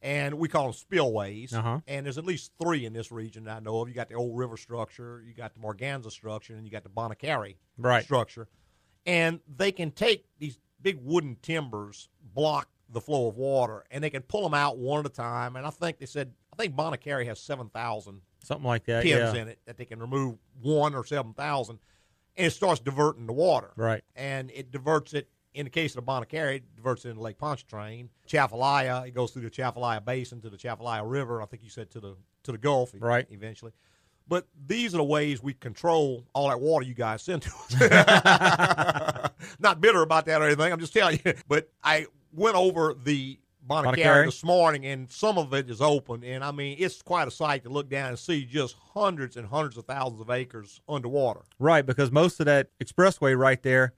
and 0.00 0.34
we 0.38 0.48
call 0.48 0.64
them 0.64 0.72
spillways. 0.72 1.52
Uh-huh. 1.52 1.80
And 1.88 2.06
there's 2.06 2.18
at 2.18 2.24
least 2.24 2.52
three 2.60 2.86
in 2.86 2.92
this 2.92 3.10
region 3.10 3.44
that 3.44 3.56
I 3.56 3.60
know 3.60 3.80
of. 3.80 3.88
You 3.88 3.94
got 3.94 4.08
the 4.08 4.14
Old 4.14 4.36
River 4.38 4.56
structure, 4.56 5.22
you 5.26 5.34
got 5.34 5.54
the 5.54 5.60
Morganza 5.60 6.10
structure, 6.12 6.54
and 6.54 6.64
you 6.64 6.70
got 6.70 6.84
the 6.84 6.88
Bonnet 6.88 7.18
Carré 7.18 7.56
Right. 7.76 8.04
structure. 8.04 8.46
And 9.08 9.40
they 9.56 9.72
can 9.72 9.90
take 9.90 10.26
these 10.38 10.58
big 10.82 10.98
wooden 11.02 11.36
timbers, 11.42 12.08
block 12.34 12.68
the 12.90 13.00
flow 13.00 13.26
of 13.28 13.36
water, 13.36 13.84
and 13.90 14.04
they 14.04 14.10
can 14.10 14.22
pull 14.22 14.42
them 14.42 14.54
out 14.54 14.76
one 14.78 15.00
at 15.00 15.06
a 15.06 15.08
time. 15.14 15.56
And 15.56 15.66
I 15.66 15.70
think 15.70 15.98
they 15.98 16.06
said, 16.06 16.32
I 16.52 16.56
think 16.56 16.76
Bonnet 16.76 17.00
Carré 17.02 17.24
has 17.26 17.40
7,000 17.40 18.20
Something 18.44 18.66
like 18.66 18.84
that. 18.84 19.02
pins 19.02 19.34
yeah. 19.34 19.40
in 19.42 19.48
it 19.48 19.58
that 19.66 19.76
they 19.78 19.84
can 19.84 19.98
remove 19.98 20.36
one 20.60 20.94
or 20.94 21.04
7,000, 21.04 21.78
and 22.36 22.46
it 22.46 22.50
starts 22.50 22.80
diverting 22.80 23.26
the 23.26 23.32
water. 23.32 23.70
Right. 23.76 24.04
And 24.14 24.50
it 24.52 24.70
diverts 24.70 25.14
it, 25.14 25.28
in 25.54 25.64
the 25.64 25.70
case 25.70 25.92
of 25.92 25.96
the 25.96 26.02
Bonnet 26.02 26.28
Carré, 26.28 26.56
it 26.56 26.76
diverts 26.76 27.04
it 27.04 27.10
into 27.10 27.22
Lake 27.22 27.38
Pontchartrain. 27.38 28.10
Atchafalaya, 28.26 29.04
it 29.06 29.14
goes 29.14 29.30
through 29.32 29.42
the 29.42 29.48
Atchafalaya 29.48 30.00
Basin 30.02 30.40
to 30.42 30.50
the 30.50 30.56
Atchafalaya 30.56 31.04
River. 31.04 31.40
I 31.42 31.46
think 31.46 31.62
you 31.64 31.70
said 31.70 31.90
to 31.92 32.00
the 32.00 32.16
to 32.44 32.52
the 32.52 32.58
Gulf 32.58 32.92
Right. 32.98 33.26
eventually. 33.30 33.72
But 34.28 34.46
these 34.66 34.94
are 34.94 34.98
the 34.98 35.04
ways 35.04 35.42
we 35.42 35.54
control 35.54 36.24
all 36.34 36.48
that 36.48 36.60
water 36.60 36.84
you 36.84 36.94
guys 36.94 37.22
send 37.22 37.42
to 37.42 37.50
us. 37.50 39.30
Not 39.58 39.80
bitter 39.80 40.02
about 40.02 40.26
that 40.26 40.42
or 40.42 40.44
anything. 40.44 40.72
I'm 40.72 40.80
just 40.80 40.92
telling 40.92 41.18
you. 41.24 41.34
But 41.48 41.70
I 41.82 42.06
went 42.32 42.56
over 42.56 42.94
the 42.94 43.38
Bonnet 43.62 43.96
Carré, 43.96 44.24
this 44.26 44.42
morning, 44.44 44.86
and 44.86 45.10
some 45.10 45.36
of 45.36 45.52
it 45.52 45.68
is 45.68 45.80
open. 45.80 46.24
And 46.24 46.42
I 46.42 46.50
mean, 46.52 46.76
it's 46.78 47.02
quite 47.02 47.28
a 47.28 47.30
sight 47.30 47.64
to 47.64 47.68
look 47.68 47.88
down 47.88 48.08
and 48.10 48.18
see 48.18 48.44
just 48.44 48.76
hundreds 48.94 49.36
and 49.36 49.46
hundreds 49.46 49.76
of 49.76 49.84
thousands 49.84 50.20
of 50.20 50.30
acres 50.30 50.80
underwater. 50.88 51.40
Right, 51.58 51.84
because 51.84 52.10
most 52.10 52.40
of 52.40 52.46
that 52.46 52.68
expressway 52.82 53.38
right 53.38 53.62
there, 53.62 53.92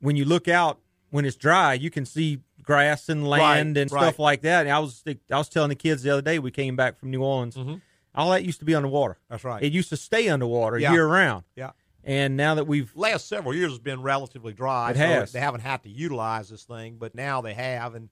when 0.00 0.16
you 0.16 0.24
look 0.24 0.46
out 0.48 0.78
when 1.10 1.24
it's 1.24 1.36
dry, 1.36 1.74
you 1.74 1.90
can 1.90 2.06
see 2.06 2.38
grass 2.62 3.08
and 3.08 3.26
land 3.28 3.76
Right, 3.76 3.82
and 3.82 3.92
right. 3.92 4.00
stuff 4.00 4.18
like 4.18 4.42
that. 4.42 4.66
And 4.66 4.74
I 4.74 4.78
was 4.78 5.02
I 5.06 5.38
was 5.38 5.48
telling 5.48 5.68
the 5.70 5.74
kids 5.74 6.02
the 6.02 6.10
other 6.10 6.22
day 6.22 6.38
we 6.38 6.50
came 6.50 6.74
back 6.76 6.98
from 6.98 7.10
New 7.10 7.22
Orleans. 7.22 7.56
Mm-hmm. 7.56 7.74
All 8.14 8.30
that 8.30 8.44
used 8.44 8.58
to 8.58 8.64
be 8.64 8.74
underwater. 8.74 9.18
That's 9.28 9.44
right. 9.44 9.62
It 9.62 9.72
used 9.72 9.88
to 9.90 9.96
stay 9.96 10.28
underwater 10.28 10.78
Yeah. 10.78 10.92
year 10.92 11.06
round. 11.06 11.44
Yeah. 11.56 11.70
And 12.04 12.36
now 12.36 12.56
that 12.56 12.66
we've 12.66 12.94
last 12.96 13.28
several 13.28 13.54
years 13.54 13.70
has 13.70 13.78
been 13.78 14.02
relatively 14.02 14.52
dry. 14.52 14.90
It 14.90 14.94
so 14.94 15.00
has. 15.00 15.32
They 15.32 15.40
haven't 15.40 15.60
had 15.60 15.82
to 15.84 15.88
utilize 15.88 16.48
this 16.48 16.64
thing, 16.64 16.96
but 16.98 17.14
now 17.14 17.40
they 17.40 17.54
have. 17.54 17.94
And 17.94 18.08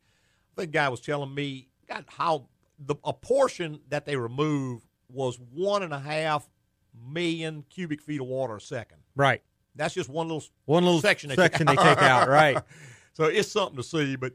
I 0.53 0.61
think 0.61 0.73
the 0.73 0.79
guy 0.79 0.89
was 0.89 1.01
telling 1.01 1.35
me 1.35 1.69
God, 1.89 2.05
how 2.09 2.47
the 2.79 2.95
a 3.05 3.13
portion 3.13 3.81
that 3.89 4.07
they 4.07 4.17
removed 4.17 4.87
was 5.09 5.39
one 5.53 5.83
and 5.83 5.93
a 5.93 5.99
half 5.99 6.49
million 6.95 7.65
cubic 7.69 8.01
feet 8.01 8.21
of 8.21 8.27
water 8.27 8.57
a 8.57 8.61
second. 8.61 8.99
right 9.17 9.43
That's 9.75 9.95
just 9.95 10.09
one 10.09 10.29
little 10.29 10.45
one 10.67 10.85
little 10.85 11.01
section 11.01 11.29
they 11.29 11.37
section 11.37 11.67
take 11.67 11.77
they 11.77 11.83
take 11.85 11.99
out. 11.99 12.29
Right. 12.29 12.59
so 13.13 13.25
it's 13.25 13.51
something 13.51 13.77
to 13.77 13.83
see. 13.83 14.17
But 14.17 14.35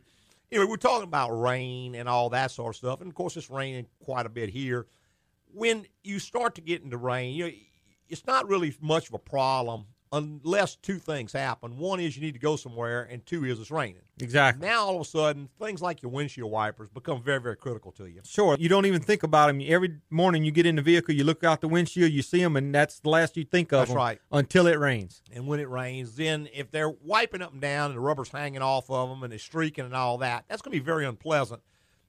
anyway, 0.52 0.68
we're 0.70 0.78
talking 0.78 1.04
about 1.08 1.30
rain 1.32 1.96
and 1.96 2.10
all 2.10 2.30
that 2.32 2.52
sort 2.52 2.74
of 2.74 2.78
stuff, 2.78 3.02
and 3.02 3.10
of 3.10 3.16
course, 3.16 3.38
it's 3.38 3.50
raining 3.50 3.88
quite 4.00 4.26
a 4.26 4.30
bit 4.30 4.50
here. 4.50 4.86
When 5.56 5.86
you 6.04 6.20
start 6.20 6.56
to 6.56 6.62
get 6.62 6.84
into 6.84 6.98
rain, 6.98 7.34
you 7.34 7.46
know, 7.46 7.52
it's 8.10 8.28
not 8.28 8.48
really 8.48 8.76
much 8.82 9.08
of 9.08 9.14
a 9.14 9.20
problem 9.20 9.86
unless 10.12 10.76
two 10.76 11.00
things 11.00 11.32
happen. 11.32 11.78
One 11.78 12.00
is 12.00 12.16
you 12.16 12.22
need 12.22 12.34
to 12.34 12.40
go 12.40 12.58
somewhere, 12.58 13.04
and 13.04 13.26
two 13.26 13.46
is 13.46 13.60
it's 13.60 13.72
raining. 13.72 14.02
Exactly. 14.20 14.68
Now 14.68 14.86
all 14.86 14.96
of 14.96 15.02
a 15.02 15.06
sudden, 15.06 15.50
things 15.60 15.82
like 15.82 16.02
your 16.02 16.12
windshield 16.12 16.52
wipers 16.52 16.90
become 16.90 17.24
very, 17.24 17.40
very 17.40 17.56
critical 17.56 17.92
to 17.94 18.06
you. 18.06 18.22
Sure. 18.26 18.56
You 18.60 18.70
don't 18.70 18.86
even 18.86 19.02
think 19.02 19.24
about 19.24 19.48
them. 19.48 19.62
Every 19.66 19.98
morning 20.10 20.44
you 20.44 20.52
get 20.52 20.66
in 20.66 20.76
the 20.76 20.82
vehicle, 20.82 21.16
you 21.16 21.24
look 21.24 21.44
out 21.44 21.62
the 21.62 21.68
windshield, 21.68 22.12
you 22.12 22.22
see 22.22 22.42
them, 22.42 22.56
and 22.56 22.76
that's 22.76 23.00
the 23.00 23.10
last 23.10 23.38
you 23.38 23.46
think 23.46 23.72
of 23.72 23.80
That's 23.80 23.90
them 23.92 23.98
right. 23.98 24.20
until 24.32 24.68
it 24.68 24.78
rains. 24.78 25.22
And 25.32 25.48
when 25.48 25.60
it 25.62 25.70
rains, 25.70 26.16
then 26.16 26.50
if 26.54 26.70
they're 26.70 26.90
wiping 26.92 27.42
up 27.42 27.54
and 27.54 27.62
down 27.62 27.92
and 27.92 27.98
the 27.98 28.02
rubber's 28.02 28.30
hanging 28.30 28.62
off 28.62 28.90
of 28.90 29.10
them 29.10 29.24
and 29.24 29.34
it's 29.34 29.44
streaking 29.44 29.86
and 29.86 29.96
all 29.96 30.18
that, 30.20 30.46
that's 30.48 30.62
going 30.62 30.74
to 30.74 30.80
be 30.82 30.86
very 30.86 31.06
unpleasant 31.06 31.62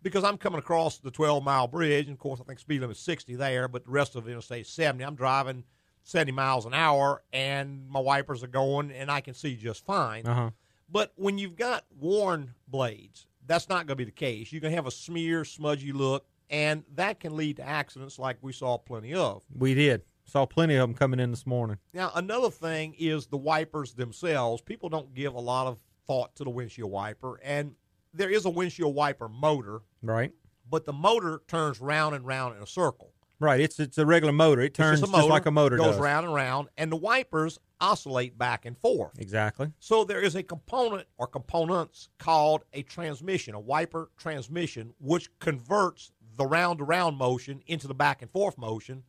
because 0.03 0.25
I'm 0.25 0.39
coming 0.39 0.59
across 0.59 0.99
the 0.99 1.11
12 1.11 1.43
mile 1.43 1.67
bridge. 1.67 2.07
And 2.07 2.15
of 2.15 2.19
course, 2.19 2.41
I 2.41 2.45
think 2.45 2.59
speed 2.59 2.81
limit 2.81 2.97
is 2.97 3.03
60 3.03 3.37
there, 3.37 3.69
but 3.69 3.85
the 3.85 3.91
rest 3.91 4.17
of 4.17 4.25
the 4.25 4.31
interstate 4.31 4.63
is 4.63 4.69
70. 4.71 5.05
I'm 5.05 5.15
driving 5.15 5.65
70 6.05 6.33
miles 6.33 6.67
an 6.67 6.75
hour 6.75 7.23
and 7.33 7.89
my 7.89 8.01
wipers 8.01 8.43
are 8.45 8.49
going 8.49 8.93
and 8.93 9.11
I 9.11 9.21
can 9.21 9.35
see 9.35 9.57
just 9.57 9.85
fine. 9.85 10.27
Uh-huh. 10.27 10.51
But 10.89 11.13
when 11.17 11.37
you've 11.37 11.57
got 11.57 11.85
worn 11.99 12.55
blades, 12.69 13.27
that's 13.47 13.69
not 13.69 13.87
going 13.87 13.89
to 13.89 13.97
be 13.97 14.05
the 14.05 14.13
case. 14.13 14.53
You 14.53 14.61
can 14.61 14.73
have 14.73 14.87
a 14.87 14.91
smear, 14.91 15.45
smudgy 15.45 15.93
look, 15.93 16.27
and 16.49 16.85
that 16.95 17.21
can 17.21 17.37
lead 17.37 17.57
to 17.57 17.67
accidents 17.67 18.19
like 18.19 18.39
we 18.41 18.53
saw 18.53 18.79
plenty 18.79 19.15
of. 19.15 19.43
We 19.53 19.75
did. 19.75 20.03
Saw 20.25 20.47
plenty 20.47 20.75
of 20.75 20.89
them 20.89 20.95
coming 20.95 21.21
in 21.21 21.31
this 21.31 21.47
morning. 21.47 21.79
Now, 21.93 22.11
another 22.15 22.51
thing 22.51 22.95
is 22.99 23.27
the 23.27 23.37
wipers 23.37 23.95
themselves. 23.95 24.61
People 24.63 24.89
don't 24.89 25.15
give 25.15 25.35
a 25.35 25.41
lot 25.41 25.67
of 25.67 25.79
thought 26.07 26.35
to 26.37 26.45
the 26.45 26.51
windshield 26.51 26.91
wiper, 26.91 27.41
and 27.43 27.75
there 28.17 28.31
is 28.31 28.45
a 28.45 28.51
windshield 28.51 28.95
wiper 28.95 29.29
motor, 29.29 29.81
Right. 30.03 30.33
but 30.69 30.85
the 30.85 30.93
motor 30.93 31.43
turns 31.47 31.81
round 31.81 32.15
and 32.15 32.27
round 32.27 32.57
in 32.57 32.63
a 32.63 32.67
circle. 32.67 33.13
Right. 33.39 33.61
It's 33.61 33.79
it's 33.79 33.99
a 33.99 34.07
regular 34.07 34.33
motor. 34.33 34.63
It 34.63 34.73
turns 34.73 35.01
just, 35.01 35.13
just, 35.13 35.15
a 35.15 35.23
motor, 35.23 35.31
like 35.31 35.45
a 35.45 35.51
motor 35.51 35.77
goes 35.77 35.89
does. 35.89 35.99
round 35.99 36.25
and 36.25 36.35
round, 36.35 36.69
and 36.79 36.91
the 36.91 36.97
wipers 36.97 37.59
oscillate 37.83 38.39
back 38.39 38.65
and 38.65 38.79
forth. 38.79 39.19
Exactly. 39.19 39.71
So 39.79 40.05
there 40.05 40.21
is 40.23 40.35
a 40.37 40.43
component 40.43 41.07
or 41.19 41.27
components 41.27 42.09
called 42.19 42.65
a 42.73 42.83
transmission, 42.83 43.55
a 43.55 43.61
wiper 43.61 44.11
transmission, 44.17 44.95
which 44.99 45.29
converts 45.39 46.13
the 46.37 46.47
round 46.47 46.79
to 46.79 46.85
round 46.85 47.19
motion 47.19 47.63
into 47.67 47.87
the 47.87 47.95
back 47.95 48.23
and 48.23 48.31
forth 48.31 48.57
motion 48.57 49.03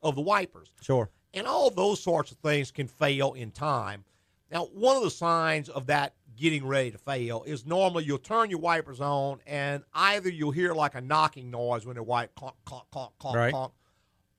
of 0.00 0.14
the 0.14 0.20
wipers. 0.22 0.72
Sure. 0.80 1.10
And 1.34 1.48
all 1.48 1.68
those 1.68 2.00
sorts 2.00 2.30
of 2.30 2.38
things 2.38 2.70
can 2.70 2.86
fail 2.86 3.32
in 3.32 3.50
time. 3.50 4.04
Now, 4.52 4.66
one 4.66 4.96
of 4.96 5.02
the 5.02 5.10
signs 5.10 5.68
of 5.68 5.86
that 5.86 6.14
getting 6.36 6.66
ready 6.66 6.90
to 6.90 6.98
fail 6.98 7.42
is 7.46 7.66
normally 7.66 8.04
you'll 8.04 8.18
turn 8.18 8.50
your 8.50 8.58
wipers 8.60 9.00
on 9.00 9.40
and 9.46 9.82
either 9.94 10.28
you'll 10.28 10.50
hear 10.50 10.72
like 10.74 10.94
a 10.94 11.00
knocking 11.00 11.50
noise 11.50 11.84
when 11.86 11.94
they 11.96 12.00
wipe, 12.00 12.34
clunk, 12.34 12.54
clunk, 12.64 12.84
clunk, 12.90 13.12
clunk, 13.18 13.36
Right. 13.36 13.50
clunk, 13.52 13.72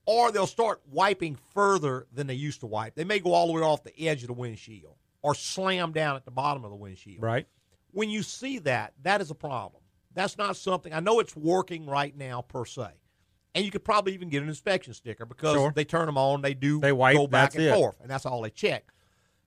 or 0.06 0.30
they'll 0.32 0.46
start 0.46 0.82
wiping 0.90 1.36
further 1.52 2.06
than 2.12 2.26
they 2.26 2.34
used 2.34 2.60
to 2.60 2.66
wipe. 2.66 2.94
They 2.94 3.04
may 3.04 3.18
go 3.20 3.32
all 3.32 3.46
the 3.46 3.52
way 3.52 3.62
off 3.62 3.84
the 3.84 3.98
edge 4.08 4.22
of 4.22 4.26
the 4.28 4.32
windshield 4.34 4.96
or 5.22 5.34
slam 5.34 5.92
down 5.92 6.16
at 6.16 6.24
the 6.24 6.30
bottom 6.30 6.64
of 6.64 6.70
the 6.70 6.76
windshield. 6.76 7.22
Right. 7.22 7.46
When 7.92 8.10
you 8.10 8.22
see 8.22 8.58
that, 8.60 8.92
that 9.02 9.20
is 9.20 9.30
a 9.30 9.34
problem. 9.34 9.82
That's 10.12 10.36
not 10.38 10.56
something 10.56 10.92
I 10.92 11.00
know 11.00 11.20
it's 11.20 11.34
working 11.36 11.86
right 11.86 12.16
now 12.16 12.42
per 12.42 12.64
se. 12.64 12.88
And 13.54 13.64
you 13.64 13.70
could 13.70 13.84
probably 13.84 14.14
even 14.14 14.28
get 14.28 14.42
an 14.42 14.48
inspection 14.48 14.94
sticker 14.94 15.24
because 15.24 15.54
Sure. 15.54 15.72
they 15.74 15.84
turn 15.84 16.06
them 16.06 16.18
on, 16.18 16.42
they 16.42 16.54
do 16.54 16.80
They 16.80 16.90
wipe, 16.92 17.14
go 17.16 17.26
back 17.28 17.54
and 17.54 17.62
it. 17.64 17.72
forth, 17.74 18.00
and 18.00 18.10
that's 18.10 18.26
all 18.26 18.42
they 18.42 18.50
check. 18.50 18.84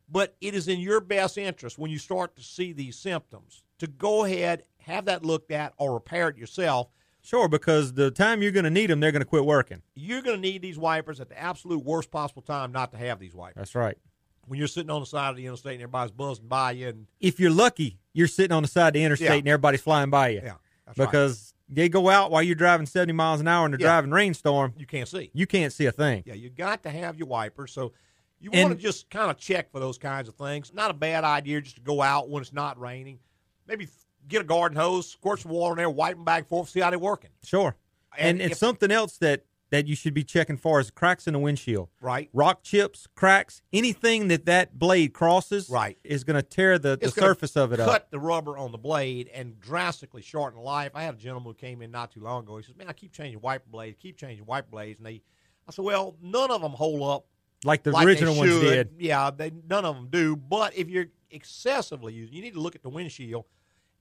But 0.10 0.36
it 0.42 0.54
is 0.56 0.68
in 0.68 0.80
your 0.80 1.02
best 1.02 1.38
interest 1.38 1.78
when 1.78 1.92
you 1.92 1.98
start 2.00 2.36
to 2.38 2.44
see 2.44 2.72
these 2.74 2.96
symptoms 2.98 3.64
to 3.80 3.88
go 3.88 4.24
ahead, 4.26 4.64
have 4.80 5.06
that 5.06 5.26
looked 5.26 5.52
at, 5.52 5.74
or 5.78 5.94
repair 5.94 6.30
it 6.30 6.38
yourself. 6.38 6.88
Sure, 7.22 7.50
because 7.50 7.94
the 7.94 8.10
time 8.10 8.42
you're 8.42 8.54
going 8.54 8.64
to 8.64 8.70
need 8.70 8.90
them, 8.90 9.02
they're 9.02 9.12
going 9.12 9.22
to 9.22 9.26
quit 9.26 9.44
working. 9.44 9.82
You're 9.96 10.22
going 10.22 10.38
to 10.38 10.42
need 10.42 10.62
these 10.62 10.78
wipers 10.78 11.20
at 11.20 11.28
the 11.28 11.38
absolute 11.38 11.84
worst 11.84 12.10
possible 12.10 12.42
time 12.42 12.72
not 12.72 12.92
to 12.92 12.98
have 12.98 13.20
these 13.20 13.36
wipers. 13.36 13.56
That's 13.58 13.76
right. 13.76 13.98
When 14.46 14.58
you're 14.58 14.70
sitting 14.70 14.90
on 14.90 15.02
the 15.02 15.06
side 15.06 15.32
of 15.32 15.36
the 15.36 15.46
interstate 15.46 15.74
and 15.74 15.82
everybody's 15.82 16.12
buzzing 16.12 16.48
by 16.48 16.72
you, 16.72 16.88
and 16.88 17.08
If 17.20 17.38
you're 17.38 17.52
lucky, 17.52 18.00
you're 18.14 18.28
sitting 18.30 18.54
on 18.56 18.62
the 18.64 18.70
side 18.70 18.88
of 18.90 18.94
the 18.94 19.04
interstate 19.04 19.28
Yeah. 19.28 19.36
and 19.36 19.48
everybody's 19.50 19.82
flying 19.82 20.10
by 20.10 20.30
you. 20.30 20.42
Yeah, 20.42 20.54
that's 20.86 20.98
right. 20.98 21.06
because 21.06 21.54
they 21.68 21.90
go 21.90 22.08
out 22.10 22.32
while 22.32 22.42
you're 22.42 22.56
driving 22.56 22.86
70 22.86 23.12
miles 23.12 23.42
an 23.42 23.48
hour 23.50 23.66
in 23.66 23.74
a 23.74 23.78
Yeah. 23.78 23.88
driving 23.88 24.12
rainstorm. 24.12 24.74
you 24.78 24.86
can't 24.86 25.10
see. 25.10 25.32
You 25.34 25.46
can't 25.48 25.74
see 25.74 25.86
a 25.86 25.92
thing. 25.92 26.24
Yeah, 26.26 26.36
you 26.36 26.50
got 26.50 26.82
to 26.84 26.90
have 26.90 27.18
your 27.18 27.28
wipers. 27.28 27.74
So 27.74 27.92
you 28.40 28.52
want 28.52 28.70
to 28.70 28.76
just 28.76 29.10
kind 29.10 29.32
of 29.32 29.38
check 29.38 29.72
for 29.72 29.80
those 29.80 29.98
kinds 29.98 30.28
of 30.28 30.36
things. 30.36 30.74
Not 30.74 30.92
a 30.92 30.94
bad 30.94 31.24
idea 31.24 31.62
just 31.62 31.76
to 31.78 31.82
go 31.82 32.02
out 32.02 32.30
when 32.30 32.42
it's 32.42 32.54
not 32.54 32.80
raining. 32.80 33.20
Maybe 33.68 33.88
get 34.28 34.42
a 34.42 34.46
garden 34.46 34.78
hose, 34.78 35.10
squirt 35.10 35.40
some 35.40 35.52
water 35.52 35.74
in 35.74 35.78
there, 35.78 35.90
wipe 35.90 36.16
them 36.16 36.26
back 36.26 36.40
and 36.40 36.48
forth, 36.48 36.70
see 36.70 36.80
how 36.82 36.90
they're 36.90 37.00
working. 37.00 37.32
Sure. 37.44 37.76
And, 38.18 38.30
And 38.36 38.42
and 38.42 38.52
if- 38.52 38.58
something 38.58 38.92
else 38.92 39.18
that 39.20 39.44
that 39.70 39.86
you 39.86 39.98
should 39.98 40.14
be 40.14 40.24
checking 40.24 40.56
for 40.56 40.80
is 40.80 40.90
cracks 40.90 41.28
in 41.28 41.34
the 41.34 41.40
windshield. 41.40 41.90
Right. 42.00 42.30
Rock 42.32 42.64
chips, 42.64 43.06
cracks, 43.16 43.62
anything 43.74 44.30
that 44.30 44.46
that 44.46 44.80
blade 44.80 45.12
crosses 45.12 45.70
Right. 45.70 45.98
is 46.06 46.24
going 46.24 46.38
to 46.38 46.42
tear 46.42 46.80
the, 46.80 46.96
the 46.96 47.08
It's 47.08 47.16
surface 47.16 47.58
of 47.58 47.74
it 47.74 47.76
cut 47.76 47.84
up. 47.90 47.92
Cut 47.92 48.10
the 48.12 48.18
rubber 48.20 48.58
on 48.58 48.72
the 48.72 48.78
blade 48.78 49.28
and 49.34 49.60
drastically 49.60 50.22
shorten 50.22 50.62
life. 50.62 50.94
I 50.96 51.04
had 51.04 51.16
a 51.16 51.18
gentleman 51.18 51.50
who 51.50 51.54
came 51.54 51.82
in 51.82 51.92
not 51.92 52.12
too 52.12 52.22
long 52.22 52.44
ago. 52.44 52.56
He 52.56 52.64
says, 52.64 52.78
"Man, 52.78 52.88
I 52.88 52.94
keep 52.94 53.12
changing 53.12 53.42
wiper 53.42 53.66
blades, 53.70 53.98
keep 54.00 54.16
changing 54.18 54.46
wiper 54.46 54.70
blades," 54.72 55.00
and 55.00 55.06
they. 55.06 55.22
I 55.68 55.74
said, 55.74 55.84
"Well, 55.84 56.16
none 56.22 56.50
of 56.50 56.62
them 56.62 56.72
hold 56.72 57.02
up 57.04 57.26
Like 57.64 57.84
the 57.84 57.92
like 57.92 58.06
original 58.06 58.36
ones 58.36 58.60
did. 58.60 58.92
Yeah, 59.00 59.32
they, 59.32 59.52
none 59.68 59.86
of 59.86 59.96
them 59.96 60.08
do. 60.10 60.36
But 60.36 60.76
if 60.76 60.90
you're 60.90 61.08
excessively 61.32 62.14
using, 62.14 62.36
you 62.36 62.42
need 62.42 62.54
to 62.54 62.60
look 62.60 62.76
at 62.76 62.84
the 62.84 62.90
windshield. 62.90 63.46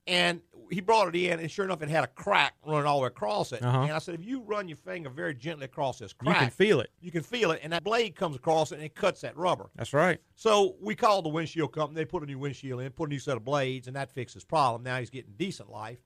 And 0.05 0.41
he 0.71 0.79
brought 0.79 1.13
it 1.13 1.19
in, 1.19 1.41
and 1.41 1.51
sure 1.51 1.65
enough, 1.65 1.81
it 1.81 1.89
had 1.89 2.05
a 2.05 2.07
crack 2.07 2.53
running 2.65 2.85
all 2.85 2.99
the 2.99 3.03
way 3.03 3.07
across 3.07 3.51
it. 3.51 3.61
Uh-huh. 3.61 3.81
And 3.81 3.91
I 3.91 3.99
said, 3.99 4.15
if 4.15 4.23
you 4.23 4.41
run 4.41 4.69
your 4.69 4.77
finger 4.77 5.09
very 5.09 5.33
gently 5.33 5.65
across 5.65 5.99
this 5.99 6.13
crack, 6.13 6.35
You 6.35 6.39
can 6.39 6.49
feel 6.49 6.79
it. 6.79 6.91
You 7.01 7.11
can 7.11 7.23
feel 7.23 7.51
it, 7.51 7.59
and 7.61 7.73
that 7.73 7.83
blade 7.83 8.15
comes 8.15 8.37
across 8.37 8.71
it, 8.71 8.75
and 8.75 8.85
it 8.85 8.95
cuts 8.95 9.19
that 9.21 9.35
rubber. 9.35 9.69
That's 9.75 9.91
right. 9.91 10.19
So 10.35 10.77
we 10.81 10.95
called 10.95 11.25
the 11.25 11.29
windshield 11.29 11.73
company. 11.73 11.99
They 11.99 12.05
put 12.05 12.23
a 12.23 12.25
new 12.25 12.39
windshield 12.39 12.79
in, 12.79 12.89
put 12.91 13.09
a 13.09 13.11
new 13.11 13.19
set 13.19 13.35
of 13.35 13.43
blades, 13.43 13.87
and 13.87 13.97
that 13.97 14.09
fixed 14.09 14.33
his 14.33 14.45
problem. 14.45 14.83
Now 14.83 14.97
he's 14.97 15.09
getting 15.09 15.33
decent 15.35 15.69
life. 15.69 15.99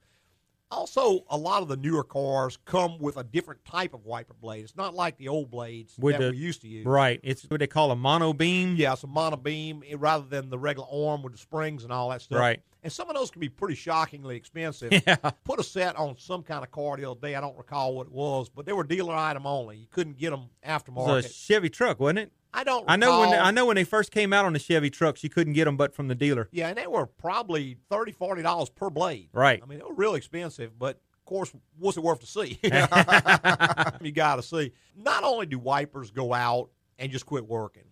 Also, 0.72 1.22
a 1.28 1.36
lot 1.36 1.60
of 1.60 1.68
the 1.68 1.76
newer 1.76 2.02
cars 2.02 2.56
come 2.64 2.98
with 2.98 3.18
a 3.18 3.24
different 3.24 3.62
type 3.66 3.92
of 3.92 4.06
wiper 4.06 4.32
blade. 4.32 4.64
It's 4.64 4.74
not 4.74 4.94
like 4.94 5.18
the 5.18 5.28
old 5.28 5.50
blades 5.50 5.94
With 5.98 6.16
that 6.16 6.24
the, 6.24 6.30
we 6.30 6.38
used 6.38 6.62
to 6.62 6.68
use. 6.68 6.86
Right. 6.86 7.20
It's 7.22 7.42
what 7.50 7.60
they 7.60 7.66
call 7.66 7.90
a 7.90 7.96
mono 7.96 8.32
beam. 8.32 8.76
Yeah, 8.76 8.94
it's 8.94 9.04
a 9.04 9.06
monobeam 9.06 9.82
eh, 9.86 9.96
rather 9.98 10.24
than 10.24 10.48
the 10.48 10.58
regular 10.58 10.88
arm 10.90 11.22
with 11.22 11.32
the 11.32 11.38
springs 11.38 11.84
and 11.84 11.92
all 11.92 12.08
that 12.08 12.22
stuff. 12.22 12.38
Right. 12.38 12.62
And 12.82 12.90
some 12.90 13.10
of 13.10 13.14
those 13.14 13.30
can 13.30 13.40
be 13.40 13.50
pretty 13.50 13.74
shockingly 13.74 14.36
expensive. 14.36 14.92
Yeah. 15.06 15.16
Put 15.44 15.58
a 15.58 15.64
set 15.64 15.96
on 15.96 16.16
some 16.16 16.42
kind 16.42 16.62
of 16.62 16.70
car 16.70 16.96
the 16.96 17.10
other 17.10 17.20
day. 17.20 17.34
I 17.34 17.40
don't 17.40 17.56
recall 17.58 17.94
what 17.94 18.06
it 18.06 18.12
was, 18.12 18.48
but 18.48 18.66
they 18.66 18.72
were 18.72 18.84
dealer 18.84 19.14
item 19.14 19.46
only. 19.46 19.76
You 19.76 19.86
couldn't 19.90 20.16
get 20.16 20.30
them 20.30 20.44
aftermarket. 20.64 21.08
It 21.08 21.12
was 21.12 21.26
a 21.26 21.32
Chevy 21.32 21.68
truck, 21.68 21.98
wasn't 21.98 22.20
it? 22.20 22.32
I 22.54 22.64
don't. 22.64 22.84
I 22.86 22.96
know 22.96 23.20
when 23.20 23.30
they, 23.30 23.38
I 23.38 23.50
know 23.50 23.66
when 23.66 23.76
they 23.76 23.84
first 23.84 24.10
came 24.10 24.32
out 24.32 24.44
on 24.44 24.52
the 24.52 24.58
Chevy 24.58 24.90
trucks, 24.90 25.22
you 25.24 25.30
couldn't 25.30 25.54
get 25.54 25.64
them 25.64 25.76
but 25.76 25.94
from 25.94 26.08
the 26.08 26.14
dealer. 26.14 26.48
Yeah, 26.52 26.68
and 26.68 26.76
they 26.76 26.86
were 26.86 27.06
probably 27.06 27.78
thirty, 27.88 28.12
forty 28.12 28.42
dollars 28.42 28.68
per 28.68 28.90
blade. 28.90 29.28
Right. 29.32 29.60
I 29.62 29.66
mean, 29.66 29.78
they 29.78 29.84
were 29.84 29.94
real 29.94 30.14
expensive, 30.14 30.78
but 30.78 31.00
of 31.18 31.24
course, 31.24 31.52
what's 31.78 31.96
it 31.96 32.02
worth 32.02 32.20
to 32.20 32.26
see? 32.26 32.58
you 34.02 34.12
got 34.12 34.36
to 34.36 34.42
see. 34.42 34.72
Not 34.96 35.24
only 35.24 35.46
do 35.46 35.58
wipers 35.58 36.10
go 36.10 36.34
out 36.34 36.70
and 36.98 37.10
just 37.10 37.24
quit 37.26 37.46
working, 37.46 37.84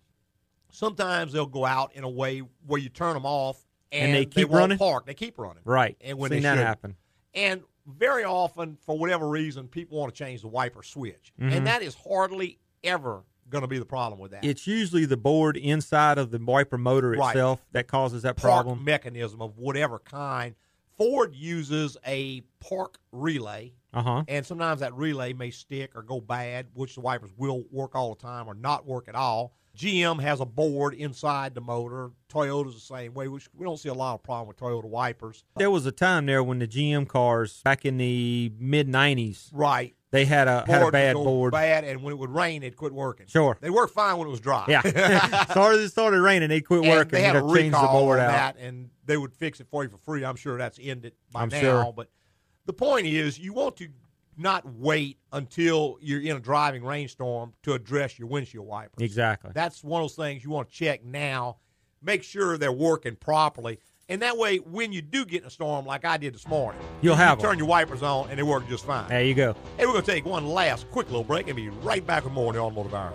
sometimes 0.69 1.33
they'll 1.33 1.45
go 1.45 1.65
out 1.65 1.95
in 1.95 2.03
a 2.03 2.09
way 2.09 2.39
where 2.65 2.79
you 2.79 2.89
turn 2.89 3.13
them 3.13 3.25
off 3.25 3.65
and, 3.91 4.07
And 4.07 4.15
they 4.15 4.25
keep 4.25 4.49
won't 4.49 4.59
running? 4.59 4.77
Park. 4.77 5.05
They 5.05 5.13
keep 5.13 5.37
running. 5.39 5.63
Right. 5.65 5.97
And 6.01 6.17
when 6.17 6.31
Seen 6.31 6.43
they 6.43 6.49
that 6.49 6.57
happen. 6.57 6.95
And 7.33 7.63
very 7.87 8.23
often, 8.23 8.77
for 8.85 8.97
whatever 8.97 9.27
reason, 9.27 9.67
people 9.67 9.97
want 9.97 10.13
to 10.13 10.23
change 10.23 10.41
the 10.41 10.47
wiper 10.47 10.83
switch, 10.83 11.33
Mhm. 11.41 11.51
and 11.51 11.67
that 11.67 11.81
is 11.81 11.95
hardly 11.95 12.59
ever 12.83 13.23
going 13.51 13.61
to 13.61 13.67
be 13.67 13.77
the 13.77 13.85
problem 13.85 14.19
with 14.19 14.31
that. 14.31 14.43
It's 14.43 14.65
usually 14.65 15.05
the 15.05 15.17
board 15.17 15.57
inside 15.57 16.17
of 16.17 16.31
the 16.31 16.39
wiper 16.39 16.77
motor 16.79 17.11
Right. 17.11 17.29
itself 17.35 17.63
that 17.73 17.87
causes 17.87 18.23
that 18.23 18.37
park 18.37 18.63
problem. 18.65 18.83
mechanism 18.83 19.41
of 19.41 19.57
whatever 19.59 19.99
kind. 19.99 20.55
Ford 20.97 21.35
uses 21.35 21.97
a 22.05 22.41
park 22.59 22.97
relay, 23.11 23.73
Uh-huh. 23.93 24.23
and 24.27 24.45
sometimes 24.45 24.79
that 24.81 24.93
relay 24.95 25.33
may 25.33 25.51
stick 25.51 25.95
or 25.95 26.01
go 26.03 26.19
bad, 26.21 26.67
which 26.73 26.95
the 26.95 27.01
wipers 27.01 27.31
will 27.37 27.63
work 27.71 27.95
all 27.95 28.13
the 28.15 28.21
time 28.21 28.47
or 28.47 28.53
not 28.53 28.85
work 28.85 29.07
at 29.07 29.15
all. 29.15 29.53
GM 29.81 30.21
has 30.21 30.39
a 30.39 30.45
board 30.45 30.93
inside 30.93 31.55
the 31.55 31.61
motor. 31.61 32.11
Toyota's 32.31 32.75
the 32.75 32.79
same 32.79 33.13
way. 33.13 33.27
Which 33.27 33.49
we 33.55 33.65
don't 33.65 33.77
see 33.77 33.89
a 33.89 33.93
lot 33.93 34.13
of 34.15 34.23
problem 34.23 34.47
with 34.47 34.57
Toyota 34.57 34.85
wipers. 34.85 35.43
There 35.57 35.71
was 35.71 35.85
a 35.85 35.91
time 35.91 36.25
there 36.25 36.43
when 36.43 36.59
the 36.59 36.67
GM 36.67 37.07
cars 37.07 37.61
back 37.63 37.85
in 37.85 37.97
the 37.97 38.51
mid 38.59 38.87
'90s, 38.87 39.49
Right. 39.51 39.95
They 40.11 40.25
had 40.25 40.49
a 40.49 40.65
had 40.67 40.81
a 40.83 40.91
bad 40.91 41.13
board. 41.15 41.53
Bad, 41.53 41.85
and 41.85 42.03
when 42.03 42.11
it 42.11 42.17
would 42.17 42.31
rain, 42.31 42.63
it 42.63 42.75
quit 42.75 42.91
working. 42.93 43.27
Sure. 43.27 43.57
They 43.61 43.69
worked 43.69 43.93
fine 43.93 44.17
when 44.17 44.27
it 44.27 44.31
was 44.31 44.41
dry. 44.41 44.65
Yeah. 44.67 44.81
Started 45.51 45.79
it 45.79 45.89
started 45.89 46.19
raining, 46.21 46.49
they 46.49 46.59
quit 46.59 46.81
And 46.83 46.89
working. 46.89 47.11
They 47.11 47.21
had 47.21 47.37
a 47.37 47.39
gotta 47.41 47.53
the 47.53 47.63
recall 47.63 48.01
board 48.01 48.19
on 48.19 48.25
out. 48.25 48.31
that, 48.31 48.57
and 48.57 48.89
they 49.05 49.15
would 49.15 49.33
fix 49.33 49.61
it 49.61 49.67
for 49.71 49.83
you 49.83 49.89
for 49.89 49.97
free. 49.99 50.25
I'm 50.25 50.35
sure 50.35 50.57
that's 50.57 50.77
ended 50.81 51.13
by 51.31 51.43
I'm 51.43 51.49
now. 51.49 51.59
sure. 51.61 51.93
But 51.95 52.09
the 52.65 52.73
point 52.73 53.07
is, 53.07 53.39
you 53.39 53.53
want 53.53 53.77
to 53.77 53.87
not 54.41 54.65
wait 54.65 55.17
until 55.31 55.97
you're 56.01 56.21
in 56.21 56.35
a 56.35 56.39
driving 56.39 56.83
rainstorm 56.83 57.53
to 57.63 57.73
address 57.73 58.17
your 58.19 58.27
windshield 58.27 58.65
wipers. 58.67 58.95
Exactly. 58.99 59.51
That's 59.53 59.83
one 59.83 60.01
of 60.01 60.09
those 60.09 60.15
things 60.15 60.43
you 60.43 60.49
want 60.49 60.69
to 60.69 60.75
check 60.75 61.03
now. 61.05 61.57
Make 62.01 62.23
sure 62.23 62.57
they're 62.57 62.71
working 62.71 63.15
properly. 63.15 63.79
And 64.09 64.21
that 64.23 64.37
way, 64.37 64.57
when 64.57 64.91
you 64.91 65.01
do 65.01 65.23
get 65.23 65.41
in 65.43 65.47
a 65.47 65.51
storm 65.51 65.85
like 65.85 66.03
I 66.03 66.17
did 66.17 66.33
this 66.33 66.47
morning, 66.47 66.81
You'll 67.01 67.13
you 67.15 67.21
have 67.21 67.39
turn 67.39 67.53
'em. 67.53 67.59
your 67.59 67.67
wipers 67.67 68.03
on 68.03 68.29
and 68.29 68.37
they 68.37 68.43
work 68.43 68.67
just 68.67 68.85
fine. 68.85 69.07
There 69.07 69.23
you 69.23 69.33
go. 69.33 69.55
Hey, 69.77 69.85
we're 69.85 69.93
going 69.93 70.03
to 70.03 70.11
take 70.11 70.25
one 70.25 70.45
last 70.47 70.89
quick 70.91 71.07
little 71.07 71.23
break 71.23 71.47
and 71.47 71.55
be 71.55 71.69
right 71.69 72.05
back 72.05 72.23
with 72.25 72.33
more 72.33 72.47
on 72.49 72.53
the 72.55 72.59
Automotive 72.59 72.93
Hour. 72.93 73.13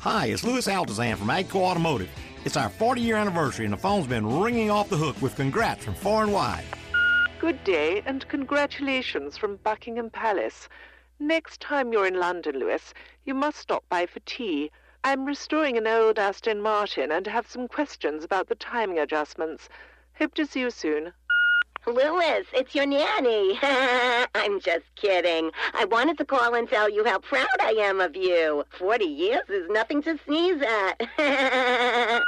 Hi, 0.00 0.26
it's 0.26 0.44
Louis 0.44 0.66
Altazan 0.66 1.16
from 1.16 1.28
AGCO 1.28 1.56
Automotive. 1.56 2.10
It's 2.44 2.58
our 2.58 2.68
40 2.68 3.00
year 3.00 3.16
anniversary, 3.16 3.64
and 3.64 3.72
the 3.72 3.78
phone's 3.78 4.06
been 4.06 4.40
ringing 4.40 4.70
off 4.70 4.90
the 4.90 4.98
hook 4.98 5.20
with 5.22 5.34
congrats 5.34 5.82
from 5.82 5.94
far 5.94 6.22
and 6.22 6.30
wide. 6.30 6.64
Good 7.40 7.64
day 7.64 8.02
and 8.04 8.28
congratulations 8.28 9.38
from 9.38 9.56
Buckingham 9.56 10.10
Palace. 10.10 10.68
Next 11.18 11.62
time 11.62 11.90
you're 11.90 12.06
in 12.06 12.20
London, 12.20 12.58
Louis, 12.58 12.92
you 13.24 13.32
must 13.32 13.56
stop 13.56 13.82
by 13.88 14.04
for 14.04 14.20
tea. 14.20 14.70
I'm 15.04 15.24
restoring 15.24 15.78
an 15.78 15.86
old 15.86 16.18
Aston 16.18 16.60
Martin 16.60 17.10
and 17.12 17.26
have 17.26 17.50
some 17.50 17.66
questions 17.66 18.24
about 18.24 18.48
the 18.48 18.56
timing 18.56 18.98
adjustments. 18.98 19.70
Hope 20.18 20.34
to 20.34 20.44
see 20.44 20.60
you 20.60 20.70
soon. 20.70 21.14
Louis, 21.86 22.44
it's 22.54 22.74
your 22.74 22.86
nanny. 22.86 23.58
I'm 24.34 24.60
just 24.60 24.84
kidding. 24.96 25.50
I 25.74 25.84
wanted 25.84 26.16
to 26.18 26.24
call 26.24 26.54
and 26.54 26.68
tell 26.68 26.88
you 26.88 27.04
how 27.04 27.18
proud 27.18 27.46
I 27.60 27.72
am 27.72 28.00
of 28.00 28.16
you. 28.16 28.64
Forty 28.78 29.04
years 29.04 29.48
is 29.48 29.68
nothing 29.68 30.02
to 30.02 30.18
sneeze 30.24 30.62
at. 30.62 32.22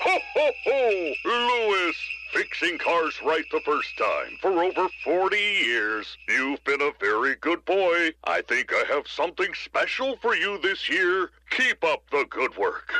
Ho, 0.00 0.18
ho, 0.34 0.50
ho! 0.64 1.12
Louis, 1.24 1.94
fixing 2.32 2.78
cars 2.78 3.14
right 3.24 3.44
the 3.50 3.60
first 3.64 3.90
time 3.98 4.38
for 4.40 4.50
over 4.50 4.88
40 5.04 5.36
years. 5.36 6.16
You've 6.28 6.64
been 6.64 6.80
a 6.80 6.92
very 6.98 7.34
good 7.36 7.64
boy. 7.66 8.12
I 8.24 8.42
think 8.42 8.72
I 8.72 8.84
have 8.88 9.06
something 9.06 9.52
special 9.54 10.16
for 10.16 10.34
you 10.34 10.58
this 10.62 10.88
year. 10.88 11.30
Keep 11.50 11.84
up 11.84 12.04
the 12.10 12.24
good 12.30 12.56
work. 12.56 12.90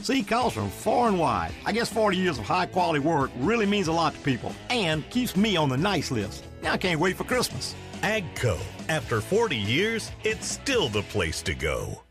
See, 0.00 0.22
calls 0.22 0.52
from 0.54 0.70
far 0.70 1.08
and 1.08 1.18
wide. 1.18 1.52
I 1.66 1.72
guess 1.72 1.88
40 1.90 2.16
years 2.16 2.38
of 2.38 2.44
high 2.44 2.66
quality 2.66 3.00
work 3.00 3.30
really 3.38 3.66
means 3.66 3.88
a 3.88 3.92
lot 3.92 4.14
to 4.14 4.20
people 4.20 4.52
and 4.70 5.08
keeps 5.10 5.36
me 5.36 5.56
on 5.56 5.68
the 5.68 5.76
nice 5.76 6.10
list. 6.10 6.44
Now 6.62 6.72
I 6.72 6.76
can't 6.76 7.00
wait 7.00 7.16
for 7.16 7.24
Christmas. 7.24 7.74
AGCO. 8.02 8.58
After 8.88 9.20
40 9.20 9.56
years, 9.56 10.10
it's 10.24 10.46
still 10.46 10.88
the 10.88 11.02
place 11.02 11.42
to 11.42 11.54
go. 11.54 12.02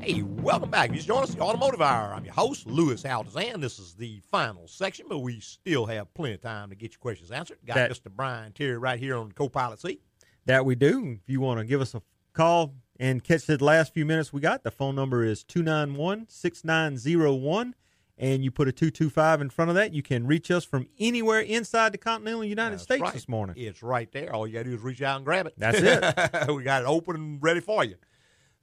Hey, 0.00 0.20
welcome 0.22 0.68
back. 0.70 0.90
If 0.90 0.96
you 0.96 0.96
just 0.98 1.08
joined 1.08 1.24
us, 1.24 1.34
the 1.34 1.40
Automotive 1.40 1.80
Hour. 1.80 2.12
I'm 2.12 2.24
your 2.26 2.34
host, 2.34 2.66
Louis 2.66 3.02
Altazan. 3.04 3.62
This 3.62 3.78
is 3.78 3.94
the 3.94 4.20
final 4.30 4.68
section, 4.68 5.06
but 5.08 5.20
we 5.20 5.40
still 5.40 5.86
have 5.86 6.12
plenty 6.12 6.34
of 6.34 6.42
time 6.42 6.68
to 6.68 6.74
get 6.76 6.92
your 6.92 6.98
questions 6.98 7.30
answered. 7.30 7.56
Got 7.64 7.74
That- 7.76 7.90
Mr. 7.90 8.10
Brian 8.14 8.52
Terry 8.52 8.76
right 8.76 8.98
here 8.98 9.16
on 9.16 9.28
the 9.28 9.34
co-pilot 9.34 9.80
seat. 9.80 10.02
That 10.44 10.66
we 10.66 10.74
do. 10.74 11.12
If 11.22 11.30
you 11.30 11.40
want 11.40 11.60
to 11.60 11.64
give 11.64 11.80
us 11.80 11.94
a 11.94 12.02
call 12.34 12.74
and 12.98 13.22
catch 13.22 13.46
the 13.46 13.62
last 13.62 13.92
few 13.92 14.04
minutes 14.04 14.32
we 14.32 14.40
got, 14.40 14.62
the 14.62 14.70
phone 14.70 14.94
number 14.94 15.24
is 15.24 15.42
291 15.44 16.26
6901. 16.28 17.74
And 18.16 18.44
you 18.44 18.52
put 18.52 18.68
a 18.68 18.72
225 18.72 19.40
in 19.40 19.50
front 19.50 19.70
of 19.70 19.74
that. 19.74 19.92
You 19.92 20.00
can 20.00 20.24
reach 20.24 20.48
us 20.48 20.64
from 20.64 20.86
anywhere 21.00 21.40
inside 21.40 21.90
the 21.90 21.98
continental 21.98 22.44
United 22.44 22.78
States 22.78 23.02
right. 23.02 23.12
this 23.12 23.28
morning. 23.28 23.56
It's 23.58 23.82
right 23.82 24.10
there. 24.12 24.32
All 24.32 24.46
you 24.46 24.52
got 24.52 24.60
to 24.60 24.64
do 24.66 24.74
is 24.76 24.82
reach 24.82 25.02
out 25.02 25.16
and 25.16 25.24
grab 25.24 25.48
it. 25.48 25.54
That's 25.58 25.80
it. 25.80 26.48
we 26.54 26.62
got 26.62 26.82
it 26.82 26.86
open 26.86 27.16
and 27.16 27.42
ready 27.42 27.58
for 27.58 27.82
you. 27.82 27.96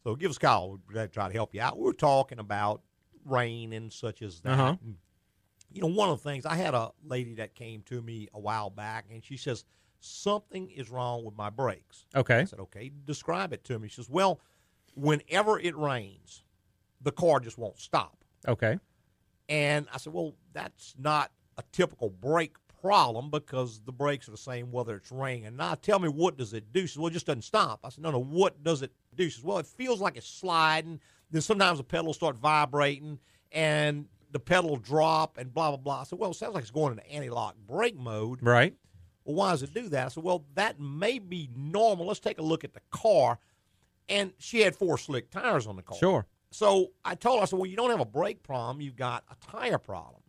So 0.06 0.16
give 0.16 0.32
us 0.32 0.38
a 0.38 0.40
call. 0.40 0.80
We're 0.88 0.94
going 0.94 1.08
to 1.10 1.14
try 1.14 1.28
to 1.28 1.34
help 1.34 1.54
you 1.54 1.60
out. 1.60 1.78
We're 1.78 1.92
talking 1.92 2.40
about 2.40 2.82
rain 3.26 3.74
and 3.74 3.92
such 3.92 4.22
as 4.22 4.40
that. 4.42 4.54
Uh-huh. 4.58 4.76
You 5.74 5.82
know, 5.82 5.88
one 5.88 6.10
of 6.10 6.22
the 6.22 6.30
things, 6.30 6.46
I 6.46 6.56
had 6.56 6.74
a 6.74 6.92
lady 7.04 7.36
that 7.36 7.54
came 7.54 7.82
to 7.84 8.02
me 8.02 8.30
a 8.34 8.40
while 8.40 8.70
back, 8.70 9.06
and 9.12 9.24
she 9.24 9.38
says, 9.38 9.66
something 10.02 10.70
is 10.70 10.90
wrong 10.90 11.24
with 11.24 11.36
my 11.38 11.50
brakes. 11.50 12.06
Okay. 12.16 12.40
I 12.40 12.44
said, 12.44 12.60
okay, 12.60 12.92
describe 13.06 13.54
it 13.54 13.64
to 13.66 13.80
me. 13.80 13.88
She 13.88 13.96
says, 13.96 14.10
well, 14.10 14.42
whenever 14.96 15.60
it 15.60 15.78
rains, 15.78 16.44
the 17.02 17.12
car 17.12 17.40
just 17.40 17.58
won't 17.58 17.80
stop. 17.80 18.18
Okay. 18.48 18.80
And 19.48 19.88
I 19.94 19.98
said, 19.98 20.14
well, 20.14 20.36
that's 20.54 20.96
not 20.98 21.32
a 21.58 21.64
typical 21.72 22.10
brake 22.10 22.56
problem 22.82 23.30
because 23.30 23.80
the 23.86 23.92
brakes 23.92 24.28
are 24.28 24.32
the 24.32 24.38
same 24.38 24.72
whether 24.72 24.96
it's 24.96 25.12
raining 25.12 25.46
or 25.46 25.52
not. 25.52 25.84
Tell 25.84 26.00
me, 26.00 26.10
what 26.10 26.38
does 26.38 26.54
it 26.54 26.74
do? 26.74 26.82
She 26.82 26.88
says, 26.88 26.98
well, 26.98 27.08
it 27.08 27.14
just 27.14 27.28
doesn't 27.28 27.44
stop. 27.44 27.82
I 27.84 27.90
said, 27.90 28.04
no, 28.04 28.12
no, 28.12 28.24
what 28.24 28.64
does 28.64 28.82
it 28.82 28.92
do? 29.16 29.26
She 29.26 29.32
says, 29.32 29.44
well, 29.44 29.60
it 29.60 29.68
feels 29.68 30.02
like 30.02 30.18
it's 30.18 30.28
sliding. 30.28 31.00
Then 31.30 31.42
sometimes 31.42 31.78
the 31.78 31.84
pedal 31.84 32.08
will 32.08 32.14
start 32.14 32.38
vibrating 32.38 33.20
and 33.52 34.06
the 34.32 34.40
pedal 34.40 34.78
drop 34.78 35.38
and 35.38 35.54
blah, 35.54 35.70
blah, 35.70 35.78
blah. 35.78 36.02
I 36.02 36.04
said, 36.06 36.18
well, 36.18 36.32
it 36.32 36.36
sounds 36.36 36.56
like 36.56 36.64
it's 36.64 36.72
going 36.72 36.94
into 36.94 37.08
anti-lock 37.12 37.56
brake 37.68 37.98
mode. 37.98 38.40
Right. 38.42 38.74
Well, 39.24 39.36
why 39.36 39.52
does 39.52 39.64
it 39.64 39.74
do 39.74 39.90
that? 39.90 40.06
I 40.06 40.08
said, 40.10 40.24
well, 40.24 40.46
that 40.56 40.80
may 40.80 41.20
be 41.20 41.50
normal. 41.56 42.08
Let's 42.08 42.20
take 42.20 42.40
a 42.40 42.44
look 42.44 42.64
at 42.64 42.74
the 42.74 42.82
car. 42.90 43.40
And 44.10 44.34
she 44.40 44.62
had 44.62 44.76
four 44.76 44.98
slick 44.98 45.30
tires 45.30 45.68
on 45.68 45.76
the 45.76 45.82
car. 45.84 45.98
Sure. 45.98 46.26
So 46.50 46.88
I 47.06 47.16
told 47.16 47.40
her, 47.40 47.44
I 47.44 47.46
said, 47.46 47.60
well, 47.60 47.66
you 47.70 47.78
don't 47.78 47.92
have 47.92 48.00
a 48.02 48.06
brake 48.06 48.44
problem. 48.44 48.82
You've 48.82 48.96
got 48.98 49.24
a 49.30 49.36
tire 49.46 49.78
problem. 49.78 50.22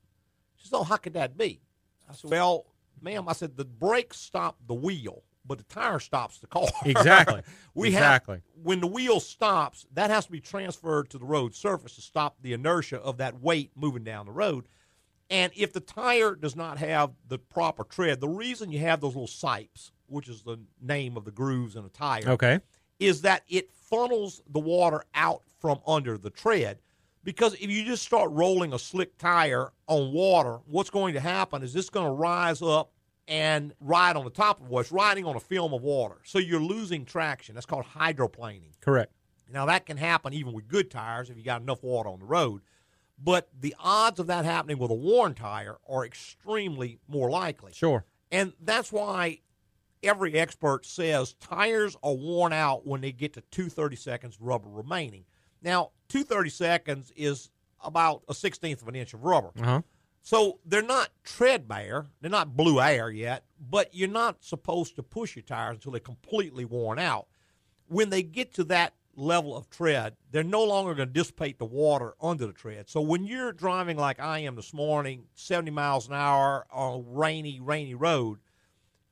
She 0.57 0.69
said, 0.69 0.77
oh, 0.77 0.85
how 0.85 0.97
could 0.97 1.15
that 1.15 1.37
be? 1.37 1.61
I 2.09 2.13
said, 2.15 2.31
well, 2.31 2.67
ma'am, 3.01 3.29
I 3.29 3.33
said, 3.33 3.57
the 3.57 3.65
brakes 3.65 4.19
stop 4.21 4.57
the 4.69 4.75
wheel, 4.75 5.25
but 5.45 5.59
the 5.59 5.65
tire 5.65 5.99
stops 5.99 6.39
the 6.39 6.47
car. 6.47 6.69
Exactly. 6.85 7.43
we 7.75 7.89
Exactly. 7.89 8.35
have, 8.37 8.43
when 8.63 8.81
the 8.81 8.87
wheel 8.87 9.19
stops, 9.19 9.87
that 9.95 10.11
has 10.11 10.27
to 10.27 10.31
be 10.33 10.41
transferred 10.41 11.11
to 11.11 11.19
the 11.19 11.25
road 11.25 11.55
surface 11.55 11.97
to 11.97 12.03
stop 12.03 12.37
the 12.43 12.53
inertia 12.53 12.99
of 12.99 13.17
that 13.17 13.41
weight 13.41 13.73
moving 13.75 14.05
down 14.05 14.27
the 14.27 14.33
road. 14.33 14.67
And 15.33 15.51
if 15.57 15.73
the 15.73 15.81
tire 15.81 16.35
does 16.35 16.55
not 16.55 16.77
have 16.77 17.13
the 17.27 17.39
proper 17.39 17.85
tread, 17.85 18.21
the 18.21 18.29
reason 18.29 18.71
you 18.71 18.81
have 18.81 19.01
those 19.01 19.15
little 19.17 19.27
sipes, 19.27 19.91
which 20.07 20.29
is 20.29 20.43
the 20.43 20.59
name 20.79 21.17
of 21.17 21.25
the 21.25 21.31
grooves 21.31 21.75
in 21.75 21.87
a 21.87 21.89
tire, 21.89 22.29
Okay. 22.29 22.61
is 23.01 23.23
that 23.23 23.43
it 23.49 23.73
funnels 23.73 24.43
the 24.51 24.59
water 24.61 25.03
out 25.15 25.43
from 25.59 25.81
under 25.87 26.19
the 26.19 26.29
tread. 26.29 26.81
Because 27.25 27.55
if 27.55 27.71
you 27.71 27.83
just 27.85 28.03
start 28.05 28.31
rolling 28.33 28.75
a 28.75 28.79
slick 28.79 29.17
tire 29.17 29.73
on 29.87 30.13
water, 30.13 30.59
what's 30.67 30.91
going 30.91 31.15
to 31.15 31.21
happen 31.21 31.63
is 31.63 31.75
it's 31.75 31.89
going 31.89 32.07
to 32.07 32.13
rise 32.13 32.61
up 32.61 32.93
and 33.27 33.73
ride 33.81 34.17
on 34.17 34.25
the 34.25 34.31
top 34.31 34.61
of 34.61 34.69
what's 34.69 34.93
riding 34.93 35.25
on 35.25 35.35
a 35.35 35.41
film 35.41 35.73
of 35.73 35.81
water. 35.81 36.17
So 36.25 36.39
you're 36.39 36.61
losing 36.61 37.07
traction. 37.07 37.55
That's 37.55 37.65
called 37.65 37.87
hydroplaning. 37.87 38.73
Correct. 38.83 39.13
Now, 39.51 39.65
that 39.67 39.87
can 39.87 39.97
happen 39.97 40.33
even 40.35 40.53
with 40.53 40.69
good 40.69 40.91
tires 40.91 41.31
if 41.31 41.39
you 41.39 41.43
got 41.45 41.63
enough 41.63 41.83
water 41.83 42.09
on 42.11 42.19
the 42.19 42.27
road. 42.27 42.61
But 43.25 43.49
the 43.59 43.75
odds 43.79 44.19
of 44.19 44.27
that 44.27 44.45
happening 44.45 44.79
with 44.79 44.91
a 44.91 44.95
worn 44.95 45.35
tire 45.35 45.77
are 45.89 46.05
extremely 46.05 46.99
more 47.07 47.31
likely. 47.31 47.73
Sure. 47.73 48.05
And 48.31 48.53
that's 48.61 48.91
why 48.91 49.41
every 50.03 50.35
expert 50.35 50.85
says 50.85 51.35
tires 51.35 51.97
are 52.03 52.15
worn 52.15 52.53
out 52.53 52.87
when 52.87 53.01
they 53.01 53.13
get 53.13 53.35
to 53.35 53.41
230 53.53 53.97
seconds 53.97 54.39
rubber 54.41 54.69
remaining. 54.69 55.25
Now, 55.63 55.91
230 56.09 56.51
seconds 56.51 57.13
is 57.15 57.51
about 57.85 58.23
a 58.29 58.35
sixteenth 58.35 58.83
of 58.83 58.89
an 58.89 58.97
inch 58.97 59.15
of 59.15 59.23
rubber. 59.25 59.51
Uh-huh. 59.61 59.83
So 60.23 60.61
they're 60.65 60.83
not 60.83 61.11
treadbare, 61.25 62.07
they're 62.21 62.31
not 62.31 62.57
blue 62.57 62.81
air 62.81 63.11
yet, 63.11 63.45
but 63.61 63.93
you're 63.93 64.09
not 64.09 64.45
supposed 64.45 64.95
to 64.97 65.03
push 65.03 65.35
your 65.35 65.43
tires 65.43 65.75
until 65.75 65.93
they're 65.93 66.01
completely 66.01 66.65
worn 66.65 66.99
out. 66.99 67.27
When 67.89 68.11
they 68.11 68.23
get 68.23 68.55
to 68.55 68.65
that 68.65 68.95
level 69.15 69.57
of 69.57 69.69
tread, 69.71 70.17
they're 70.31 70.43
no 70.43 70.65
longer 70.65 70.95
going 70.95 71.09
to 71.09 71.13
dissipate 71.13 71.59
the 71.59 71.65
water 71.65 72.15
under 72.21 72.47
the 72.47 72.53
tread. 72.53 72.89
So 72.89 73.01
when 73.01 73.25
you're 73.25 73.53
driving 73.53 73.97
like 73.97 74.21
I 74.21 74.41
am 74.41 74.57
this 74.57 74.73
morning, 74.73 75.25
70 75.35 75.71
miles 75.71 76.09
an 76.09 76.15
hour 76.15 76.67
on 76.73 77.01
a 77.01 77.03
rainy, 77.19 77.61
rainy 77.61 77.95
road, 77.95 78.39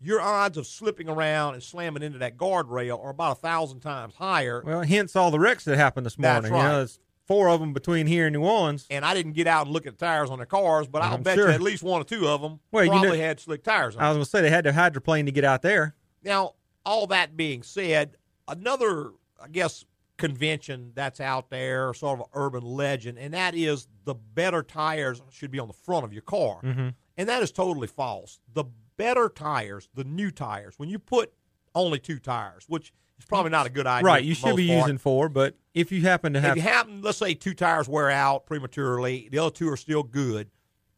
your 0.00 0.20
odds 0.20 0.56
of 0.56 0.66
slipping 0.66 1.08
around 1.08 1.54
and 1.54 1.62
slamming 1.62 2.02
into 2.02 2.18
that 2.18 2.36
guardrail 2.36 3.02
are 3.04 3.10
about 3.10 3.32
a 3.36 3.40
thousand 3.40 3.80
times 3.80 4.14
higher. 4.14 4.62
Well, 4.64 4.82
hence 4.82 5.14
all 5.14 5.30
the 5.30 5.38
wrecks 5.38 5.64
that 5.64 5.76
happened 5.76 6.06
this 6.06 6.14
That's 6.16 6.44
morning. 6.44 6.52
You 6.52 6.58
know, 6.58 6.64
right. 6.70 6.76
there's 6.78 6.98
four 7.26 7.50
of 7.50 7.60
them 7.60 7.72
between 7.74 8.06
here 8.06 8.26
and 8.26 8.32
New 8.32 8.42
Orleans. 8.42 8.86
And 8.90 9.04
I 9.04 9.12
didn't 9.14 9.32
get 9.32 9.46
out 9.46 9.66
and 9.66 9.72
look 9.74 9.86
at 9.86 9.98
the 9.98 10.04
tires 10.04 10.30
on 10.30 10.38
their 10.38 10.46
cars, 10.46 10.88
but 10.88 11.02
I'll 11.02 11.14
I'm 11.14 11.22
bet 11.22 11.36
sure. 11.36 11.48
you 11.48 11.54
at 11.54 11.60
least 11.60 11.82
one 11.82 12.00
or 12.00 12.04
two 12.04 12.26
of 12.26 12.40
them 12.40 12.60
Well, 12.72 12.84
you 12.84 12.90
know- 12.90 12.98
probably 13.00 13.20
had 13.20 13.38
slick 13.38 13.62
tires 13.62 13.94
on. 13.94 14.02
I 14.02 14.08
was 14.08 14.16
going 14.16 14.24
to 14.24 14.30
say 14.30 14.40
they 14.40 14.50
had 14.50 14.64
to 14.64 14.72
hydroplane 14.72 15.26
to 15.26 15.32
get 15.32 15.44
out 15.44 15.60
there. 15.62 15.94
Now, 16.24 16.54
all 16.86 17.06
that 17.08 17.36
being 17.36 17.62
said, 17.62 18.16
another, 18.48 19.10
I 19.40 19.48
guess, 19.48 19.84
convention 20.20 20.92
that's 20.94 21.20
out 21.20 21.50
there, 21.50 21.92
sort 21.94 22.20
of 22.20 22.26
an 22.26 22.30
urban 22.34 22.62
legend, 22.64 23.18
and 23.18 23.34
that 23.34 23.54
is 23.54 23.88
the 24.04 24.14
better 24.14 24.62
tires 24.62 25.20
should 25.30 25.50
be 25.50 25.58
on 25.58 25.66
the 25.68 25.74
front 25.74 26.04
of 26.04 26.12
your 26.12 26.22
car. 26.22 26.60
Mhm. 26.62 26.94
And 27.16 27.28
that 27.28 27.42
is 27.42 27.50
totally 27.52 27.86
false. 27.88 28.40
The 28.52 28.64
better 28.96 29.28
tires, 29.28 29.88
the 29.94 30.04
new 30.04 30.30
tires, 30.30 30.74
when 30.78 30.88
you 30.88 30.98
put 30.98 31.32
only 31.74 31.98
two 31.98 32.18
tires, 32.18 32.64
which 32.68 32.92
is 33.18 33.24
probably 33.26 33.50
not 33.50 33.66
a 33.66 33.70
good 33.70 33.86
idea. 33.86 34.06
Right, 34.06 34.24
you 34.24 34.34
should 34.34 34.56
be 34.56 34.68
part. 34.68 34.80
using 34.80 34.98
four, 34.98 35.28
but 35.28 35.56
if 35.74 35.92
you 35.92 36.00
happen 36.02 36.32
to 36.34 36.40
have 36.40 36.56
If 36.56 36.64
you 36.64 36.68
happen, 36.70 37.02
let's 37.02 37.18
say 37.18 37.34
two 37.34 37.54
tires 37.54 37.88
wear 37.88 38.10
out 38.10 38.46
prematurely, 38.46 39.28
the 39.30 39.38
other 39.38 39.50
two 39.50 39.68
are 39.68 39.76
still 39.76 40.02
good. 40.02 40.50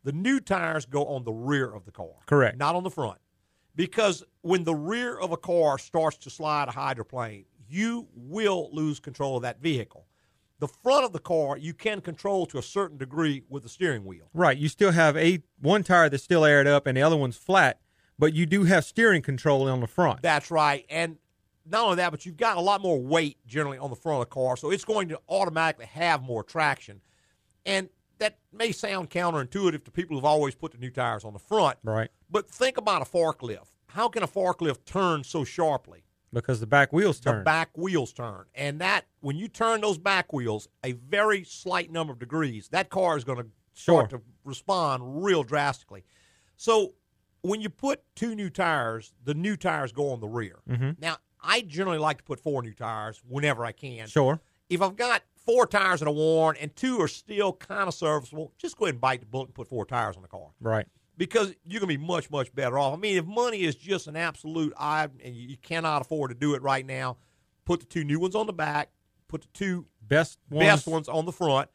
The 0.05 0.13
new 0.13 0.41
tires 0.41 0.85
go 0.87 1.07
on 1.07 1.25
the 1.25 1.33
rear 1.33 1.73
of 1.73 1.85
the 1.85 1.93
car, 1.93 2.15
Correct. 2.27 2.57
not 2.59 2.75
on 2.75 2.83
the 2.85 2.91
front, 2.91 3.19
because 3.75 4.25
when 4.43 4.65
the 4.65 4.75
rear 4.75 5.17
of 5.19 5.31
a 5.33 5.37
car 5.37 5.79
starts 5.79 6.17
to 6.19 6.31
slide 6.31 6.69
a 6.69 6.73
hydroplane, 6.73 7.45
you 7.73 8.09
will 8.15 8.69
lose 8.73 9.01
control 9.01 9.37
of 9.37 9.43
that 9.43 9.61
vehicle. 9.61 10.07
The 10.59 10.69
front 10.69 11.05
of 11.05 11.13
the 11.13 11.19
car 11.19 11.57
you 11.57 11.75
can 11.75 12.01
control 12.01 12.47
to 12.47 12.59
a 12.59 12.63
certain 12.63 12.97
degree 12.97 13.43
with 13.49 13.65
the 13.65 13.69
steering 13.69 14.05
wheel. 14.05 14.29
Right, 14.33 14.57
you 14.57 14.69
still 14.69 14.93
have 14.93 15.17
a 15.17 15.43
one 15.61 15.83
tire 15.83 16.09
that's 16.09 16.23
still 16.23 16.45
aired 16.45 16.67
up 16.67 16.87
and 16.87 16.97
the 16.97 17.03
other 17.03 17.17
one's 17.17 17.37
flat, 17.37 17.81
but 18.19 18.33
you 18.33 18.47
do 18.47 18.65
have 18.65 18.85
steering 18.85 19.23
control 19.23 19.69
on 19.69 19.81
the 19.81 19.87
front. 19.89 20.23
That's 20.23 20.51
right. 20.51 20.87
And 20.89 21.17
not 21.67 21.85
only 21.85 21.97
that, 21.97 22.11
but 22.11 22.27
you've 22.27 22.37
got 22.37 22.57
a 22.57 22.61
lot 22.61 22.81
more 22.81 23.01
weight 23.01 23.39
generally 23.47 23.79
on 23.79 23.91
the 23.91 23.97
front 23.97 24.23
of 24.23 24.29
the 24.29 24.35
car, 24.35 24.57
so 24.57 24.71
it's 24.71 24.85
going 24.85 25.09
to 25.09 25.21
automatically 25.29 25.87
have 25.87 26.23
more 26.23 26.45
traction. 26.45 27.01
And 27.67 27.89
that 28.19 28.39
may 28.53 28.71
sound 28.71 29.11
counterintuitive 29.11 29.85
to 29.85 29.91
people 29.91 30.17
who've 30.17 30.25
always 30.25 30.55
put 30.55 30.73
the 30.73 30.79
new 30.79 30.91
tires 30.91 31.25
on 31.25 31.33
the 31.33 31.39
front. 31.41 31.79
Right. 31.83 32.11
But 32.31 32.49
think 32.49 32.77
about 32.77 33.03
a 33.03 33.05
forklift. 33.05 33.71
How 33.89 34.09
can 34.09 34.23
a 34.23 34.29
forklift 34.29 34.85
turn 34.85 35.25
so 35.25 35.45
sharply? 35.45 36.05
Because 36.33 36.61
the 36.61 36.67
back 36.67 36.93
wheels 36.93 37.21
turn. 37.21 37.39
The 37.39 37.45
back 37.45 37.77
wheels 37.77 38.13
turn. 38.13 38.45
And 38.55 38.81
that 38.81 39.07
when 39.21 39.37
you 39.37 39.49
turn 39.49 39.81
those 39.83 39.99
back 39.99 40.33
wheels 40.33 40.69
a 40.85 40.93
very 40.93 41.45
slight 41.45 41.91
number 41.93 42.13
of 42.13 42.19
degrees, 42.19 42.69
that 42.69 42.89
car 42.91 43.17
is 43.17 43.25
going 43.25 43.39
to 43.39 43.47
start 43.75 44.11
Sure. 44.11 44.19
to 44.19 44.25
respond 44.45 45.25
real 45.25 45.43
drastically. 45.43 46.05
So 46.57 46.95
when 47.43 47.61
you 47.61 47.69
put 47.69 48.03
two 48.15 48.35
new 48.35 48.49
tires, 48.51 49.13
the 49.25 49.35
new 49.35 49.57
tires 49.57 49.93
go 49.93 50.11
on 50.11 50.21
the 50.21 50.29
rear. 50.29 50.61
Mhm. 50.69 50.99
Now, 51.01 51.17
I 51.41 51.61
generally 51.63 51.99
like 51.99 52.19
to 52.19 52.25
put 52.25 52.39
four 52.41 52.63
new 52.63 52.73
tires 52.73 53.21
whenever 53.29 53.65
I 53.65 53.73
can. 53.73 54.07
Sure. 54.07 54.41
If 54.71 54.81
I've 54.81 54.97
got 54.97 55.23
four 55.35 55.67
tires 55.67 56.01
that 56.01 56.07
are 56.09 56.15
worn 56.15 56.57
and 56.61 56.75
two 56.77 57.01
are 57.01 57.09
still 57.09 57.53
kind 57.53 57.89
of 57.89 57.95
serviceable, 57.95 58.53
just 58.59 58.77
go 58.79 58.85
ahead 58.87 58.95
and 58.95 59.01
bite 59.01 59.21
the 59.21 59.27
bullet 59.27 59.47
and 59.47 59.55
put 59.55 59.67
four 59.69 59.85
tires 59.85 60.17
on 60.17 60.23
the 60.23 60.29
car 60.29 60.51
Right. 60.61 60.87
Because 61.23 61.55
you're 61.65 61.79
going 61.79 61.89
to 61.89 61.99
be 61.99 62.05
much, 62.05 62.33
much 62.33 62.53
better 62.53 62.77
off. 62.81 62.93
I 62.93 62.97
mean, 62.97 63.17
if 63.17 63.25
money 63.25 63.63
is 63.63 63.77
just 63.77 64.09
an 64.09 64.17
absolute 64.17 64.73
odd 64.77 65.13
and 65.23 65.37
you 65.37 65.57
cannot 65.57 66.03
afford 66.03 66.33
to 66.33 66.35
do 66.35 66.55
it 66.55 66.63
right 66.63 66.85
now, 66.85 67.17
put 67.65 67.79
the 67.79 67.87
two 67.87 68.03
new 68.03 68.19
ones 68.19 68.35
on 68.35 68.49
the 68.49 68.53
back, 68.53 68.91
put 69.29 69.43
the 69.43 69.49
two 69.55 69.87
Best 70.01 70.41
ones. 70.51 70.67
best 70.67 70.89
ones 70.89 71.09
on 71.09 71.25
the 71.25 71.31
front, 71.31 71.71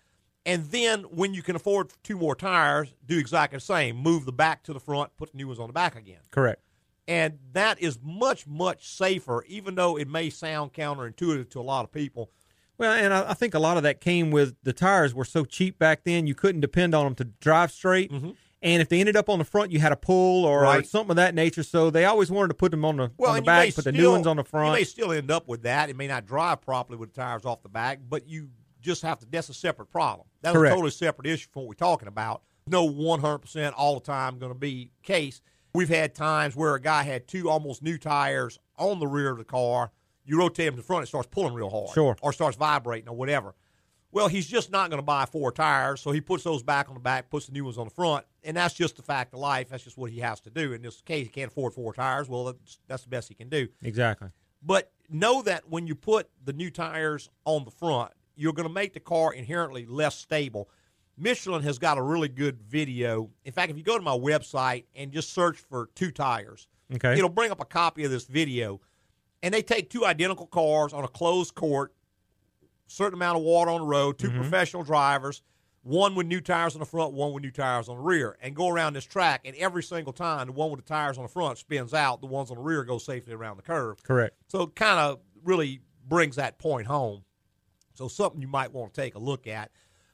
and 0.46 0.66
then 0.66 1.04
when 1.04 1.34
you 1.34 1.42
can 1.42 1.56
afford 1.56 1.94
two 2.04 2.18
more 2.18 2.36
tires, 2.36 2.94
do 3.06 3.18
exactly 3.18 3.56
the 3.56 3.64
same. 3.64 3.96
Move 3.96 4.26
the 4.26 4.34
back 4.34 4.64
to 4.64 4.74
the 4.74 4.82
front, 4.82 5.16
put 5.16 5.32
the 5.32 5.38
new 5.38 5.48
ones 5.48 5.60
on 5.60 5.68
the 5.68 5.74
back 5.74 5.96
again. 5.96 6.20
Correct. 6.30 6.62
And 7.08 7.40
that 7.54 7.82
is 7.82 8.00
much, 8.04 8.46
much 8.48 8.90
safer, 8.90 9.46
even 9.48 9.76
though 9.76 9.98
it 9.98 10.10
may 10.10 10.30
sound 10.30 10.74
counterintuitive 10.74 11.50
to 11.52 11.62
a 11.62 11.64
lot 11.64 11.86
of 11.86 11.92
people. 11.94 12.32
Well, 12.78 12.92
and 12.92 13.14
I, 13.14 13.30
I 13.30 13.34
think 13.34 13.54
a 13.54 13.60
lot 13.60 13.78
of 13.78 13.84
that 13.84 14.02
came 14.02 14.30
with 14.30 14.58
the 14.64 14.74
tires 14.74 15.16
were 15.16 15.24
so 15.24 15.46
cheap 15.46 15.80
back 15.80 16.04
then, 16.04 16.28
you 16.28 16.36
couldn't 16.36 16.60
depend 16.60 16.94
on 16.94 17.06
them 17.06 17.16
to 17.16 17.24
drive 17.24 17.72
straight. 17.72 18.12
Mm-hmm. 18.12 18.32
And 18.62 18.82
if 18.82 18.90
they 18.90 19.00
ended 19.00 19.16
up 19.16 19.30
on 19.30 19.38
the 19.38 19.46
front, 19.46 19.72
you 19.72 19.80
had 19.80 19.90
to 19.90 19.96
pull 19.96 20.44
or. 20.46 20.62
Right. 20.64 20.86
something 20.86 21.12
of 21.12 21.16
that 21.18 21.36
nature. 21.36 21.62
So 21.64 21.90
they 21.92 22.06
always 22.06 22.32
wanted 22.32 22.48
to 22.50 22.54
put 22.56 22.72
them 22.72 22.84
on 22.86 22.98
the, 22.98 23.12
Well, 23.18 23.32
on 23.32 23.36
the 23.36 23.38
and 23.38 23.46
you 23.46 23.52
may 23.52 23.66
back, 23.68 23.76
put 23.76 23.84
the 23.86 23.92
new 23.92 24.12
ones 24.12 24.26
on 24.26 24.38
the 24.38 24.44
front. 24.44 24.68
You 24.74 24.80
may 24.80 24.84
still 24.84 25.12
end 25.12 25.30
up 25.30 25.48
with 25.48 25.62
that. 25.64 25.90
It 25.90 25.96
may 25.96 26.08
not 26.08 26.26
drive 26.26 26.62
properly 26.62 26.98
with 26.98 27.14
the 27.14 27.22
tires 27.22 27.46
off 27.46 27.62
the 27.62 27.70
back, 27.70 28.00
but 28.10 28.28
you 28.28 28.50
just 28.82 29.04
have 29.04 29.20
to. 29.20 29.28
That's 29.30 29.50
a 29.50 29.54
separate 29.54 29.88
problem. 29.92 30.28
That's 30.42 30.56
Correct. 30.56 30.72
a 30.72 30.76
totally 30.76 30.92
separate 30.92 31.28
issue 31.28 31.48
from 31.52 31.62
what 31.64 31.68
we're 31.70 31.74
talking 31.76 32.08
about. 32.08 32.42
No, 32.68 32.84
one 32.86 33.20
hundred 33.20 33.40
percent 33.40 33.76
all 33.76 33.94
the 33.96 34.06
time 34.06 34.40
going 34.40 34.52
to 34.52 34.58
be 34.58 34.92
case. 35.04 35.42
We've 35.74 35.90
had 35.90 36.16
times 36.16 36.56
where 36.56 36.74
a 36.74 36.82
guy 36.82 37.04
had 37.04 37.28
two 37.28 37.50
almost 37.50 37.84
new 37.84 37.98
tires 38.00 38.58
on 38.78 39.00
the 39.00 39.08
rear 39.08 39.30
of 39.32 39.38
the 39.38 39.44
car. 39.46 39.92
You 40.26 40.40
rotate 40.40 40.66
them 40.66 40.74
to 40.76 40.82
the 40.82 40.86
front, 40.86 41.04
it 41.04 41.08
starts 41.08 41.28
pulling 41.32 41.54
real 41.54 41.70
hard, 41.70 41.90
Sure. 41.94 42.18
or 42.22 42.34
starts 42.34 42.58
vibrating 42.58 43.08
or 43.08 43.16
whatever. 43.16 43.56
Well, 44.12 44.28
he's 44.30 44.48
just 44.48 44.72
not 44.72 44.90
going 44.90 45.00
to 45.00 45.06
buy 45.06 45.26
four 45.26 45.52
tires, 45.52 46.02
so 46.02 46.12
he 46.12 46.22
puts 46.22 46.44
those 46.44 46.64
back 46.64 46.88
on 46.90 46.96
the 46.96 47.00
back, 47.00 47.30
puts 47.30 47.46
the 47.48 47.52
new 47.54 47.66
ones 47.66 47.78
on 47.78 47.86
the 47.86 47.94
front, 47.94 48.26
and 48.48 48.56
that's 48.58 48.74
just 48.74 48.96
the 48.96 49.04
fact 49.04 49.34
of 49.34 49.40
life. 49.40 49.70
That's 49.70 49.84
just 49.84 49.98
what 49.98 50.10
he 50.10 50.20
has 50.22 50.40
to 50.42 50.50
do. 50.50 50.72
In 50.74 50.82
this 50.82 51.02
case, 51.02 51.26
he 51.28 51.30
can't 51.32 51.52
afford 51.52 51.74
four 51.74 51.94
tires. 51.94 52.28
Well, 52.30 52.46
that's, 52.46 52.80
that's 52.88 53.04
the 53.04 53.10
best 53.10 53.28
he 53.28 53.36
can 53.36 53.50
do. 53.50 53.68
exactly. 53.84 54.30
But 54.64 54.92
know 55.10 55.42
that 55.44 55.70
when 55.70 55.86
you 55.86 55.94
put 55.94 56.30
the 56.44 56.54
new 56.54 56.72
tires 56.72 57.30
on 57.46 57.64
the 57.66 57.72
front, 57.72 58.12
you're 58.36 58.54
going 58.54 58.68
to 58.68 58.74
make 58.74 58.94
the 58.94 59.00
car 59.00 59.34
inherently 59.34 59.86
less 59.86 60.16
stable. 60.18 60.70
Michelin 61.18 61.62
has 61.64 61.78
got 61.78 61.98
a 61.98 62.02
really 62.02 62.28
good 62.30 62.62
video. 62.62 63.30
In 63.46 63.52
fact, 63.52 63.70
if 63.70 63.78
you 63.78 63.84
go 63.84 63.98
to 63.98 64.04
my 64.04 64.18
website 64.18 64.86
and 64.96 65.12
just 65.12 65.34
search 65.34 65.58
for 65.58 65.90
two 65.94 66.12
tires, 66.12 66.68
Okay. 66.96 67.14
it'll 67.18 67.30
bring 67.30 67.52
up 67.52 67.60
a 67.60 67.66
copy 67.66 68.06
of 68.06 68.12
this 68.12 68.26
video. 68.26 68.80
And 69.44 69.54
they 69.54 69.62
take 69.62 69.90
two 69.90 70.06
identical 70.06 70.48
cars 70.48 70.94
on 70.94 71.04
a 71.04 71.08
closed 71.08 71.54
court, 71.54 71.94
certain 72.88 73.16
amount 73.16 73.38
of 73.38 73.44
water 73.44 73.72
on 73.72 73.82
the 73.82 73.88
road, 73.88 74.18
2 74.18 74.30
Mhm. 74.32 74.38
professional 74.38 74.84
drivers, 74.84 75.42
one 75.88 76.16
with 76.16 76.28
new 76.28 76.42
tires 76.42 76.76
on 76.76 76.80
the 76.80 76.86
front, 76.86 77.14
one 77.14 77.32
with 77.32 77.44
new 77.44 77.52
tires 77.52 77.88
on 77.88 77.98
the 77.98 78.04
rear, 78.04 78.38
and 78.42 78.56
go 78.56 78.68
around 78.68 78.94
this 78.94 79.06
track. 79.06 79.42
And 79.46 79.56
every 79.56 79.82
single 79.82 80.14
time, 80.14 80.48
the 80.48 80.54
one 80.54 80.70
with 80.70 80.82
the 80.82 80.86
tires 80.86 81.18
on 81.18 81.24
the 81.24 81.30
front 81.30 81.58
spins 81.58 81.94
out, 81.94 82.20
the 82.20 82.28
ones 82.28 82.52
on 82.52 82.58
the 82.58 82.64
rear 82.64 82.84
go 82.84 82.98
safely 82.98 83.34
around 83.34 83.58
the 83.58 83.64
curve. 83.64 84.04
Correct. 84.04 84.36
So 84.48 84.64
it 84.64 84.76
kind 84.76 85.00
of 85.00 85.20
really 85.44 85.82
brings 86.08 86.36
that 86.36 86.58
point 86.60 86.88
home. 86.88 87.24
So 87.94 88.08
something 88.08 88.42
you 88.42 88.48
might 88.48 88.72
want 88.74 88.94
to 88.94 89.02
take 89.02 89.16
a 89.16 89.20
look 89.20 89.48
at. 89.48 89.72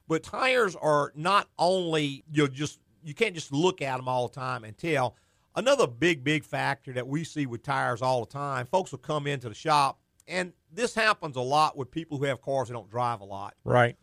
But 0.07 0.23
tires 0.23 0.75
are 0.75 1.11
not 1.15 1.49
only 1.57 2.23
you 2.31 2.47
just 2.47 2.79
you 3.03 3.13
can't 3.13 3.35
just 3.35 3.51
look 3.51 3.81
at 3.81 3.97
them 3.97 4.07
all 4.07 4.27
the 4.27 4.35
time 4.35 4.63
and 4.63 4.77
tell. 4.77 5.15
Another 5.55 5.87
big 5.87 6.23
big 6.23 6.43
factor 6.43 6.93
that 6.93 7.07
we 7.07 7.23
see 7.23 7.45
with 7.45 7.63
tires 7.63 8.01
all 8.01 8.25
the 8.25 8.31
time, 8.31 8.65
folks 8.65 8.91
will 8.91 8.99
come 8.99 9.27
into 9.27 9.49
the 9.49 9.55
shop 9.55 9.99
and 10.27 10.53
this 10.71 10.95
happens 10.95 11.35
a 11.35 11.41
lot 11.41 11.77
with 11.77 11.91
people 11.91 12.17
who 12.17 12.25
have 12.25 12.41
cars 12.41 12.67
that 12.67 12.73
don't 12.73 12.89
drive 12.89 13.21
a 13.21 13.25
lot. 13.25 13.55
Right. 13.63 13.97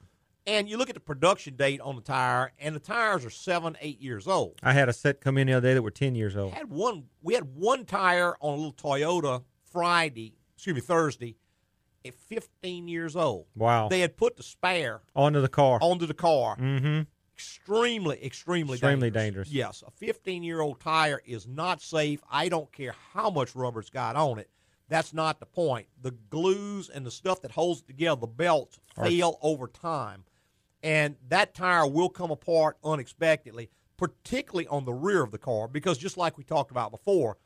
And 0.50 0.68
you 0.68 0.76
look 0.78 0.88
at 0.90 0.94
the 0.94 1.00
production 1.00 1.54
date 1.54 1.80
on 1.80 1.94
the 1.94 2.02
tire 2.02 2.50
and 2.58 2.74
the 2.74 2.80
tires 2.80 3.24
are 3.24 3.30
7 3.30 3.76
8 3.80 4.00
years 4.00 4.26
old. 4.26 4.58
I 4.64 4.72
had 4.72 4.88
a 4.88 4.92
set 4.92 5.20
come 5.20 5.38
in 5.38 5.46
the 5.46 5.52
other 5.52 5.68
day 5.68 5.74
that 5.74 5.82
were 5.82 5.92
10 5.92 6.16
years 6.16 6.36
old. 6.36 6.54
had 6.54 6.68
one 6.70 7.04
we 7.22 7.34
had 7.34 7.54
one 7.54 7.84
tire 7.84 8.34
on 8.40 8.54
a 8.54 8.56
little 8.56 8.72
Toyota 8.72 9.44
Friday, 9.70 10.34
excuse 10.56 10.74
me, 10.74 10.80
Thursday, 10.80 11.36
at 12.04 12.14
15 12.14 12.88
years 12.88 13.14
old. 13.14 13.46
Wow. 13.54 13.88
They 13.88 14.00
had 14.00 14.16
put 14.16 14.36
the 14.36 14.42
spare 14.42 15.02
Onto 15.14 15.40
the 15.40 15.48
car. 15.48 15.78
onto 15.80 16.06
the 16.06 16.14
car. 16.14 16.56
Mm-hmm. 16.56 17.02
Extremely, 17.34 18.22
extremely, 18.24 18.74
Extremely 18.74 19.10
dangerous. 19.10 19.48
dangerous. 19.48 19.50
Yes, 19.50 19.84
a 19.86 19.90
15 19.92 20.42
year 20.42 20.60
old 20.60 20.80
tire 20.80 21.22
is 21.24 21.46
not 21.46 21.80
safe. 21.80 22.20
I 22.28 22.48
don't 22.48 22.72
care 22.72 22.94
how 23.14 23.30
much 23.30 23.54
rubber 23.54 23.78
it's 23.80 23.88
got 23.90 24.16
on 24.16 24.40
it. 24.40 24.50
That's 24.88 25.14
not 25.14 25.38
the 25.38 25.46
point. 25.46 25.86
The 26.02 26.10
glues 26.30 26.88
and 26.90 27.06
the 27.06 27.12
stuff 27.12 27.40
that 27.42 27.52
holds 27.52 27.80
it 27.82 27.86
together, 27.86 28.20
the 28.22 28.26
belts, 28.26 28.80
fail 29.00 29.38
over 29.40 29.68
time. 29.68 30.24
And 30.82 31.16
that 31.28 31.54
tire 31.54 31.86
will 31.86 32.08
come 32.08 32.30
apart 32.30 32.78
unexpectedly, 32.82 33.70
particularly 33.96 34.66
on 34.68 34.84
the 34.84 34.94
rear 34.94 35.22
of 35.22 35.30
the 35.30 35.38
car, 35.38 35.68
because 35.68 35.98
just 35.98 36.16
like 36.16 36.38
we 36.38 36.44
talked 36.44 36.70
about 36.70 36.90
before, 36.90 37.36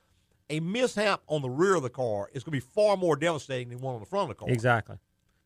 a 0.51 0.61
mishap 0.61 1.23
on 1.27 1.43
the 1.43 1.51
rear 1.51 1.75
of 1.75 1.83
the 1.83 1.91
car 1.91 2.29
is 2.33 2.45
going 2.45 2.59
to 2.61 2.65
be 2.65 2.73
far 2.75 2.97
more 2.97 3.17
devastating 3.17 3.71
than 3.71 3.81
one 3.81 3.95
on 3.95 4.01
the 4.01 4.07
front 4.07 4.31
of 4.31 4.37
the 4.37 4.41
car. 4.45 4.51
Exactly. 4.51 4.99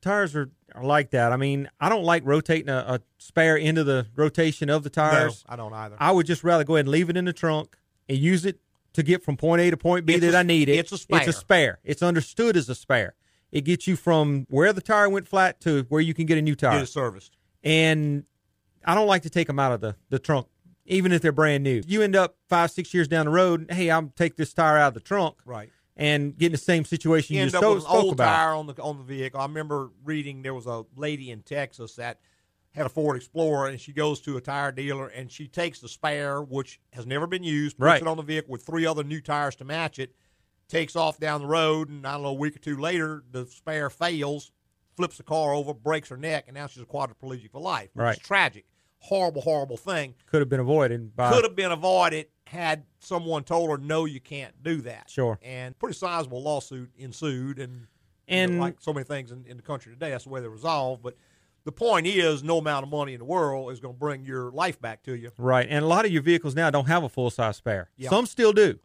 tires 0.02 0.36
are, 0.36 0.50
are 0.74 0.84
like 0.84 1.10
that. 1.12 1.32
I 1.32 1.36
mean, 1.36 1.70
I 1.80 1.88
don't 1.88 2.04
like 2.04 2.24
rotating 2.26 2.68
a, 2.68 2.84
a 2.86 3.00
spare 3.16 3.56
into 3.56 3.84
the 3.84 4.06
rotation 4.16 4.68
of 4.68 4.82
the 4.82 4.90
tires. 4.90 5.44
No, 5.48 5.52
I 5.54 5.56
don't 5.56 5.72
either. 5.72 5.96
I 5.98 6.12
would 6.12 6.26
just 6.26 6.44
rather 6.44 6.64
go 6.64 6.76
ahead 6.76 6.84
and 6.86 6.92
leave 6.92 7.08
it 7.08 7.16
in 7.16 7.24
the 7.24 7.32
trunk 7.32 7.76
and 8.08 8.18
use 8.18 8.44
it 8.44 8.60
to 8.94 9.02
get 9.02 9.22
from 9.22 9.36
point 9.38 9.62
A 9.62 9.70
to 9.70 9.76
point 9.78 10.04
B 10.04 10.14
It's 10.14 10.26
that 10.26 10.34
a- 10.34 10.38
I 10.38 10.42
need 10.42 10.68
it. 10.68 10.76
it's 10.76 10.92
a 10.92 10.98
spare. 10.98 11.18
It's 11.20 11.28
a 11.28 11.32
spare. 11.32 11.78
It's 11.84 12.02
understood 12.02 12.56
as 12.56 12.68
a 12.68 12.74
spare. 12.74 13.14
It 13.50 13.62
gets 13.62 13.86
you 13.86 13.96
from 13.96 14.46
where 14.50 14.74
the 14.74 14.82
tire 14.82 15.08
went 15.08 15.26
flat 15.26 15.58
to 15.62 15.84
where 15.88 16.02
you 16.02 16.12
can 16.12 16.26
get 16.26 16.36
a 16.36 16.42
new 16.42 16.54
tire. 16.54 16.72
Get 16.72 16.82
it 16.82 16.86
serviced. 16.88 17.37
And 17.62 18.24
I 18.84 18.94
don't 18.94 19.06
like 19.06 19.22
to 19.22 19.30
take 19.30 19.46
them 19.46 19.58
out 19.58 19.72
of 19.72 19.80
the, 19.80 19.96
the 20.10 20.18
trunk, 20.18 20.46
even 20.86 21.12
if 21.12 21.20
they're 21.22 21.32
brand 21.32 21.64
new. 21.64 21.82
You 21.86 22.02
end 22.02 22.16
up 22.16 22.36
five, 22.48 22.70
six 22.70 22.94
years 22.94 23.08
down 23.08 23.26
the 23.26 23.32
road, 23.32 23.66
hey, 23.70 23.90
I'll 23.90 24.12
take 24.16 24.36
this 24.36 24.52
tire 24.54 24.78
out 24.78 24.88
of 24.88 24.94
the 24.94 25.00
trunk. 25.00 25.36
Right. 25.44 25.70
And 25.96 26.38
get 26.38 26.46
in 26.46 26.52
the 26.52 26.58
same 26.58 26.84
situation 26.84 27.34
you 27.34 27.42
end 27.42 27.50
just 27.50 27.56
up 27.56 27.64
spoke, 27.64 27.74
with 27.76 27.84
an 27.86 27.90
old 27.90 28.12
about. 28.14 28.26
tire 28.36 28.54
on 28.54 28.66
the 28.68 28.80
on 28.80 28.98
the 28.98 29.02
vehicle. 29.02 29.40
I 29.40 29.46
remember 29.46 29.90
reading 30.04 30.42
there 30.42 30.54
was 30.54 30.66
a 30.66 30.84
lady 30.96 31.32
in 31.32 31.42
Texas 31.42 31.96
that 31.96 32.20
had 32.72 32.86
a 32.86 32.88
Ford 32.88 33.16
Explorer, 33.16 33.66
and 33.68 33.80
she 33.80 33.92
goes 33.92 34.20
to 34.20 34.36
a 34.36 34.40
tire 34.40 34.70
dealer 34.70 35.08
and 35.08 35.32
she 35.32 35.48
takes 35.48 35.80
the 35.80 35.88
spare, 35.88 36.40
which 36.40 36.78
has 36.92 37.04
never 37.04 37.26
been 37.26 37.42
used, 37.42 37.76
puts 37.78 37.84
Right. 37.84 38.00
it 38.00 38.06
on 38.06 38.16
the 38.16 38.22
vehicle 38.22 38.52
with 38.52 38.62
three 38.64 38.86
other 38.86 39.02
new 39.02 39.20
tires 39.20 39.56
to 39.56 39.64
match 39.64 39.98
it, 39.98 40.14
takes 40.68 40.94
off 40.94 41.18
down 41.18 41.40
the 41.40 41.48
road, 41.48 41.88
and 41.88 42.06
I 42.06 42.12
don't 42.12 42.22
know 42.22 42.28
a 42.28 42.32
week 42.34 42.54
or 42.54 42.60
two 42.60 42.76
later, 42.76 43.24
the 43.32 43.46
spare 43.46 43.90
fails, 43.90 44.52
flips 44.98 45.16
the 45.16 45.22
car 45.22 45.54
over, 45.54 45.72
breaks 45.72 46.08
her 46.08 46.16
neck, 46.16 46.44
and 46.48 46.54
now 46.56 46.66
she's 46.66 46.82
a 46.82 46.86
quadriplegic 46.86 47.52
for 47.52 47.60
life. 47.60 47.88
which 47.94 48.02
is 48.02 48.04
Right. 48.04 48.20
tragic, 48.20 48.64
horrible, 48.98 49.40
horrible 49.42 49.76
thing. 49.76 50.14
Could 50.26 50.40
have 50.40 50.48
been 50.48 50.58
avoided 50.60 51.14
by 51.14 51.32
Could 51.32 51.44
have 51.44 51.54
been 51.54 51.70
avoided 51.70 52.26
had 52.48 52.84
someone 52.98 53.44
told 53.44 53.70
her, 53.70 53.78
"No, 53.78 54.04
you 54.06 54.20
can't 54.20 54.60
do 54.62 54.80
that." 54.82 55.08
Sure. 55.08 55.38
And 55.40 55.78
pretty 55.78 55.96
sizable 55.96 56.42
lawsuit 56.42 56.90
ensued, 56.98 57.58
and 57.60 57.72
you 58.26 58.36
know, 58.36 58.42
And- 58.42 58.60
like 58.60 58.80
so 58.80 58.92
many 58.92 59.04
things 59.04 59.30
in, 59.30 59.46
in 59.46 59.56
the 59.56 59.62
country 59.62 59.92
today, 59.92 60.10
that's 60.10 60.24
the 60.24 60.30
way 60.30 60.40
they're 60.40 60.50
resolved. 60.50 61.02
But 61.02 61.16
the 61.64 61.70
point 61.72 62.06
is, 62.08 62.42
no 62.42 62.58
amount 62.58 62.82
of 62.84 62.90
money 62.90 63.12
in 63.14 63.18
the 63.20 63.24
world 63.24 63.70
is 63.72 63.78
going 63.80 63.94
to 63.94 63.98
bring 63.98 64.24
your 64.24 64.50
life 64.50 64.80
back 64.80 65.02
to 65.04 65.14
you. 65.16 65.30
Right. 65.38 65.66
And 65.70 65.84
a 65.84 65.88
lot 65.88 66.04
of 66.06 66.10
your 66.10 66.22
vehicles 66.22 66.54
now 66.56 66.70
don't 66.70 66.86
have 66.88 67.04
a 67.04 67.08
full 67.08 67.30
size 67.30 67.56
spare. 67.56 67.90
Yeah. 67.96 68.10
Some 68.10 68.26
still 68.26 68.52
do, 68.52 68.80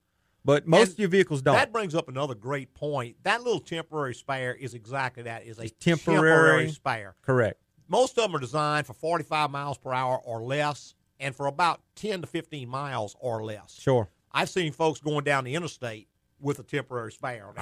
but 0.45 0.67
most 0.67 0.81
And 0.81 0.89
of 0.93 0.99
your 0.99 1.09
vehicles 1.09 1.41
don't. 1.41 1.55
That 1.55 1.71
brings 1.71 1.95
up 1.95 2.07
another 2.09 2.35
great 2.35 2.73
point. 2.73 3.15
That 3.23 3.43
little 3.43 3.59
temporary 3.59 4.13
spare 4.15 4.53
is 4.53 4.73
exactly 4.73 5.23
that: 5.23 5.45
is 5.45 5.59
a 5.59 5.69
temporary. 5.69 6.69
spare. 6.69 7.15
Correct. 7.21 7.59
Most 7.87 8.17
of 8.17 8.23
them 8.23 8.35
are 8.35 8.39
designed 8.39 8.87
for 8.87 8.93
45 8.93 9.51
miles 9.51 9.77
per 9.77 9.93
hour 9.93 10.17
or 10.17 10.41
less, 10.41 10.95
and 11.19 11.35
for 11.35 11.47
about 11.47 11.81
10 11.95 12.21
to 12.21 12.27
15 12.27 12.67
miles 12.67 13.15
or 13.19 13.43
less. 13.43 13.77
Sure. 13.79 14.09
I've 14.31 14.49
seen 14.49 14.71
folks 14.71 14.99
going 14.99 15.23
down 15.23 15.43
the 15.43 15.53
interstate 15.53 16.07
with 16.39 16.59
a 16.59 16.63
temporary 16.63 17.11
spare. 17.11 17.53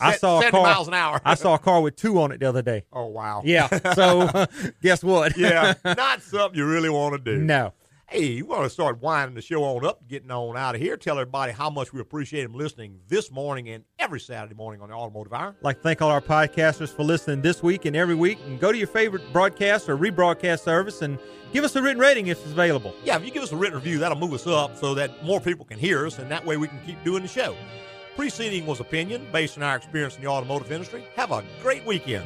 I 0.00 0.16
saw 0.16 0.38
a 0.38 0.42
70 0.42 0.50
car. 0.50 0.62
miles 0.62 0.88
an 0.88 0.94
hour. 0.94 1.20
I 1.24 1.34
saw 1.34 1.54
a 1.54 1.58
car 1.58 1.80
with 1.82 1.96
two 1.96 2.20
on 2.20 2.30
it 2.32 2.40
the 2.40 2.48
other 2.48 2.62
day. 2.62 2.84
Oh 2.92 3.06
wow! 3.06 3.42
Yeah. 3.44 3.68
So 3.94 4.46
guess 4.82 5.02
what? 5.02 5.36
yeah, 5.36 5.74
not 5.84 6.22
something 6.22 6.58
you 6.58 6.66
really 6.66 6.88
want 6.90 7.14
to 7.16 7.18
do. 7.36 7.42
No. 7.42 7.72
Hey, 8.14 8.26
you 8.26 8.46
want 8.46 8.62
to 8.62 8.70
start 8.70 9.02
winding 9.02 9.34
the 9.34 9.42
show 9.42 9.64
on 9.64 9.84
up, 9.84 10.06
getting 10.06 10.30
on 10.30 10.56
out 10.56 10.76
of 10.76 10.80
here. 10.80 10.96
Tell 10.96 11.18
everybody 11.18 11.50
how 11.50 11.68
much 11.68 11.92
we 11.92 12.00
appreciate 12.00 12.44
them 12.44 12.54
listening 12.54 13.00
this 13.08 13.28
morning 13.28 13.68
and 13.70 13.82
every 13.98 14.20
Saturday 14.20 14.54
morning 14.54 14.80
on 14.80 14.90
the 14.90 14.94
Automotive 14.94 15.32
Hour. 15.32 15.56
like 15.62 15.78
to 15.78 15.82
thank 15.82 16.00
all 16.00 16.12
our 16.12 16.20
podcasters 16.20 16.94
for 16.94 17.02
listening 17.02 17.42
this 17.42 17.60
week 17.60 17.86
and 17.86 17.96
every 17.96 18.14
week. 18.14 18.38
And 18.46 18.60
go 18.60 18.70
to 18.70 18.78
your 18.78 18.86
favorite 18.86 19.32
broadcast 19.32 19.88
or 19.88 19.98
rebroadcast 19.98 20.60
service 20.60 21.02
and 21.02 21.18
give 21.52 21.64
us 21.64 21.74
a 21.74 21.82
written 21.82 22.00
rating 22.00 22.28
if 22.28 22.40
it's 22.42 22.52
available. 22.52 22.94
Yeah, 23.02 23.16
if 23.16 23.24
you 23.24 23.32
give 23.32 23.42
us 23.42 23.50
a 23.50 23.56
written 23.56 23.74
review, 23.74 23.98
that'll 23.98 24.16
move 24.16 24.32
us 24.32 24.46
up 24.46 24.76
so 24.76 24.94
that 24.94 25.24
more 25.24 25.40
people 25.40 25.64
can 25.64 25.80
hear 25.80 26.06
us, 26.06 26.20
and 26.20 26.30
that 26.30 26.46
way 26.46 26.56
we 26.56 26.68
can 26.68 26.78
keep 26.86 27.02
doing 27.02 27.22
the 27.22 27.28
show. 27.28 27.56
Preceding 28.14 28.64
was 28.64 28.78
opinion 28.78 29.26
based 29.32 29.56
on 29.56 29.64
our 29.64 29.74
experience 29.74 30.14
in 30.14 30.22
the 30.22 30.28
automotive 30.28 30.70
industry. 30.70 31.02
Have 31.16 31.32
a 31.32 31.42
great 31.60 31.84
weekend. 31.84 32.24